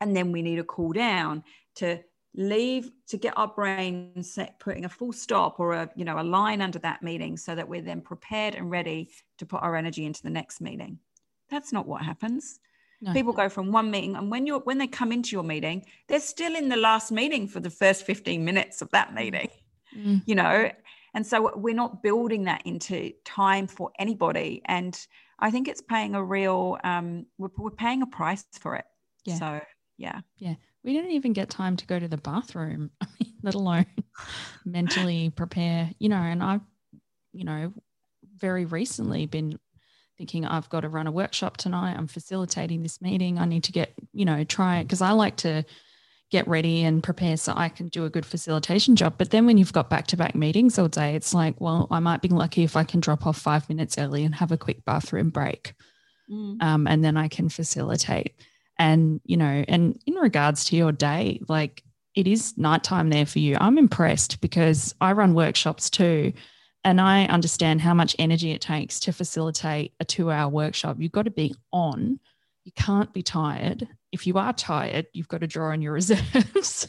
and 0.00 0.16
then 0.16 0.32
we 0.32 0.42
need 0.42 0.58
a 0.58 0.64
cool 0.64 0.92
down 0.92 1.42
to 1.76 1.98
leave 2.34 2.90
to 3.08 3.16
get 3.16 3.36
our 3.36 3.48
brain 3.48 4.22
set 4.22 4.58
putting 4.60 4.84
a 4.84 4.88
full 4.88 5.12
stop 5.12 5.58
or 5.58 5.72
a 5.72 5.90
you 5.96 6.04
know 6.04 6.20
a 6.20 6.22
line 6.22 6.60
under 6.60 6.78
that 6.78 7.02
meeting 7.02 7.36
so 7.36 7.54
that 7.54 7.68
we're 7.68 7.82
then 7.82 8.00
prepared 8.00 8.54
and 8.54 8.70
ready 8.70 9.10
to 9.38 9.46
put 9.46 9.62
our 9.62 9.74
energy 9.74 10.04
into 10.04 10.22
the 10.22 10.30
next 10.30 10.60
meeting 10.60 10.98
that's 11.50 11.72
not 11.72 11.86
what 11.86 12.02
happens 12.02 12.60
no. 13.00 13.12
people 13.12 13.32
go 13.32 13.48
from 13.48 13.72
one 13.72 13.90
meeting 13.90 14.14
and 14.14 14.30
when 14.30 14.46
you're 14.46 14.60
when 14.60 14.78
they 14.78 14.86
come 14.86 15.10
into 15.10 15.30
your 15.30 15.42
meeting 15.42 15.84
they're 16.06 16.20
still 16.20 16.54
in 16.54 16.68
the 16.68 16.76
last 16.76 17.10
meeting 17.10 17.48
for 17.48 17.60
the 17.60 17.70
first 17.70 18.04
15 18.04 18.44
minutes 18.44 18.82
of 18.82 18.90
that 18.90 19.14
meeting 19.14 19.48
mm. 19.96 20.22
you 20.26 20.34
know 20.34 20.70
and 21.14 21.26
so 21.26 21.50
we're 21.56 21.74
not 21.74 22.02
building 22.02 22.44
that 22.44 22.62
into 22.66 23.12
time 23.24 23.66
for 23.66 23.90
anybody 23.98 24.60
and 24.66 25.06
i 25.38 25.50
think 25.50 25.66
it's 25.66 25.80
paying 25.80 26.14
a 26.14 26.22
real 26.22 26.76
um, 26.84 27.26
we're, 27.38 27.48
we're 27.56 27.70
paying 27.70 28.02
a 28.02 28.06
price 28.06 28.44
for 28.60 28.76
it 28.76 28.84
yeah. 29.24 29.34
so 29.34 29.60
yeah 29.98 30.20
yeah 30.38 30.54
we 30.84 30.94
don't 30.94 31.10
even 31.10 31.32
get 31.32 31.50
time 31.50 31.76
to 31.76 31.86
go 31.86 31.98
to 31.98 32.08
the 32.08 32.16
bathroom 32.16 32.90
I 33.00 33.06
mean, 33.20 33.34
let 33.42 33.54
alone 33.54 33.86
mentally 34.64 35.30
prepare 35.30 35.90
you 35.98 36.08
know 36.08 36.16
and 36.16 36.42
i've 36.42 36.62
you 37.32 37.44
know 37.44 37.72
very 38.36 38.64
recently 38.64 39.26
been 39.26 39.58
thinking 40.16 40.46
i've 40.46 40.70
got 40.70 40.80
to 40.80 40.88
run 40.88 41.06
a 41.06 41.12
workshop 41.12 41.56
tonight 41.56 41.96
i'm 41.96 42.06
facilitating 42.06 42.82
this 42.82 43.02
meeting 43.02 43.38
i 43.38 43.44
need 43.44 43.64
to 43.64 43.72
get 43.72 43.92
you 44.12 44.24
know 44.24 44.44
try 44.44 44.78
it 44.78 44.84
because 44.84 45.02
i 45.02 45.10
like 45.10 45.36
to 45.36 45.64
get 46.30 46.46
ready 46.46 46.84
and 46.84 47.02
prepare 47.02 47.36
so 47.36 47.54
I 47.56 47.68
can 47.68 47.88
do 47.88 48.04
a 48.04 48.10
good 48.10 48.26
facilitation 48.26 48.96
job. 48.96 49.14
But 49.16 49.30
then 49.30 49.46
when 49.46 49.56
you've 49.56 49.72
got 49.72 49.88
back 49.88 50.06
to 50.08 50.16
back 50.16 50.34
meetings 50.34 50.78
all 50.78 50.88
day, 50.88 51.14
it's 51.14 51.32
like, 51.32 51.58
well, 51.60 51.86
I 51.90 52.00
might 52.00 52.20
be 52.20 52.28
lucky 52.28 52.64
if 52.64 52.76
I 52.76 52.84
can 52.84 53.00
drop 53.00 53.26
off 53.26 53.38
five 53.38 53.68
minutes 53.68 53.96
early 53.96 54.24
and 54.24 54.34
have 54.34 54.52
a 54.52 54.58
quick 54.58 54.84
bathroom 54.84 55.30
break. 55.30 55.72
Mm. 56.30 56.62
Um, 56.62 56.86
and 56.86 57.02
then 57.02 57.16
I 57.16 57.28
can 57.28 57.48
facilitate 57.48 58.34
and 58.78 59.20
you 59.24 59.36
know 59.36 59.64
and 59.68 60.00
in 60.06 60.14
regards 60.14 60.64
to 60.66 60.76
your 60.76 60.92
day 60.92 61.40
like 61.48 61.82
it 62.14 62.26
is 62.26 62.58
nighttime 62.58 63.10
there 63.10 63.26
for 63.26 63.38
you. 63.38 63.56
I'm 63.60 63.78
impressed 63.78 64.40
because 64.40 64.94
i 65.00 65.12
run 65.12 65.34
workshops 65.34 65.90
too 65.90 66.32
and 66.84 67.00
i 67.00 67.26
understand 67.26 67.80
how 67.80 67.94
much 67.94 68.16
energy 68.18 68.52
it 68.52 68.60
takes 68.60 69.00
to 69.00 69.12
facilitate 69.12 69.92
a 70.00 70.04
two 70.04 70.30
hour 70.30 70.48
workshop. 70.48 70.96
You've 70.98 71.12
got 71.12 71.24
to 71.24 71.30
be 71.30 71.54
on. 71.72 72.18
You 72.64 72.72
can't 72.72 73.12
be 73.12 73.22
tired. 73.22 73.88
If 74.10 74.26
you 74.26 74.38
are 74.38 74.52
tired 74.52 75.06
you've 75.12 75.28
got 75.28 75.42
to 75.42 75.46
draw 75.46 75.72
on 75.72 75.82
your 75.82 75.92
reserves. 76.00 76.88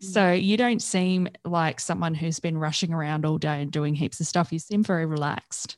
So 0.00 0.20
mm. 0.20 0.42
you 0.42 0.56
don't 0.56 0.82
seem 0.82 1.28
like 1.44 1.80
someone 1.80 2.14
who's 2.14 2.40
been 2.40 2.58
rushing 2.58 2.92
around 2.92 3.24
all 3.24 3.38
day 3.38 3.62
and 3.62 3.70
doing 3.70 3.94
heaps 3.94 4.20
of 4.20 4.26
stuff. 4.26 4.52
You 4.52 4.58
seem 4.58 4.82
very 4.82 5.06
relaxed 5.06 5.76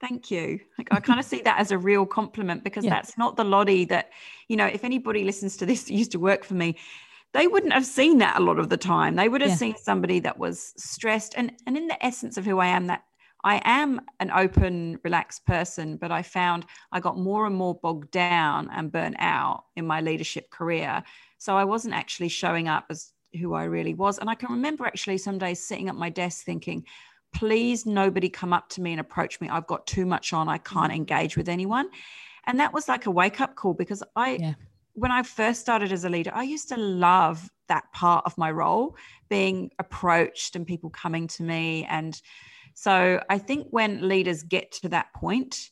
Thank 0.00 0.30
you. 0.30 0.60
Like, 0.76 0.88
I 0.90 1.00
kind 1.00 1.18
of 1.18 1.26
see 1.26 1.40
that 1.44 1.58
as 1.58 1.70
a 1.70 1.78
real 1.78 2.06
compliment 2.06 2.64
because 2.64 2.84
yeah. 2.84 2.90
that's 2.90 3.16
not 3.16 3.36
the 3.36 3.44
Lottie 3.44 3.84
that, 3.86 4.10
you 4.48 4.56
know, 4.56 4.66
if 4.66 4.84
anybody 4.84 5.24
listens 5.24 5.56
to 5.58 5.66
this 5.66 5.90
used 6.02 6.12
to 6.12 6.18
work 6.18 6.44
for 6.44 6.54
me, 6.54 6.76
they 7.32 7.46
wouldn't 7.46 7.72
have 7.72 7.84
seen 7.84 8.18
that 8.18 8.38
a 8.38 8.42
lot 8.42 8.58
of 8.58 8.68
the 8.68 8.76
time. 8.76 9.16
They 9.16 9.28
would 9.28 9.40
have 9.42 9.50
yeah. 9.50 9.56
seen 9.56 9.76
somebody 9.76 10.20
that 10.20 10.38
was 10.38 10.72
stressed 10.76 11.34
and 11.36 11.52
and 11.66 11.76
in 11.76 11.86
the 11.86 12.04
essence 12.04 12.38
of 12.38 12.46
who 12.46 12.58
I 12.58 12.68
am 12.68 12.86
that 12.86 13.02
I 13.44 13.60
am 13.64 14.00
an 14.18 14.32
open, 14.32 14.98
relaxed 15.04 15.46
person, 15.46 15.98
but 15.98 16.10
I 16.10 16.22
found 16.22 16.66
I 16.90 16.98
got 16.98 17.16
more 17.16 17.46
and 17.46 17.54
more 17.54 17.74
bogged 17.74 18.10
down 18.10 18.68
and 18.72 18.90
burnt 18.90 19.16
out 19.18 19.66
in 19.76 19.86
my 19.86 20.00
leadership 20.00 20.50
career. 20.50 21.02
So 21.38 21.56
I 21.56 21.64
wasn't 21.64 21.94
actually 21.94 22.28
showing 22.28 22.66
up 22.66 22.86
as 22.90 23.12
who 23.38 23.54
I 23.54 23.64
really 23.64 23.94
was. 23.94 24.18
And 24.18 24.28
I 24.28 24.34
can 24.34 24.50
remember 24.50 24.84
actually 24.84 25.18
some 25.18 25.38
days 25.38 25.62
sitting 25.62 25.88
at 25.88 25.94
my 25.94 26.08
desk 26.08 26.44
thinking, 26.44 26.84
please 27.36 27.84
nobody 27.84 28.30
come 28.30 28.54
up 28.54 28.66
to 28.70 28.80
me 28.80 28.92
and 28.92 29.00
approach 29.00 29.40
me. 29.42 29.48
I've 29.50 29.66
got 29.66 29.86
too 29.86 30.06
much 30.06 30.32
on. 30.32 30.48
I 30.48 30.56
can't 30.56 30.90
mm. 30.90 30.96
engage 30.96 31.36
with 31.36 31.50
anyone. 31.50 31.90
And 32.46 32.58
that 32.60 32.72
was 32.72 32.88
like 32.88 33.04
a 33.04 33.10
wake 33.10 33.42
up 33.42 33.56
call 33.56 33.74
because 33.74 34.02
I, 34.14 34.38
yeah. 34.40 34.54
when 34.94 35.10
I 35.10 35.22
first 35.22 35.60
started 35.60 35.92
as 35.92 36.04
a 36.04 36.08
leader, 36.08 36.30
I 36.34 36.44
used 36.44 36.70
to 36.70 36.78
love 36.78 37.50
that 37.68 37.92
part 37.92 38.24
of 38.24 38.38
my 38.38 38.50
role 38.50 38.96
being 39.28 39.70
approached 39.78 40.56
and 40.56 40.66
people 40.66 40.88
coming 40.88 41.26
to 41.28 41.42
me. 41.42 41.84
And 41.90 42.18
so 42.72 43.20
I 43.28 43.36
think 43.36 43.66
when 43.70 44.08
leaders 44.08 44.42
get 44.42 44.72
to 44.72 44.88
that 44.90 45.12
point, 45.12 45.70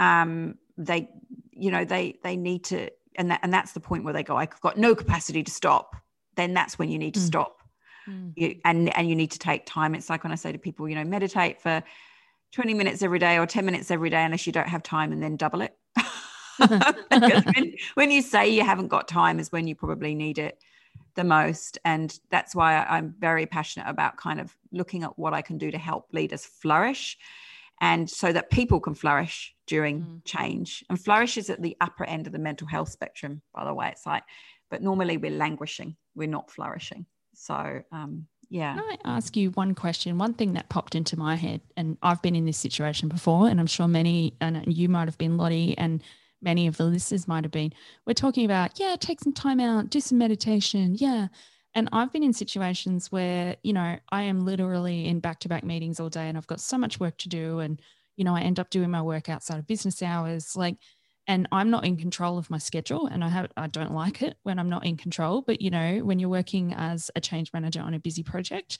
um, 0.00 0.56
they, 0.76 1.08
you 1.52 1.70
know, 1.70 1.84
they, 1.84 2.18
they 2.24 2.36
need 2.36 2.64
to, 2.64 2.90
and 3.14 3.30
that, 3.30 3.40
and 3.44 3.52
that's 3.52 3.72
the 3.72 3.80
point 3.80 4.02
where 4.02 4.12
they 4.12 4.24
go, 4.24 4.36
I've 4.36 4.60
got 4.60 4.76
no 4.76 4.96
capacity 4.96 5.44
to 5.44 5.52
stop. 5.52 5.94
Then 6.34 6.52
that's 6.52 6.80
when 6.80 6.88
you 6.88 6.98
need 6.98 7.14
to 7.14 7.20
mm. 7.20 7.26
stop 7.26 7.55
mm. 8.08 8.32
you, 8.36 8.60
and 8.64 8.94
and 8.96 9.08
you 9.08 9.16
need 9.16 9.30
to 9.32 9.38
take 9.38 9.66
time. 9.66 9.94
It's 9.94 10.10
like 10.10 10.24
when 10.24 10.32
i 10.32 10.36
say 10.36 10.52
to 10.52 10.58
people 10.58 10.88
you 10.88 10.94
know 10.94 11.04
meditate 11.04 11.60
for 11.60 11.82
20 12.52 12.74
minutes 12.74 13.02
every 13.02 13.18
day 13.18 13.38
or 13.38 13.46
10 13.46 13.64
minutes 13.64 13.90
every 13.90 14.10
day 14.10 14.24
unless 14.24 14.46
you 14.46 14.52
don't 14.52 14.68
have 14.68 14.82
time 14.82 15.12
and 15.12 15.22
then 15.22 15.36
double 15.36 15.60
it. 15.62 15.76
When, 17.10 17.74
when 17.94 18.10
you 18.10 18.22
say 18.22 18.48
you 18.48 18.64
haven't 18.64 18.88
got 18.88 19.08
time 19.08 19.38
is 19.38 19.52
when 19.52 19.66
you 19.66 19.74
probably 19.74 20.14
need 20.14 20.38
it 20.38 20.58
the 21.14 21.24
most. 21.24 21.78
And 21.84 22.18
that's 22.30 22.54
why 22.54 22.76
i'm 22.88 23.14
very 23.18 23.46
passionate 23.46 23.88
about 23.88 24.16
kind 24.16 24.40
of 24.40 24.56
looking 24.72 25.02
at 25.02 25.18
what 25.18 25.34
i 25.34 25.42
can 25.42 25.58
do 25.58 25.70
to 25.70 25.78
help 25.78 26.08
leaders 26.12 26.46
flourish 26.46 27.18
and 27.82 28.08
so 28.08 28.32
that 28.32 28.50
people 28.50 28.80
can 28.80 28.94
flourish 28.94 29.54
during 29.66 30.00
mm. 30.00 30.24
change. 30.24 30.82
And 30.88 30.98
flourish 30.98 31.36
is 31.36 31.50
at 31.50 31.60
the 31.60 31.76
upper 31.82 32.04
end 32.04 32.26
of 32.26 32.32
the 32.32 32.38
mental 32.38 32.66
health 32.66 32.88
spectrum 32.88 33.42
by 33.54 33.64
the 33.66 33.74
way. 33.74 33.90
It's 33.90 34.06
like 34.06 34.22
but 34.70 34.82
normally 34.82 35.18
we're 35.18 35.30
languishing. 35.30 35.96
We're 36.14 36.28
not 36.28 36.50
flourishing 36.50 37.04
so, 37.36 37.82
um, 37.92 38.26
yeah. 38.48 38.74
Can 38.74 38.84
I 38.84 39.16
ask 39.16 39.36
you 39.36 39.50
one 39.50 39.74
question? 39.74 40.18
One 40.18 40.34
thing 40.34 40.54
that 40.54 40.68
popped 40.68 40.94
into 40.94 41.18
my 41.18 41.36
head, 41.36 41.60
and 41.76 41.98
I've 42.02 42.22
been 42.22 42.36
in 42.36 42.46
this 42.46 42.56
situation 42.56 43.08
before, 43.08 43.48
and 43.48 43.60
I'm 43.60 43.66
sure 43.66 43.88
many, 43.88 44.34
and 44.40 44.64
you 44.66 44.88
might 44.88 45.08
have 45.08 45.18
been, 45.18 45.36
Lottie, 45.36 45.76
and 45.76 46.02
many 46.40 46.66
of 46.66 46.76
the 46.76 46.84
listeners 46.84 47.26
might 47.26 47.44
have 47.44 47.50
been. 47.50 47.72
We're 48.06 48.14
talking 48.14 48.44
about, 48.44 48.78
yeah, 48.78 48.96
take 48.98 49.20
some 49.20 49.32
time 49.32 49.60
out, 49.60 49.90
do 49.90 50.00
some 50.00 50.18
meditation. 50.18 50.94
Yeah. 50.98 51.28
And 51.74 51.88
I've 51.92 52.12
been 52.12 52.22
in 52.22 52.32
situations 52.32 53.12
where, 53.12 53.56
you 53.62 53.72
know, 53.72 53.98
I 54.10 54.22
am 54.22 54.44
literally 54.44 55.06
in 55.06 55.20
back 55.20 55.40
to 55.40 55.48
back 55.48 55.64
meetings 55.64 56.00
all 56.00 56.08
day 56.08 56.28
and 56.28 56.38
I've 56.38 56.46
got 56.46 56.60
so 56.60 56.78
much 56.78 57.00
work 57.00 57.18
to 57.18 57.28
do. 57.28 57.58
And, 57.58 57.80
you 58.16 58.24
know, 58.24 58.34
I 58.34 58.40
end 58.40 58.58
up 58.58 58.70
doing 58.70 58.90
my 58.90 59.02
work 59.02 59.28
outside 59.28 59.58
of 59.58 59.66
business 59.66 60.02
hours. 60.02 60.56
Like, 60.56 60.76
and 61.26 61.48
I'm 61.50 61.70
not 61.70 61.84
in 61.84 61.96
control 61.96 62.38
of 62.38 62.50
my 62.50 62.58
schedule 62.58 63.06
and 63.06 63.24
I 63.24 63.28
have 63.28 63.50
I 63.56 63.66
don't 63.66 63.92
like 63.92 64.22
it 64.22 64.36
when 64.42 64.58
I'm 64.58 64.68
not 64.68 64.86
in 64.86 64.96
control 64.96 65.42
but 65.42 65.60
you 65.60 65.70
know 65.70 65.98
when 65.98 66.18
you're 66.18 66.30
working 66.30 66.74
as 66.74 67.10
a 67.14 67.20
change 67.20 67.52
manager 67.52 67.80
on 67.80 67.94
a 67.94 67.98
busy 67.98 68.22
project 68.22 68.78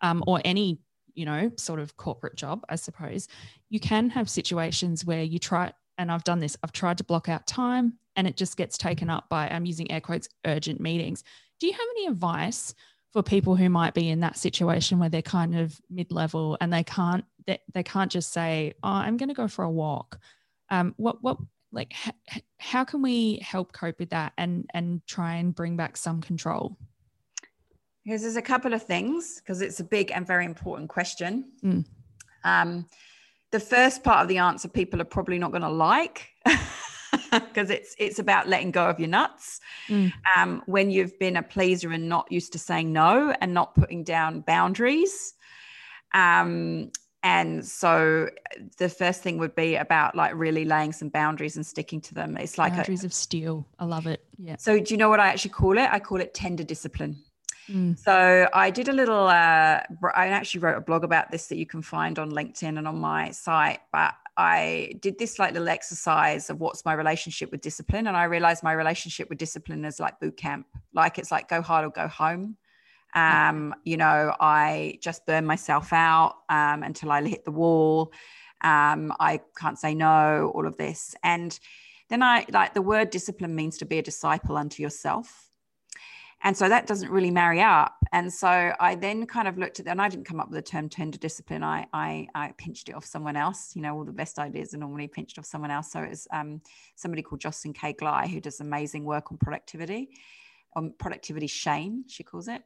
um, 0.00 0.22
or 0.26 0.40
any 0.44 0.78
you 1.14 1.24
know 1.24 1.50
sort 1.56 1.80
of 1.80 1.96
corporate 1.96 2.36
job 2.36 2.64
I 2.68 2.76
suppose 2.76 3.28
you 3.68 3.80
can 3.80 4.10
have 4.10 4.28
situations 4.28 5.04
where 5.04 5.22
you 5.22 5.38
try 5.38 5.72
and 5.98 6.10
I've 6.10 6.24
done 6.24 6.40
this 6.40 6.56
I've 6.62 6.72
tried 6.72 6.98
to 6.98 7.04
block 7.04 7.28
out 7.28 7.46
time 7.46 7.98
and 8.16 8.26
it 8.26 8.36
just 8.36 8.56
gets 8.56 8.78
taken 8.78 9.10
up 9.10 9.28
by 9.28 9.48
I'm 9.48 9.66
using 9.66 9.90
air 9.90 10.00
quotes 10.00 10.28
urgent 10.46 10.80
meetings. 10.80 11.24
Do 11.60 11.66
you 11.66 11.72
have 11.72 11.88
any 11.96 12.06
advice 12.06 12.74
for 13.12 13.22
people 13.22 13.54
who 13.54 13.68
might 13.68 13.94
be 13.94 14.08
in 14.08 14.20
that 14.20 14.36
situation 14.36 14.98
where 14.98 15.08
they're 15.08 15.22
kind 15.22 15.56
of 15.56 15.80
mid-level 15.88 16.56
and 16.60 16.72
they 16.72 16.82
can't 16.82 17.24
they, 17.46 17.58
they 17.72 17.82
can't 17.82 18.10
just 18.10 18.32
say 18.32 18.74
oh 18.82 18.88
I'm 18.88 19.16
going 19.16 19.28
to 19.28 19.34
go 19.34 19.48
for 19.48 19.64
a 19.64 19.70
walk. 19.70 20.18
Um, 20.70 20.94
what 20.96 21.22
what 21.22 21.38
like 21.74 21.94
h- 22.06 22.42
how 22.58 22.84
can 22.84 23.02
we 23.02 23.38
help 23.42 23.72
cope 23.72 23.98
with 23.98 24.10
that 24.10 24.32
and 24.38 24.68
and 24.74 25.04
try 25.06 25.34
and 25.34 25.54
bring 25.54 25.76
back 25.76 25.96
some 25.96 26.20
control 26.20 26.76
because 28.04 28.22
there's 28.22 28.36
a 28.36 28.42
couple 28.42 28.72
of 28.72 28.82
things 28.82 29.40
because 29.40 29.60
it's 29.60 29.80
a 29.80 29.84
big 29.84 30.10
and 30.10 30.26
very 30.26 30.44
important 30.44 30.88
question 30.88 31.44
mm. 31.62 31.84
um, 32.44 32.86
the 33.50 33.60
first 33.60 34.02
part 34.02 34.22
of 34.22 34.28
the 34.28 34.38
answer 34.38 34.68
people 34.68 35.00
are 35.00 35.06
probably 35.06 35.38
not 35.38 35.50
going 35.50 35.62
to 35.62 35.68
like 35.68 36.28
because 37.32 37.70
it's 37.70 37.94
it's 37.98 38.18
about 38.18 38.48
letting 38.48 38.70
go 38.70 38.86
of 38.86 38.98
your 38.98 39.08
nuts 39.08 39.60
mm. 39.88 40.12
um, 40.36 40.62
when 40.66 40.90
you've 40.90 41.18
been 41.18 41.36
a 41.36 41.42
pleaser 41.42 41.90
and 41.92 42.08
not 42.08 42.30
used 42.30 42.52
to 42.52 42.58
saying 42.58 42.92
no 42.92 43.34
and 43.40 43.52
not 43.52 43.74
putting 43.74 44.04
down 44.04 44.40
boundaries 44.40 45.34
um, 46.14 46.90
and 47.24 47.66
so 47.66 48.28
the 48.78 48.88
first 48.88 49.22
thing 49.22 49.38
would 49.38 49.54
be 49.54 49.74
about 49.74 50.14
like 50.14 50.32
really 50.34 50.64
laying 50.64 50.92
some 50.92 51.08
boundaries 51.08 51.56
and 51.56 51.66
sticking 51.66 52.00
to 52.00 52.14
them 52.14 52.36
it's 52.36 52.58
like 52.58 52.74
boundaries 52.74 53.02
a, 53.02 53.06
of 53.06 53.12
steel 53.12 53.66
i 53.80 53.84
love 53.84 54.06
it 54.06 54.24
yeah 54.38 54.56
so 54.56 54.78
do 54.78 54.94
you 54.94 54.98
know 54.98 55.08
what 55.08 55.18
i 55.18 55.26
actually 55.26 55.50
call 55.50 55.76
it 55.76 55.88
i 55.90 55.98
call 55.98 56.20
it 56.20 56.32
tender 56.32 56.62
discipline 56.62 57.16
Mm. 57.70 57.98
So 57.98 58.48
I 58.52 58.70
did 58.70 58.88
a 58.88 58.92
little, 58.92 59.26
uh, 59.26 59.80
I 60.14 60.28
actually 60.28 60.60
wrote 60.60 60.76
a 60.76 60.80
blog 60.80 61.04
about 61.04 61.30
this 61.30 61.46
that 61.48 61.56
you 61.56 61.66
can 61.66 61.82
find 61.82 62.18
on 62.18 62.30
LinkedIn 62.30 62.78
and 62.78 62.86
on 62.86 62.98
my 62.98 63.30
site. 63.30 63.80
But 63.92 64.14
I 64.36 64.94
did 65.00 65.18
this 65.18 65.38
like 65.38 65.52
little 65.52 65.68
exercise 65.68 66.50
of 66.50 66.60
what's 66.60 66.84
my 66.84 66.92
relationship 66.92 67.50
with 67.50 67.60
discipline. 67.60 68.06
And 68.06 68.16
I 68.16 68.24
realized 68.24 68.62
my 68.62 68.72
relationship 68.72 69.28
with 69.28 69.38
discipline 69.38 69.84
is 69.84 70.00
like 70.00 70.20
boot 70.20 70.36
camp. 70.36 70.66
Like 70.92 71.18
it's 71.18 71.30
like 71.30 71.48
go 71.48 71.62
hard 71.62 71.84
or 71.84 71.90
go 71.90 72.08
home. 72.08 72.56
Um, 73.14 73.74
you 73.84 73.96
know, 73.96 74.34
I 74.40 74.98
just 75.00 75.26
burn 75.26 75.46
myself 75.46 75.92
out 75.92 76.36
um, 76.48 76.82
until 76.82 77.12
I 77.12 77.22
hit 77.22 77.44
the 77.44 77.52
wall. 77.52 78.12
Um, 78.62 79.12
I 79.20 79.40
can't 79.56 79.78
say 79.78 79.94
no, 79.94 80.52
all 80.54 80.66
of 80.66 80.76
this. 80.76 81.14
And 81.22 81.58
then 82.08 82.22
I 82.22 82.44
like 82.50 82.74
the 82.74 82.82
word 82.82 83.10
discipline 83.10 83.54
means 83.54 83.78
to 83.78 83.84
be 83.84 83.98
a 83.98 84.02
disciple 84.02 84.56
unto 84.56 84.82
yourself. 84.82 85.50
And 86.42 86.54
so 86.54 86.68
that 86.68 86.86
doesn't 86.86 87.10
really 87.10 87.30
marry 87.30 87.62
up. 87.62 87.96
And 88.12 88.30
so 88.30 88.72
I 88.78 88.96
then 88.96 89.26
kind 89.26 89.48
of 89.48 89.56
looked 89.56 89.80
at 89.80 89.86
that, 89.86 89.92
and 89.92 90.02
I 90.02 90.10
didn't 90.10 90.26
come 90.26 90.40
up 90.40 90.50
with 90.50 90.56
the 90.56 90.70
term 90.70 90.90
tender 90.90 91.16
discipline. 91.16 91.64
I, 91.64 91.86
I, 91.94 92.28
I 92.34 92.52
pinched 92.58 92.90
it 92.90 92.94
off 92.94 93.06
someone 93.06 93.34
else. 93.34 93.74
You 93.74 93.80
know, 93.80 93.96
all 93.96 94.04
the 94.04 94.12
best 94.12 94.38
ideas 94.38 94.74
are 94.74 94.78
normally 94.78 95.08
pinched 95.08 95.38
off 95.38 95.46
someone 95.46 95.70
else. 95.70 95.90
So 95.90 96.00
it 96.02 96.10
was 96.10 96.28
um, 96.32 96.60
somebody 96.96 97.22
called 97.22 97.40
Jocelyn 97.40 97.72
K. 97.72 97.94
Glei 97.94 98.28
who 98.28 98.40
does 98.40 98.60
amazing 98.60 99.04
work 99.04 99.32
on 99.32 99.38
productivity, 99.38 100.10
on 100.76 100.92
productivity 100.98 101.46
shame, 101.46 102.04
she 102.08 102.22
calls 102.22 102.48
it. 102.48 102.62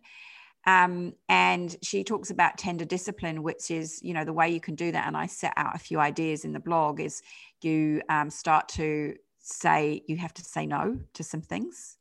Um, 0.67 1.15
and 1.29 1.77
she 1.83 2.05
talks 2.05 2.31
about 2.31 2.59
tender 2.59 2.85
discipline, 2.85 3.43
which 3.43 3.71
is, 3.71 4.01
you 4.03 4.15
know, 4.15 4.25
the 4.25 4.33
way 4.33 4.51
you 4.51 4.61
can 4.61 4.75
do 4.75 4.93
that. 4.93 5.07
And 5.07 5.17
I 5.17 5.27
set 5.27 5.53
out 5.57 5.75
a 5.75 5.79
few 5.79 5.99
ideas 5.99 6.45
in 6.45 6.53
the 6.53 6.61
blog 6.61 7.01
is 7.01 7.23
you 7.63 8.03
um, 8.09 8.31
start 8.31 8.69
to 8.71 9.15
say, 9.39 10.03
you 10.07 10.17
have 10.17 10.35
to 10.35 10.45
say 10.45 10.67
no 10.67 10.99
to 11.15 11.25
some 11.25 11.41
things 11.41 11.98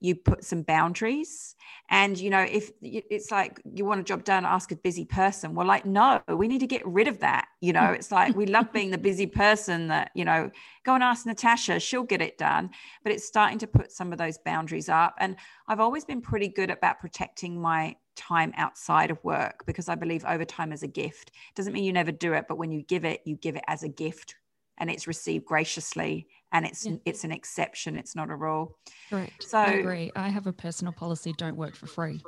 you 0.00 0.14
put 0.14 0.44
some 0.44 0.62
boundaries. 0.62 1.54
And 1.90 2.18
you 2.18 2.28
know 2.28 2.42
if 2.42 2.70
it's 2.82 3.30
like 3.30 3.60
you 3.64 3.84
want 3.84 4.00
a 4.00 4.04
job 4.04 4.24
done 4.24 4.44
ask 4.44 4.70
a 4.72 4.76
busy 4.76 5.04
person. 5.04 5.54
Well 5.54 5.66
like 5.66 5.86
no 5.86 6.20
we 6.28 6.46
need 6.48 6.60
to 6.60 6.66
get 6.66 6.86
rid 6.86 7.08
of 7.08 7.20
that. 7.20 7.48
You 7.60 7.72
know 7.72 7.92
it's 7.92 8.12
like 8.12 8.36
we 8.36 8.46
love 8.46 8.72
being 8.72 8.90
the 8.90 8.98
busy 8.98 9.26
person 9.26 9.88
that 9.88 10.10
you 10.14 10.24
know 10.24 10.50
go 10.84 10.94
and 10.94 11.02
ask 11.02 11.26
natasha 11.26 11.80
she'll 11.80 12.02
get 12.02 12.20
it 12.20 12.36
done. 12.36 12.70
But 13.02 13.12
it's 13.12 13.26
starting 13.26 13.58
to 13.58 13.66
put 13.66 13.90
some 13.90 14.12
of 14.12 14.18
those 14.18 14.38
boundaries 14.38 14.88
up. 14.88 15.14
And 15.18 15.36
i've 15.66 15.80
always 15.80 16.04
been 16.04 16.20
pretty 16.20 16.48
good 16.48 16.70
about 16.70 17.00
protecting 17.00 17.60
my 17.60 17.96
time 18.16 18.52
outside 18.56 19.12
of 19.12 19.22
work 19.22 19.64
because 19.64 19.88
i 19.88 19.94
believe 19.94 20.24
overtime 20.24 20.72
is 20.72 20.82
a 20.82 20.88
gift. 20.88 21.32
Doesn't 21.54 21.72
mean 21.72 21.84
you 21.84 21.92
never 21.92 22.12
do 22.12 22.34
it 22.34 22.46
but 22.48 22.58
when 22.58 22.70
you 22.70 22.82
give 22.82 23.04
it 23.04 23.22
you 23.24 23.36
give 23.36 23.56
it 23.56 23.64
as 23.66 23.82
a 23.82 23.88
gift 23.88 24.34
and 24.78 24.90
it's 24.90 25.06
received 25.06 25.44
graciously 25.44 26.28
and 26.52 26.66
it's 26.66 26.86
yeah. 26.86 26.96
it's 27.04 27.24
an 27.24 27.32
exception 27.32 27.96
it's 27.96 28.16
not 28.16 28.30
a 28.30 28.36
rule. 28.36 28.76
Correct. 29.10 29.42
So 29.42 29.58
i 29.58 29.72
agree. 29.72 30.10
I 30.16 30.28
have 30.28 30.46
a 30.46 30.52
personal 30.52 30.92
policy 30.92 31.32
don't 31.36 31.56
work 31.56 31.74
for 31.74 31.86
free. 31.86 32.22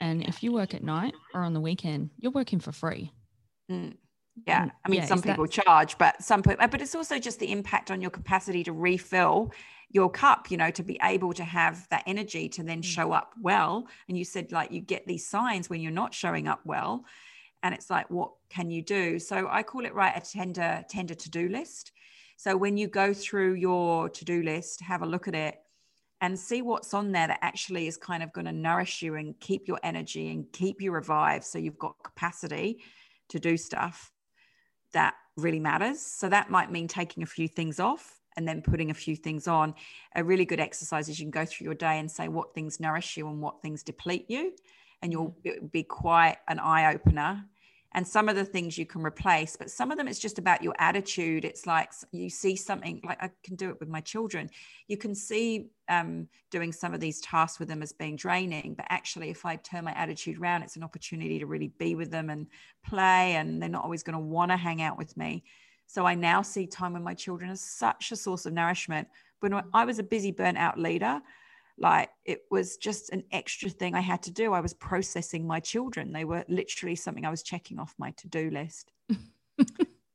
And 0.00 0.22
if 0.22 0.42
you 0.42 0.52
work 0.52 0.72
at 0.72 0.82
night 0.82 1.14
or 1.34 1.42
on 1.42 1.52
the 1.52 1.60
weekend 1.60 2.10
you're 2.18 2.32
working 2.32 2.60
for 2.60 2.72
free. 2.72 3.12
Mm. 3.70 3.96
yeah 4.46 4.62
and, 4.62 4.72
i 4.84 4.88
mean 4.88 5.00
yeah, 5.00 5.06
some 5.06 5.22
people 5.22 5.44
that... 5.44 5.52
charge 5.52 5.96
but 5.96 6.20
some 6.20 6.42
people 6.42 6.66
but 6.68 6.80
it's 6.80 6.96
also 6.96 7.20
just 7.20 7.38
the 7.38 7.52
impact 7.52 7.92
on 7.92 8.00
your 8.00 8.10
capacity 8.10 8.64
to 8.64 8.72
refill 8.72 9.52
your 9.92 10.10
cup 10.10 10.50
you 10.50 10.56
know 10.56 10.72
to 10.72 10.82
be 10.82 10.98
able 11.04 11.32
to 11.32 11.44
have 11.44 11.88
that 11.90 12.02
energy 12.06 12.48
to 12.48 12.64
then 12.64 12.80
mm. 12.80 12.84
show 12.84 13.12
up 13.12 13.34
well. 13.40 13.86
And 14.08 14.18
you 14.18 14.24
said 14.24 14.50
like 14.50 14.72
you 14.72 14.80
get 14.80 15.06
these 15.06 15.26
signs 15.26 15.70
when 15.70 15.80
you're 15.80 15.92
not 15.92 16.14
showing 16.14 16.48
up 16.48 16.60
well 16.64 17.04
and 17.62 17.74
it's 17.74 17.90
like 17.90 18.08
what 18.10 18.32
can 18.48 18.70
you 18.70 18.82
do? 18.82 19.18
So 19.18 19.46
i 19.50 19.62
call 19.62 19.84
it 19.84 19.94
right 19.94 20.16
a 20.16 20.20
tender 20.20 20.84
tender 20.88 21.14
to-do 21.14 21.48
list 21.48 21.92
so 22.40 22.56
when 22.56 22.78
you 22.78 22.88
go 22.88 23.12
through 23.12 23.52
your 23.52 24.08
to-do 24.08 24.42
list 24.42 24.80
have 24.80 25.02
a 25.02 25.06
look 25.06 25.28
at 25.28 25.34
it 25.34 25.58
and 26.22 26.38
see 26.38 26.62
what's 26.62 26.94
on 26.94 27.12
there 27.12 27.26
that 27.26 27.38
actually 27.42 27.86
is 27.86 27.98
kind 27.98 28.22
of 28.22 28.32
going 28.32 28.46
to 28.46 28.52
nourish 28.52 29.02
you 29.02 29.16
and 29.16 29.38
keep 29.40 29.68
your 29.68 29.78
energy 29.82 30.30
and 30.30 30.50
keep 30.50 30.80
you 30.80 30.90
revived. 30.90 31.44
So 31.44 31.58
you've 31.58 31.78
got 31.78 31.96
capacity 32.02 32.82
to 33.28 33.38
do 33.38 33.58
stuff 33.58 34.10
that 34.94 35.16
really 35.36 35.60
matters. 35.60 36.00
So 36.00 36.30
that 36.30 36.48
might 36.48 36.72
mean 36.72 36.88
taking 36.88 37.22
a 37.22 37.26
few 37.26 37.46
things 37.46 37.78
off 37.78 38.18
and 38.38 38.48
then 38.48 38.62
putting 38.62 38.90
a 38.90 38.94
few 38.94 39.16
things 39.16 39.46
on. 39.46 39.74
A 40.14 40.24
really 40.24 40.46
good 40.46 40.60
exercise 40.60 41.10
is 41.10 41.20
you 41.20 41.26
can 41.26 41.30
go 41.30 41.44
through 41.44 41.66
your 41.66 41.74
day 41.74 41.98
and 41.98 42.10
say 42.10 42.28
what 42.28 42.54
things 42.54 42.80
nourish 42.80 43.18
you 43.18 43.28
and 43.28 43.42
what 43.42 43.60
things 43.60 43.82
deplete 43.82 44.26
you. 44.30 44.52
And 45.02 45.12
you'll 45.12 45.36
be 45.72 45.82
quite 45.82 46.38
an 46.48 46.58
eye 46.58 46.94
opener 46.94 47.44
and 47.92 48.06
some 48.06 48.28
of 48.28 48.36
the 48.36 48.44
things 48.44 48.78
you 48.78 48.86
can 48.86 49.02
replace 49.02 49.56
but 49.56 49.70
some 49.70 49.90
of 49.90 49.98
them 49.98 50.06
it's 50.06 50.18
just 50.18 50.38
about 50.38 50.62
your 50.62 50.74
attitude. 50.78 51.44
It's 51.44 51.66
like 51.66 51.92
you 52.12 52.30
see 52.30 52.56
something 52.56 53.00
like 53.04 53.22
i 53.22 53.30
can 53.42 53.56
do 53.56 53.70
it 53.70 53.80
with 53.80 53.88
my 53.88 54.00
children. 54.00 54.48
You 54.88 54.96
can 54.96 55.14
see 55.14 55.70
um, 55.88 56.28
doing 56.50 56.72
some 56.72 56.94
of 56.94 57.00
these 57.00 57.20
tasks 57.20 57.58
with 57.58 57.68
them 57.68 57.82
as 57.82 57.92
being 57.92 58.16
draining 58.16 58.74
but 58.74 58.86
actually 58.88 59.30
if 59.30 59.44
i 59.44 59.56
turn 59.56 59.84
my 59.84 59.92
attitude 59.92 60.38
around 60.38 60.62
it's 60.62 60.76
an 60.76 60.84
opportunity 60.84 61.38
to 61.38 61.46
really 61.46 61.72
be 61.78 61.94
with 61.94 62.10
them 62.10 62.30
and 62.30 62.46
play 62.84 63.34
and 63.34 63.60
they're 63.60 63.68
not 63.68 63.84
always 63.84 64.02
going 64.02 64.18
to 64.18 64.24
want 64.24 64.50
to 64.50 64.56
hang 64.56 64.82
out 64.82 64.96
with 64.98 65.16
me. 65.16 65.42
So 65.86 66.06
i 66.06 66.14
now 66.14 66.42
see 66.42 66.66
time 66.66 66.92
with 66.92 67.02
my 67.02 67.14
children 67.14 67.50
as 67.50 67.60
such 67.60 68.12
a 68.12 68.16
source 68.16 68.46
of 68.46 68.52
nourishment. 68.52 69.08
When 69.40 69.60
i 69.74 69.84
was 69.84 69.98
a 69.98 70.04
busy 70.04 70.30
burnt 70.30 70.58
out 70.58 70.78
leader 70.78 71.20
like 71.80 72.10
it 72.24 72.42
was 72.50 72.76
just 72.76 73.10
an 73.10 73.24
extra 73.32 73.70
thing 73.70 73.94
I 73.94 74.00
had 74.00 74.22
to 74.24 74.30
do. 74.30 74.52
I 74.52 74.60
was 74.60 74.74
processing 74.74 75.46
my 75.46 75.60
children. 75.60 76.12
They 76.12 76.24
were 76.24 76.44
literally 76.48 76.94
something 76.94 77.24
I 77.24 77.30
was 77.30 77.42
checking 77.42 77.78
off 77.78 77.94
my 77.98 78.10
to 78.12 78.28
do 78.28 78.50
list. 78.50 78.92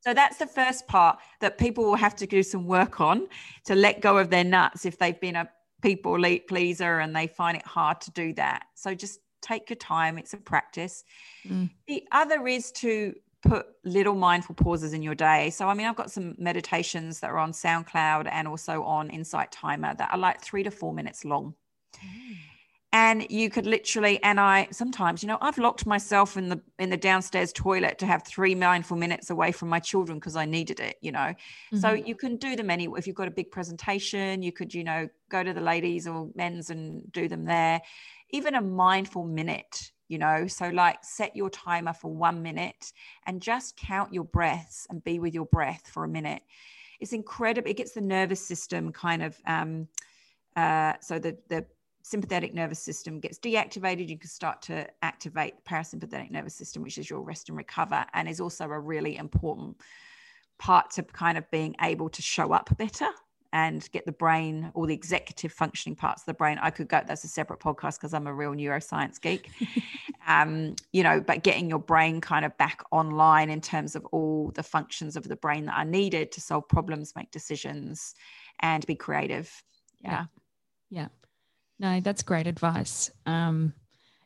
so 0.01 0.13
that's 0.13 0.37
the 0.37 0.47
first 0.47 0.87
part 0.87 1.17
that 1.41 1.57
people 1.57 1.83
will 1.83 1.95
have 1.95 2.15
to 2.17 2.27
do 2.27 2.43
some 2.43 2.67
work 2.67 3.01
on 3.01 3.27
to 3.65 3.75
let 3.75 3.99
go 3.99 4.17
of 4.17 4.29
their 4.29 4.43
nuts 4.43 4.85
if 4.85 4.99
they've 4.99 5.19
been 5.19 5.35
a 5.35 5.49
people 5.81 6.17
pleaser 6.47 6.99
and 6.99 7.15
they 7.15 7.27
find 7.27 7.57
it 7.57 7.65
hard 7.65 7.99
to 8.01 8.11
do 8.11 8.33
that. 8.33 8.65
So 8.75 8.93
just 8.93 9.19
take 9.41 9.69
your 9.69 9.77
time. 9.77 10.17
It's 10.17 10.33
a 10.33 10.37
practice. 10.37 11.03
Mm. 11.47 11.69
The 11.87 12.03
other 12.11 12.47
is 12.47 12.71
to 12.73 13.13
put 13.45 13.67
little 13.83 14.15
mindful 14.15 14.55
pauses 14.55 14.93
in 14.93 15.01
your 15.01 15.15
day. 15.15 15.49
So, 15.51 15.67
I 15.67 15.73
mean, 15.73 15.87
I've 15.87 15.95
got 15.95 16.11
some 16.11 16.35
meditations 16.37 17.19
that 17.21 17.29
are 17.29 17.37
on 17.37 17.51
SoundCloud 17.51 18.27
and 18.29 18.47
also 18.47 18.83
on 18.83 19.09
Insight 19.09 19.51
Timer 19.51 19.95
that 19.95 20.11
are 20.11 20.17
like 20.17 20.41
three 20.41 20.63
to 20.63 20.71
four 20.71 20.93
minutes 20.93 21.23
long. 21.23 21.53
Mm. 21.95 22.35
And 22.91 23.29
you 23.29 23.49
could 23.49 23.65
literally, 23.65 24.23
and 24.23 24.39
I 24.39 24.69
sometimes, 24.71 25.21
you 25.21 25.27
know, 25.27 25.37
I've 25.41 25.57
locked 25.57 25.85
myself 25.85 26.37
in 26.37 26.47
the 26.47 26.61
in 26.79 26.89
the 26.89 26.97
downstairs 26.97 27.51
toilet 27.51 27.99
to 27.99 28.05
have 28.05 28.23
three 28.23 28.55
mindful 28.55 28.95
minutes 28.95 29.29
away 29.29 29.51
from 29.51 29.67
my 29.67 29.79
children 29.79 30.17
because 30.17 30.37
I 30.37 30.45
needed 30.45 30.79
it, 30.79 30.95
you 31.01 31.11
know. 31.11 31.19
Mm-hmm. 31.19 31.79
So 31.79 31.91
you 31.91 32.15
can 32.15 32.37
do 32.37 32.55
them 32.55 32.69
anywhere. 32.69 32.97
If 32.97 33.05
you've 33.05 33.17
got 33.17 33.27
a 33.27 33.31
big 33.31 33.51
presentation, 33.51 34.41
you 34.41 34.53
could, 34.53 34.73
you 34.73 34.85
know, 34.85 35.09
go 35.29 35.43
to 35.43 35.51
the 35.51 35.59
ladies 35.59 36.07
or 36.07 36.29
men's 36.35 36.69
and 36.69 37.11
do 37.11 37.27
them 37.27 37.43
there. 37.43 37.81
Even 38.29 38.55
a 38.55 38.61
mindful 38.61 39.25
minute 39.25 39.91
you 40.07 40.17
know? 40.17 40.47
So 40.47 40.69
like 40.69 41.03
set 41.03 41.35
your 41.35 41.49
timer 41.49 41.93
for 41.93 42.13
one 42.13 42.41
minute 42.41 42.91
and 43.25 43.41
just 43.41 43.77
count 43.77 44.13
your 44.13 44.23
breaths 44.23 44.87
and 44.89 45.03
be 45.03 45.19
with 45.19 45.33
your 45.33 45.45
breath 45.45 45.89
for 45.91 46.03
a 46.03 46.07
minute. 46.07 46.41
It's 46.99 47.13
incredible 47.13 47.69
it 47.69 47.77
gets 47.77 47.91
the 47.91 48.01
nervous 48.01 48.45
system 48.45 48.91
kind 48.91 49.21
of 49.21 49.37
um, 49.45 49.87
uh, 50.55 50.93
so 51.01 51.19
the 51.19 51.37
the 51.49 51.65
sympathetic 52.03 52.53
nervous 52.53 52.79
system 52.79 53.19
gets 53.19 53.39
deactivated. 53.39 54.07
You 54.07 54.19
can 54.19 54.29
start 54.29 54.61
to 54.63 54.87
activate 55.01 55.55
the 55.57 55.69
parasympathetic 55.69 56.29
nervous 56.31 56.53
system 56.53 56.83
which 56.83 56.97
is 56.97 57.09
your 57.09 57.21
rest 57.21 57.49
and 57.49 57.57
recover 57.57 58.05
and 58.13 58.29
is 58.29 58.39
also 58.39 58.65
a 58.65 58.79
really 58.79 59.17
important 59.17 59.77
part 60.57 60.91
to 60.91 61.03
kind 61.03 61.37
of 61.37 61.49
being 61.51 61.75
able 61.81 62.09
to 62.09 62.21
show 62.21 62.53
up 62.53 62.69
better 62.77 63.09
and 63.53 63.89
get 63.91 64.05
the 64.05 64.11
brain 64.11 64.71
all 64.73 64.85
the 64.85 64.93
executive 64.93 65.51
functioning 65.51 65.95
parts 65.95 66.23
of 66.23 66.25
the 66.25 66.33
brain. 66.33 66.57
I 66.61 66.69
could 66.69 66.87
go, 66.87 67.01
that's 67.05 67.23
a 67.23 67.27
separate 67.27 67.59
podcast 67.59 67.97
because 67.97 68.13
I'm 68.13 68.27
a 68.27 68.33
real 68.33 68.53
neuroscience 68.53 69.19
geek. 69.19 69.49
um, 70.27 70.75
you 70.91 71.03
know, 71.03 71.21
but 71.21 71.43
getting 71.43 71.69
your 71.69 71.79
brain 71.79 72.21
kind 72.21 72.45
of 72.45 72.57
back 72.57 72.83
online 72.91 73.49
in 73.49 73.61
terms 73.61 73.95
of 73.95 74.05
all 74.07 74.51
the 74.55 74.63
functions 74.63 75.15
of 75.15 75.27
the 75.27 75.35
brain 75.35 75.65
that 75.65 75.77
are 75.77 75.85
needed 75.85 76.31
to 76.33 76.41
solve 76.41 76.67
problems, 76.67 77.13
make 77.15 77.31
decisions, 77.31 78.13
and 78.59 78.85
be 78.85 78.95
creative. 78.95 79.63
Yeah. 80.01 80.25
Yeah. 80.89 81.07
No, 81.79 81.99
that's 81.99 82.23
great 82.23 82.47
advice. 82.47 83.11
Um, 83.25 83.73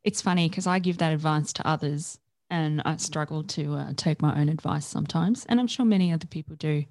it's 0.04 0.22
funny 0.22 0.50
because 0.50 0.68
I 0.68 0.80
give 0.80 1.00
that 1.00 1.14
advice 1.14 1.54
to 1.54 1.68
others 1.68 2.20
and 2.50 2.82
I 2.86 2.98
struggle 2.98 3.44
to 3.44 3.76
uh, 3.76 3.94
take 3.96 4.22
my 4.22 4.40
own 4.40 4.50
advice 4.50 4.86
sometimes. 4.86 5.46
And 5.46 5.60
I'm 5.60 5.68
sure 5.68 5.86
many 5.86 6.12
other 6.12 6.28
people 6.28 6.56
do. 6.56 6.86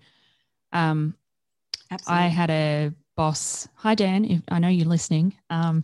Um, 0.73 1.15
Absolutely. 1.91 2.25
I 2.25 2.27
had 2.29 2.51
a 2.51 2.93
boss. 3.17 3.69
Hi, 3.77 3.95
Dan. 3.95 4.25
If 4.25 4.43
I 4.49 4.59
know 4.59 4.69
you're 4.69 4.87
listening. 4.87 5.35
Um, 5.51 5.83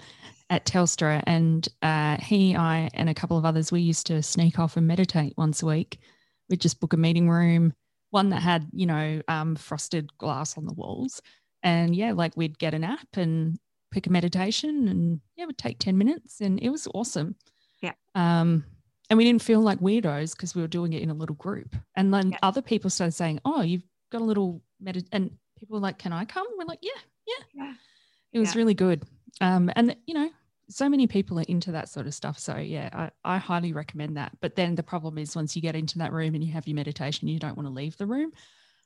at 0.50 0.66
Telstra, 0.66 1.22
and 1.26 1.66
uh, 1.82 2.16
he, 2.18 2.54
I, 2.54 2.90
and 2.94 3.08
a 3.08 3.14
couple 3.14 3.38
of 3.38 3.44
others, 3.44 3.72
we 3.72 3.80
used 3.80 4.06
to 4.08 4.22
sneak 4.22 4.58
off 4.58 4.76
and 4.76 4.86
meditate 4.86 5.34
once 5.36 5.62
a 5.62 5.66
week. 5.66 5.98
We'd 6.48 6.60
just 6.60 6.80
book 6.80 6.92
a 6.92 6.98
meeting 6.98 7.30
room, 7.30 7.72
one 8.10 8.28
that 8.30 8.42
had, 8.42 8.68
you 8.72 8.86
know, 8.86 9.22
um, 9.26 9.56
frosted 9.56 10.16
glass 10.18 10.58
on 10.58 10.66
the 10.66 10.74
walls, 10.74 11.22
and 11.62 11.96
yeah, 11.96 12.12
like 12.12 12.36
we'd 12.36 12.58
get 12.58 12.74
an 12.74 12.84
app 12.84 13.16
and 13.16 13.58
pick 13.90 14.06
a 14.06 14.10
meditation, 14.10 14.86
and 14.88 15.20
yeah, 15.36 15.44
it 15.44 15.46
would 15.46 15.58
take 15.58 15.78
ten 15.78 15.96
minutes, 15.96 16.40
and 16.40 16.60
it 16.60 16.68
was 16.68 16.86
awesome. 16.94 17.36
Yeah. 17.80 17.92
Um, 18.14 18.64
and 19.10 19.16
we 19.16 19.24
didn't 19.24 19.42
feel 19.42 19.60
like 19.60 19.80
weirdos 19.80 20.36
because 20.36 20.54
we 20.54 20.62
were 20.62 20.68
doing 20.68 20.92
it 20.92 21.02
in 21.02 21.10
a 21.10 21.14
little 21.14 21.36
group. 21.36 21.74
And 21.96 22.12
then 22.12 22.30
yeah. 22.30 22.38
other 22.42 22.62
people 22.62 22.90
started 22.90 23.12
saying, 23.12 23.40
"Oh, 23.44 23.62
you've 23.62 23.84
got 24.12 24.20
a 24.20 24.24
little 24.24 24.62
medit," 24.82 25.06
and 25.10 25.30
people 25.64 25.76
were 25.76 25.82
like, 25.82 25.98
"Can 25.98 26.12
I 26.12 26.24
come?" 26.24 26.46
We're 26.58 26.66
like, 26.66 26.80
"Yeah, 26.82 26.90
yeah." 27.26 27.44
yeah. 27.54 27.74
It 28.32 28.38
was 28.38 28.54
yeah. 28.54 28.58
really 28.58 28.74
good. 28.74 29.02
Um, 29.40 29.70
and 29.76 29.96
you 30.06 30.14
know, 30.14 30.28
so 30.68 30.88
many 30.88 31.06
people 31.06 31.38
are 31.38 31.44
into 31.48 31.72
that 31.72 31.88
sort 31.88 32.06
of 32.06 32.14
stuff. 32.14 32.38
So 32.38 32.56
yeah, 32.56 32.90
I, 32.92 33.34
I 33.36 33.38
highly 33.38 33.72
recommend 33.72 34.16
that. 34.16 34.32
But 34.40 34.56
then 34.56 34.74
the 34.74 34.82
problem 34.82 35.16
is 35.16 35.34
once 35.34 35.56
you 35.56 35.62
get 35.62 35.74
into 35.74 35.98
that 35.98 36.12
room 36.12 36.34
and 36.34 36.44
you 36.44 36.52
have 36.52 36.66
your 36.66 36.74
meditation, 36.74 37.28
you 37.28 37.38
don't 37.38 37.56
want 37.56 37.66
to 37.66 37.72
leave 37.72 37.96
the 37.96 38.06
room. 38.06 38.32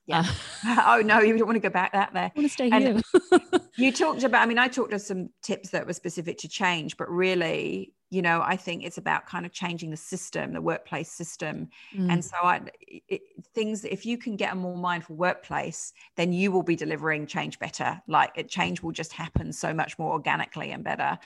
Yeah. 0.05 0.25
Uh, 0.65 0.83
oh 0.87 1.01
no, 1.01 1.19
you 1.19 1.37
don't 1.37 1.47
want 1.47 1.57
to 1.57 1.67
go 1.67 1.69
back 1.69 1.91
that 1.91 2.13
there. 2.13 2.23
I 2.23 2.31
want 2.35 2.47
to 2.47 2.53
stay 2.53 2.69
here. 2.69 3.01
you 3.77 3.91
talked 3.91 4.23
about, 4.23 4.41
I 4.41 4.45
mean, 4.45 4.57
I 4.57 4.69
talked 4.69 4.93
of 4.93 5.01
some 5.01 5.29
tips 5.43 5.71
that 5.71 5.85
were 5.85 5.93
specific 5.93 6.37
to 6.39 6.47
change, 6.47 6.95
but 6.95 7.09
really, 7.09 7.93
you 8.09 8.21
know, 8.21 8.41
I 8.43 8.55
think 8.55 8.83
it's 8.83 8.97
about 8.97 9.27
kind 9.27 9.45
of 9.45 9.51
changing 9.51 9.91
the 9.91 9.97
system, 9.97 10.53
the 10.53 10.61
workplace 10.61 11.11
system. 11.11 11.69
Mm. 11.95 12.11
And 12.11 12.25
so 12.25 12.37
I 12.41 12.61
it, 13.07 13.21
things 13.53 13.85
if 13.85 14.05
you 14.05 14.17
can 14.17 14.35
get 14.35 14.53
a 14.53 14.55
more 14.55 14.77
mindful 14.77 15.15
workplace, 15.15 15.93
then 16.15 16.33
you 16.33 16.51
will 16.51 16.63
be 16.63 16.75
delivering 16.75 17.27
change 17.27 17.59
better. 17.59 18.01
Like 18.07 18.31
it 18.35 18.49
change 18.49 18.81
will 18.81 18.91
just 18.91 19.13
happen 19.13 19.53
so 19.53 19.73
much 19.73 19.99
more 19.99 20.11
organically 20.11 20.71
and 20.71 20.83
better. 20.83 21.19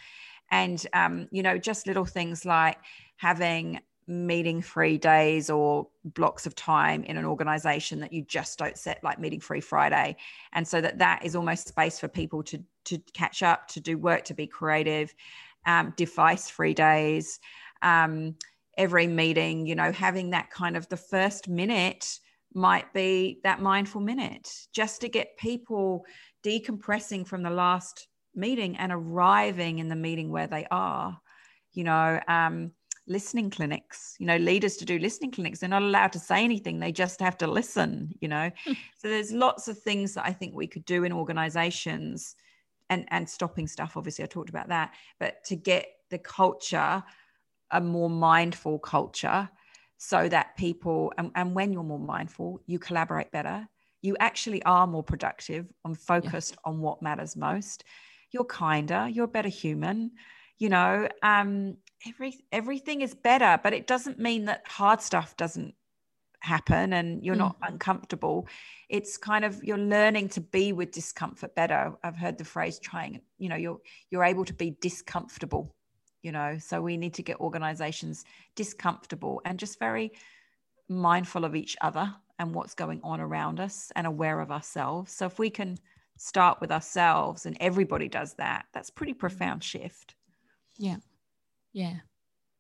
And 0.52 0.86
um, 0.94 1.28
you 1.32 1.42
know, 1.42 1.58
just 1.58 1.88
little 1.88 2.06
things 2.06 2.46
like 2.46 2.78
having 3.16 3.80
meeting 4.06 4.62
free 4.62 4.98
days 4.98 5.50
or 5.50 5.88
blocks 6.04 6.46
of 6.46 6.54
time 6.56 7.04
in 7.06 7.16
an 7.16 7.24
organization 7.24 8.02
that 8.02 8.12
you 8.12 8.22
just 8.24 8.60
don't 8.60 8.78
set 8.78 9.02
like 9.02 9.18
meeting 9.18 9.40
free 9.40 9.62
friday 9.62 10.14
and 10.52 10.68
so 10.68 10.82
that 10.82 10.98
that 10.98 11.24
is 11.24 11.38
almost 11.38 11.70
space 11.70 12.00
for 12.00 12.10
people 12.10 12.44
to 12.44 12.62
to 12.84 12.98
catch 13.14 13.42
up 13.42 13.66
to 13.66 13.80
do 13.80 13.98
work 13.98 14.26
to 14.26 14.34
be 14.34 14.46
creative 14.46 15.16
um, 15.66 15.94
device 15.96 16.50
free 16.50 16.74
days 16.74 17.40
um, 17.82 18.36
every 18.78 19.08
meeting 19.08 19.68
you 19.68 19.76
know 19.76 19.92
having 19.92 20.32
that 20.32 20.50
kind 20.50 20.76
of 20.76 20.88
the 20.90 20.98
first 20.98 21.48
minute 21.48 22.20
might 22.56 22.92
be 22.94 23.40
that 23.44 23.62
mindful 23.62 24.02
minute 24.02 24.50
just 24.74 25.02
to 25.02 25.10
get 25.10 25.38
people 25.38 26.06
decompressing 26.44 27.26
from 27.26 27.44
the 27.44 27.50
last 27.50 28.08
meeting 28.36 28.76
and 28.78 28.92
arriving 28.92 29.80
in 29.80 29.90
the 29.90 29.96
meeting 29.96 30.32
where 30.32 30.48
they 30.48 30.66
are 30.72 31.18
you 31.74 31.84
know 31.84 32.20
um, 32.28 32.72
listening 33.08 33.50
clinics 33.50 34.16
you 34.20 34.26
know 34.26 34.38
leaders 34.38 34.78
to 34.78 34.86
do 34.86 34.98
listening 34.98 35.32
clinics. 35.32 35.60
They're 35.60 35.70
not 35.70 35.82
allowed 35.82 36.14
to 36.14 36.20
say 36.20 36.44
anything. 36.44 36.80
They 36.80 36.92
just 36.92 37.20
have 37.20 37.38
to 37.40 37.48
listen 37.48 38.14
you 38.22 38.28
know. 38.28 38.50
Hmm. 38.66 38.74
so 38.98 39.08
there's 39.08 39.32
lots 39.32 39.68
of 39.68 39.78
things 39.78 40.14
that 40.14 40.26
i 40.26 40.32
think 40.32 40.56
we 40.56 40.68
could 40.68 40.86
do 40.86 41.04
in 41.04 41.12
organizations 41.12 42.36
and 42.94 43.06
and 43.10 43.30
stopping 43.30 43.68
stuff 43.68 43.98
obviously 43.98 44.24
i 44.24 44.28
talked 44.28 44.50
about 44.50 44.70
that 44.70 44.94
but 45.20 45.44
to 45.44 45.56
get 45.56 45.88
the 46.10 46.18
culture 46.18 47.04
a 47.72 47.82
more 47.82 48.10
mindful 48.10 48.78
culture 48.80 49.50
so 49.98 50.30
that 50.30 50.56
people 50.58 51.12
and, 51.18 51.32
and 51.36 51.56
when 51.56 51.74
you're 51.74 51.84
more 51.84 52.00
mindful 52.00 52.62
you 52.66 52.78
collaborate 52.80 53.32
better 53.32 53.68
you 54.02 54.16
actually 54.20 54.62
are 54.64 54.86
more 54.86 55.04
productive 55.04 55.66
and 55.86 55.98
focused 55.98 56.52
yeah. 56.52 56.72
on 56.72 56.80
what 56.80 57.02
matters 57.02 57.36
most 57.36 57.84
you're 58.32 58.46
kinder 58.46 59.08
you're 59.10 59.26
a 59.26 59.36
better 59.38 59.50
human 59.50 60.12
you 60.60 60.70
know 60.70 61.08
um 61.24 61.76
every 62.08 62.34
everything 62.52 63.02
is 63.02 63.16
better 63.16 63.60
but 63.64 63.74
it 63.74 63.88
doesn't 63.88 64.20
mean 64.20 64.46
that 64.46 64.62
hard 64.68 65.02
stuff 65.02 65.36
doesn't 65.38 65.74
happen 66.44 66.94
and 66.94 67.24
you're 67.24 67.36
mm. 67.36 67.40
not 67.40 67.58
uncomfortable 67.62 68.48
it's 68.90 69.18
kind 69.18 69.46
of 69.46 69.64
you're 69.64 69.78
learning 69.78 70.28
to 70.28 70.42
be 70.42 70.74
with 70.74 70.92
discomfort 70.92 71.56
better 71.56 71.94
i've 72.04 72.18
heard 72.18 72.38
the 72.38 72.44
phrase 72.44 72.80
trying 72.80 73.22
you 73.38 73.50
know 73.50 73.56
you're 73.56 73.80
you're 74.10 74.24
able 74.24 74.44
to 74.44 74.54
be 74.54 74.76
discomfortable 74.82 75.74
you 76.22 76.32
know 76.32 76.58
so 76.60 76.82
we 76.82 76.98
need 76.98 77.14
to 77.14 77.24
get 77.24 77.40
organizations 77.40 78.26
discomfortable 78.56 79.42
and 79.46 79.58
just 79.58 79.80
very 79.80 80.12
mindful 80.90 81.46
of 81.46 81.56
each 81.56 81.78
other 81.82 82.14
and 82.40 82.54
what's 82.54 82.74
going 82.74 83.00
on 83.04 83.22
around 83.22 83.60
us 83.60 83.92
and 83.96 84.06
aware 84.06 84.42
of 84.42 84.52
ourselves 84.52 85.12
so 85.14 85.26
if 85.26 85.40
we 85.40 85.50
can 85.50 85.78
start 86.18 86.60
with 86.60 86.72
ourselves 86.72 87.46
and 87.46 87.56
everybody 87.60 88.10
does 88.10 88.34
that 88.34 88.66
that's 88.74 88.90
pretty 88.90 89.14
mm. 89.14 89.20
profound 89.20 89.64
shift 89.64 90.16
yeah 90.78 90.98
yeah. 91.74 91.96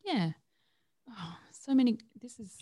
Yeah. 0.04 0.32
Oh, 1.10 1.36
so 1.52 1.74
many. 1.74 2.00
This 2.22 2.40
is 2.40 2.58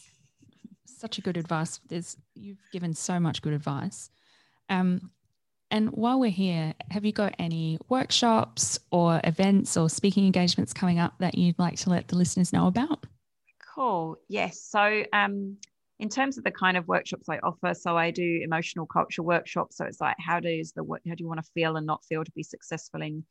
such 0.98 1.18
a 1.18 1.22
good 1.22 1.38
advice. 1.38 1.80
There's 1.88 2.18
you've 2.36 2.58
given 2.72 2.94
so 2.94 3.20
much 3.20 3.42
good 3.42 3.54
advice. 3.54 4.10
Um, 4.70 5.12
and 5.70 5.90
while 5.92 6.20
we're 6.20 6.30
here, 6.30 6.74
have 6.90 7.06
you 7.06 7.14
got 7.14 7.34
any 7.40 7.80
workshops 7.88 8.78
or 8.92 9.22
events 9.24 9.78
or 9.78 9.90
speaking 9.90 10.26
engagements 10.26 10.74
coming 10.74 11.00
up 11.00 11.14
that 11.20 11.38
you'd 11.38 11.58
like 11.58 11.78
to 11.78 11.90
let 11.90 12.10
the 12.10 12.18
listeners 12.18 12.52
know 12.52 12.68
about? 12.68 13.06
Cool. 13.74 14.18
Yes. 14.28 14.62
So, 14.62 15.04
um, 15.14 15.58
in 16.00 16.10
terms 16.10 16.38
of 16.38 16.44
the 16.44 16.52
kind 16.52 16.76
of 16.76 16.88
workshops 16.88 17.30
I 17.30 17.38
offer, 17.38 17.74
so 17.74 17.96
I 17.96 18.12
do 18.12 18.42
emotional 18.44 18.86
culture 18.86 19.24
workshops. 19.24 19.78
So 19.78 19.86
it's 19.86 20.02
like, 20.02 20.18
how 20.20 20.40
does 20.40 20.74
the 20.74 20.84
how 20.84 21.16
do 21.16 21.24
you 21.24 21.28
want 21.28 21.44
to 21.44 21.52
feel 21.54 21.78
and 21.78 21.86
not 21.86 22.04
feel 22.04 22.24
to 22.24 22.32
be 22.32 22.44
successful 22.44 23.02
in 23.02 23.24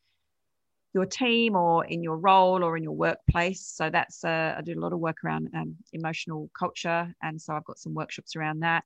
your 0.92 1.06
team 1.06 1.54
or 1.54 1.84
in 1.84 2.02
your 2.02 2.16
role 2.16 2.64
or 2.64 2.76
in 2.76 2.82
your 2.82 2.92
workplace. 2.92 3.64
So 3.64 3.90
that's 3.90 4.24
uh, 4.24 4.54
I 4.58 4.62
do 4.62 4.78
a 4.78 4.80
lot 4.80 4.92
of 4.92 4.98
work 4.98 5.18
around 5.24 5.48
um, 5.54 5.76
emotional 5.92 6.50
culture, 6.58 7.14
and 7.22 7.40
so 7.40 7.54
I've 7.54 7.64
got 7.64 7.78
some 7.78 7.94
workshops 7.94 8.36
around 8.36 8.60
that. 8.60 8.84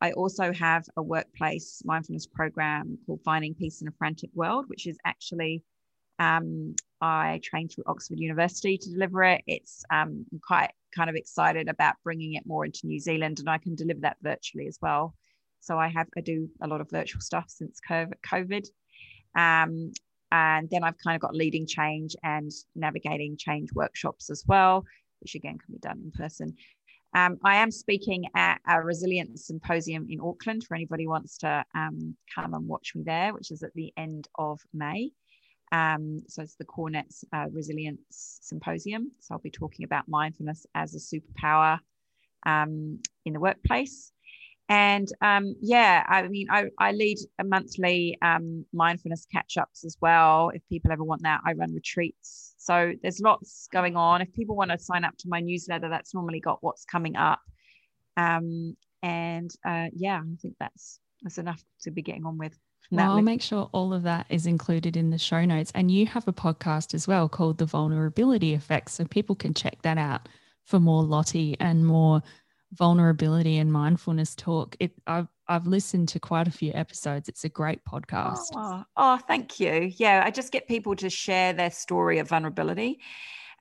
I 0.00 0.12
also 0.12 0.52
have 0.52 0.84
a 0.96 1.02
workplace 1.02 1.82
mindfulness 1.84 2.26
program 2.26 2.98
called 3.06 3.22
Finding 3.24 3.54
Peace 3.54 3.80
in 3.80 3.88
a 3.88 3.92
Frantic 3.92 4.30
World, 4.34 4.66
which 4.68 4.86
is 4.86 4.98
actually 5.06 5.62
um, 6.18 6.74
I 7.00 7.40
trained 7.42 7.72
through 7.72 7.84
Oxford 7.86 8.18
University 8.18 8.78
to 8.78 8.90
deliver 8.90 9.22
it. 9.24 9.42
It's 9.46 9.84
um, 9.90 10.26
I'm 10.32 10.40
quite 10.46 10.72
kind 10.94 11.10
of 11.10 11.16
excited 11.16 11.68
about 11.68 11.94
bringing 12.04 12.34
it 12.34 12.46
more 12.46 12.64
into 12.64 12.86
New 12.86 13.00
Zealand, 13.00 13.38
and 13.38 13.48
I 13.48 13.58
can 13.58 13.74
deliver 13.74 14.00
that 14.00 14.18
virtually 14.22 14.66
as 14.66 14.78
well. 14.80 15.14
So 15.60 15.78
I 15.78 15.88
have 15.88 16.08
I 16.16 16.20
do 16.20 16.48
a 16.60 16.68
lot 16.68 16.80
of 16.80 16.90
virtual 16.90 17.20
stuff 17.20 17.46
since 17.48 17.80
COVID. 17.88 18.66
Um, 19.34 19.92
and 20.32 20.68
then 20.70 20.84
I've 20.84 20.98
kind 20.98 21.14
of 21.14 21.20
got 21.20 21.34
leading 21.34 21.66
change 21.66 22.16
and 22.22 22.50
navigating 22.74 23.36
change 23.36 23.72
workshops 23.72 24.30
as 24.30 24.44
well, 24.46 24.84
which 25.20 25.34
again 25.34 25.58
can 25.58 25.72
be 25.72 25.78
done 25.78 26.00
in 26.04 26.10
person. 26.10 26.56
Um, 27.14 27.38
I 27.42 27.56
am 27.56 27.70
speaking 27.70 28.26
at 28.34 28.60
a 28.68 28.82
resilience 28.82 29.46
symposium 29.46 30.06
in 30.10 30.20
Auckland 30.20 30.64
for 30.64 30.74
anybody 30.74 31.04
who 31.04 31.10
wants 31.10 31.38
to 31.38 31.64
um, 31.74 32.16
come 32.34 32.52
and 32.52 32.68
watch 32.68 32.92
me 32.94 33.04
there, 33.04 33.32
which 33.32 33.50
is 33.50 33.62
at 33.62 33.72
the 33.74 33.92
end 33.96 34.28
of 34.38 34.60
May. 34.74 35.12
Um, 35.72 36.20
so 36.28 36.42
it's 36.42 36.56
the 36.56 36.64
CoreNet's 36.64 37.24
uh, 37.32 37.46
Resilience 37.50 38.38
Symposium. 38.42 39.12
So 39.20 39.34
I'll 39.34 39.40
be 39.40 39.50
talking 39.50 39.84
about 39.84 40.08
mindfulness 40.08 40.66
as 40.74 40.94
a 40.94 40.98
superpower 40.98 41.78
um, 42.44 43.00
in 43.24 43.32
the 43.32 43.40
workplace. 43.40 44.12
And 44.68 45.08
um, 45.20 45.54
yeah, 45.60 46.04
I 46.08 46.26
mean, 46.26 46.48
I, 46.50 46.66
I 46.78 46.92
lead 46.92 47.18
a 47.38 47.44
monthly 47.44 48.18
um, 48.20 48.64
mindfulness 48.72 49.26
catch 49.32 49.56
ups 49.56 49.84
as 49.84 49.96
well. 50.00 50.50
If 50.52 50.62
people 50.68 50.90
ever 50.90 51.04
want 51.04 51.22
that, 51.22 51.40
I 51.46 51.52
run 51.52 51.72
retreats. 51.72 52.54
So 52.58 52.92
there's 53.02 53.20
lots 53.20 53.68
going 53.72 53.96
on. 53.96 54.22
If 54.22 54.32
people 54.32 54.56
want 54.56 54.72
to 54.72 54.78
sign 54.78 55.04
up 55.04 55.16
to 55.18 55.28
my 55.28 55.40
newsletter, 55.40 55.88
that's 55.88 56.14
normally 56.14 56.40
got 56.40 56.58
what's 56.62 56.84
coming 56.84 57.14
up. 57.14 57.38
Um, 58.16 58.76
and 59.02 59.50
uh, 59.64 59.86
yeah, 59.94 60.20
I 60.20 60.36
think 60.42 60.54
that's 60.58 60.98
that's 61.22 61.38
enough 61.38 61.62
to 61.82 61.92
be 61.92 62.02
getting 62.02 62.26
on 62.26 62.36
with. 62.36 62.58
Well, 62.90 63.12
I'll 63.12 63.22
make 63.22 63.42
sure 63.42 63.68
all 63.72 63.92
of 63.92 64.04
that 64.04 64.26
is 64.28 64.46
included 64.46 64.96
in 64.96 65.10
the 65.10 65.18
show 65.18 65.44
notes. 65.44 65.72
And 65.74 65.90
you 65.90 66.06
have 66.06 66.26
a 66.28 66.32
podcast 66.32 66.94
as 66.94 67.08
well 67.08 67.28
called 67.28 67.58
The 67.58 67.66
Vulnerability 67.66 68.54
Effect. 68.54 68.90
So 68.90 69.04
people 69.04 69.34
can 69.34 69.54
check 69.54 69.82
that 69.82 69.98
out 69.98 70.28
for 70.64 70.78
more 70.78 71.02
Lottie 71.02 71.56
and 71.60 71.86
more 71.86 72.22
vulnerability 72.76 73.58
and 73.58 73.72
mindfulness 73.72 74.34
talk. 74.34 74.76
It 74.80 74.92
I've 75.06 75.28
I've 75.48 75.66
listened 75.66 76.08
to 76.10 76.20
quite 76.20 76.48
a 76.48 76.50
few 76.50 76.72
episodes. 76.74 77.28
It's 77.28 77.44
a 77.44 77.48
great 77.48 77.84
podcast. 77.84 78.48
Oh, 78.54 78.84
oh, 78.96 79.18
thank 79.28 79.60
you. 79.60 79.92
Yeah, 79.96 80.22
I 80.24 80.30
just 80.30 80.52
get 80.52 80.66
people 80.66 80.96
to 80.96 81.08
share 81.08 81.52
their 81.52 81.70
story 81.70 82.18
of 82.18 82.28
vulnerability. 82.28 83.00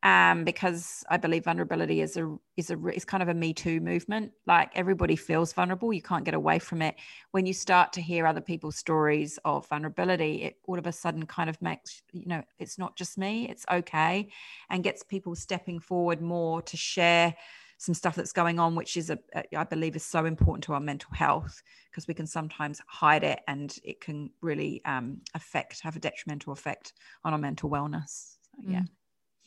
Um, 0.03 0.43
because 0.43 1.03
I 1.09 1.17
believe 1.17 1.45
vulnerability 1.45 2.01
is 2.01 2.15
a 2.15 2.37
is 2.57 2.69
a 2.69 2.87
is 2.89 3.05
kind 3.05 3.23
of 3.23 3.29
a 3.29 3.33
Me 3.33 3.53
Too 3.53 3.79
movement. 3.79 4.33
Like 4.45 4.71
everybody 4.75 5.15
feels 5.15 5.51
vulnerable, 5.51 5.91
you 5.91 6.01
can't 6.01 6.23
get 6.23 6.35
away 6.35 6.59
from 6.59 6.83
it. 6.83 6.95
When 7.31 7.47
you 7.47 7.53
start 7.53 7.91
to 7.93 8.01
hear 8.01 8.27
other 8.27 8.41
people's 8.41 8.75
stories 8.75 9.39
of 9.45 9.67
vulnerability, 9.67 10.43
it 10.43 10.57
all 10.65 10.77
of 10.77 10.85
a 10.85 10.91
sudden 10.91 11.25
kind 11.25 11.49
of 11.49 11.59
makes 11.59 12.03
you 12.11 12.27
know 12.27 12.43
it's 12.59 12.77
not 12.77 12.95
just 12.95 13.17
me, 13.17 13.49
it's 13.49 13.65
okay, 13.71 14.29
and 14.69 14.83
gets 14.83 15.01
people 15.01 15.33
stepping 15.33 15.79
forward 15.79 16.21
more 16.21 16.61
to 16.61 16.77
share 16.77 17.33
some 17.77 17.93
stuff 17.93 18.15
that's 18.15 18.31
going 18.31 18.59
on, 18.59 18.75
which 18.75 18.97
is, 18.97 19.09
a, 19.09 19.19
a, 19.35 19.43
I 19.55 19.63
believe, 19.63 19.95
is 19.95 20.05
so 20.05 20.25
important 20.25 20.63
to 20.65 20.73
our 20.73 20.79
mental 20.79 21.11
health 21.13 21.61
because 21.89 22.07
we 22.07 22.13
can 22.13 22.27
sometimes 22.27 22.81
hide 22.87 23.23
it 23.23 23.39
and 23.47 23.77
it 23.83 24.01
can 24.01 24.29
really 24.41 24.81
um, 24.85 25.21
affect, 25.33 25.81
have 25.81 25.95
a 25.95 25.99
detrimental 25.99 26.53
effect 26.53 26.93
on 27.23 27.33
our 27.33 27.39
mental 27.39 27.69
wellness. 27.69 28.35
So, 28.55 28.69
yeah. 28.71 28.81
Mm. 28.81 28.87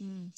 Mm. 0.02 0.30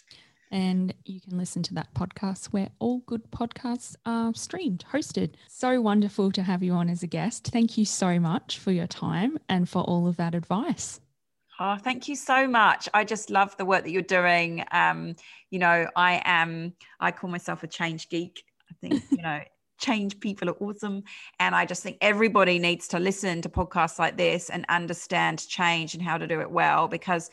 And 0.52 0.94
you 1.04 1.20
can 1.20 1.38
listen 1.38 1.62
to 1.64 1.74
that 1.74 1.94
podcast 1.94 2.46
where 2.46 2.70
all 2.80 2.98
good 3.06 3.30
podcasts 3.30 3.94
are 4.04 4.34
streamed, 4.34 4.84
hosted. 4.92 5.34
So 5.48 5.80
wonderful 5.80 6.32
to 6.32 6.42
have 6.42 6.62
you 6.62 6.72
on 6.72 6.88
as 6.88 7.04
a 7.04 7.06
guest. 7.06 7.50
Thank 7.52 7.78
you 7.78 7.84
so 7.84 8.18
much 8.18 8.58
for 8.58 8.72
your 8.72 8.88
time 8.88 9.38
and 9.48 9.68
for 9.68 9.82
all 9.82 10.08
of 10.08 10.16
that 10.16 10.34
advice. 10.34 11.00
Oh, 11.62 11.76
thank 11.76 12.08
you 12.08 12.16
so 12.16 12.48
much. 12.48 12.88
I 12.94 13.04
just 13.04 13.28
love 13.28 13.54
the 13.58 13.66
work 13.66 13.84
that 13.84 13.90
you're 13.90 14.00
doing. 14.00 14.64
Um, 14.72 15.14
you 15.50 15.58
know, 15.58 15.86
I 15.94 16.22
am, 16.24 16.72
I 17.00 17.12
call 17.12 17.28
myself 17.28 17.62
a 17.62 17.66
change 17.66 18.08
geek. 18.08 18.44
I 18.70 18.74
think, 18.80 19.04
you 19.10 19.22
know, 19.22 19.40
change 19.78 20.18
people 20.20 20.48
are 20.48 20.54
awesome. 20.54 21.02
And 21.38 21.54
I 21.54 21.66
just 21.66 21.82
think 21.82 21.98
everybody 22.00 22.58
needs 22.58 22.88
to 22.88 22.98
listen 22.98 23.42
to 23.42 23.50
podcasts 23.50 23.98
like 23.98 24.16
this 24.16 24.48
and 24.48 24.64
understand 24.70 25.46
change 25.48 25.92
and 25.92 26.02
how 26.02 26.16
to 26.16 26.26
do 26.26 26.40
it 26.40 26.50
well 26.50 26.88
because 26.88 27.30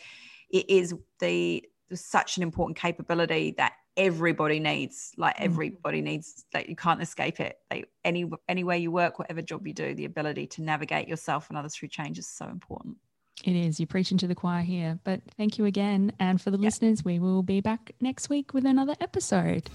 it 0.50 0.70
is 0.70 0.94
the 1.22 1.64
such 1.94 2.36
an 2.36 2.44
important 2.44 2.78
capability 2.78 3.56
that 3.58 3.74
everybody 3.96 4.60
needs 4.60 5.14
like 5.18 5.38
mm. 5.38 5.46
everybody 5.46 6.02
needs 6.02 6.46
that 6.52 6.68
you 6.68 6.76
can't 6.76 7.02
escape 7.02 7.40
it 7.40 7.58
like 7.72 7.90
any 8.04 8.30
anywhere 8.50 8.76
you 8.76 8.92
work 8.92 9.18
whatever 9.18 9.42
job 9.42 9.66
you 9.66 9.74
do 9.74 9.96
the 9.96 10.06
ability 10.06 10.46
to 10.46 10.62
navigate 10.62 11.08
yourself 11.08 11.50
and 11.50 11.58
others 11.58 11.74
through 11.76 11.88
change 11.88 12.20
is 12.20 12.28
so 12.28 12.46
important 12.46 12.98
it 13.44 13.56
is. 13.56 13.80
You're 13.80 13.88
preaching 13.88 14.18
to 14.20 14.28
the 14.28 14.36
choir 14.36 14.64
here. 14.64 15.00
But 15.04 15.22
thank 15.38 15.58
you 15.58 15.66
again. 15.66 16.12
And 16.20 16.42
for 16.42 16.52
the 16.52 16.58
yeah. 16.58 16.66
listeners 16.66 17.06
we 17.06 17.20
will 17.20 17.44
be 17.44 17.62
back 17.62 17.92
next 18.02 18.30
week 18.30 18.54
with 18.54 18.66
another 18.66 18.96
episode 19.00 19.70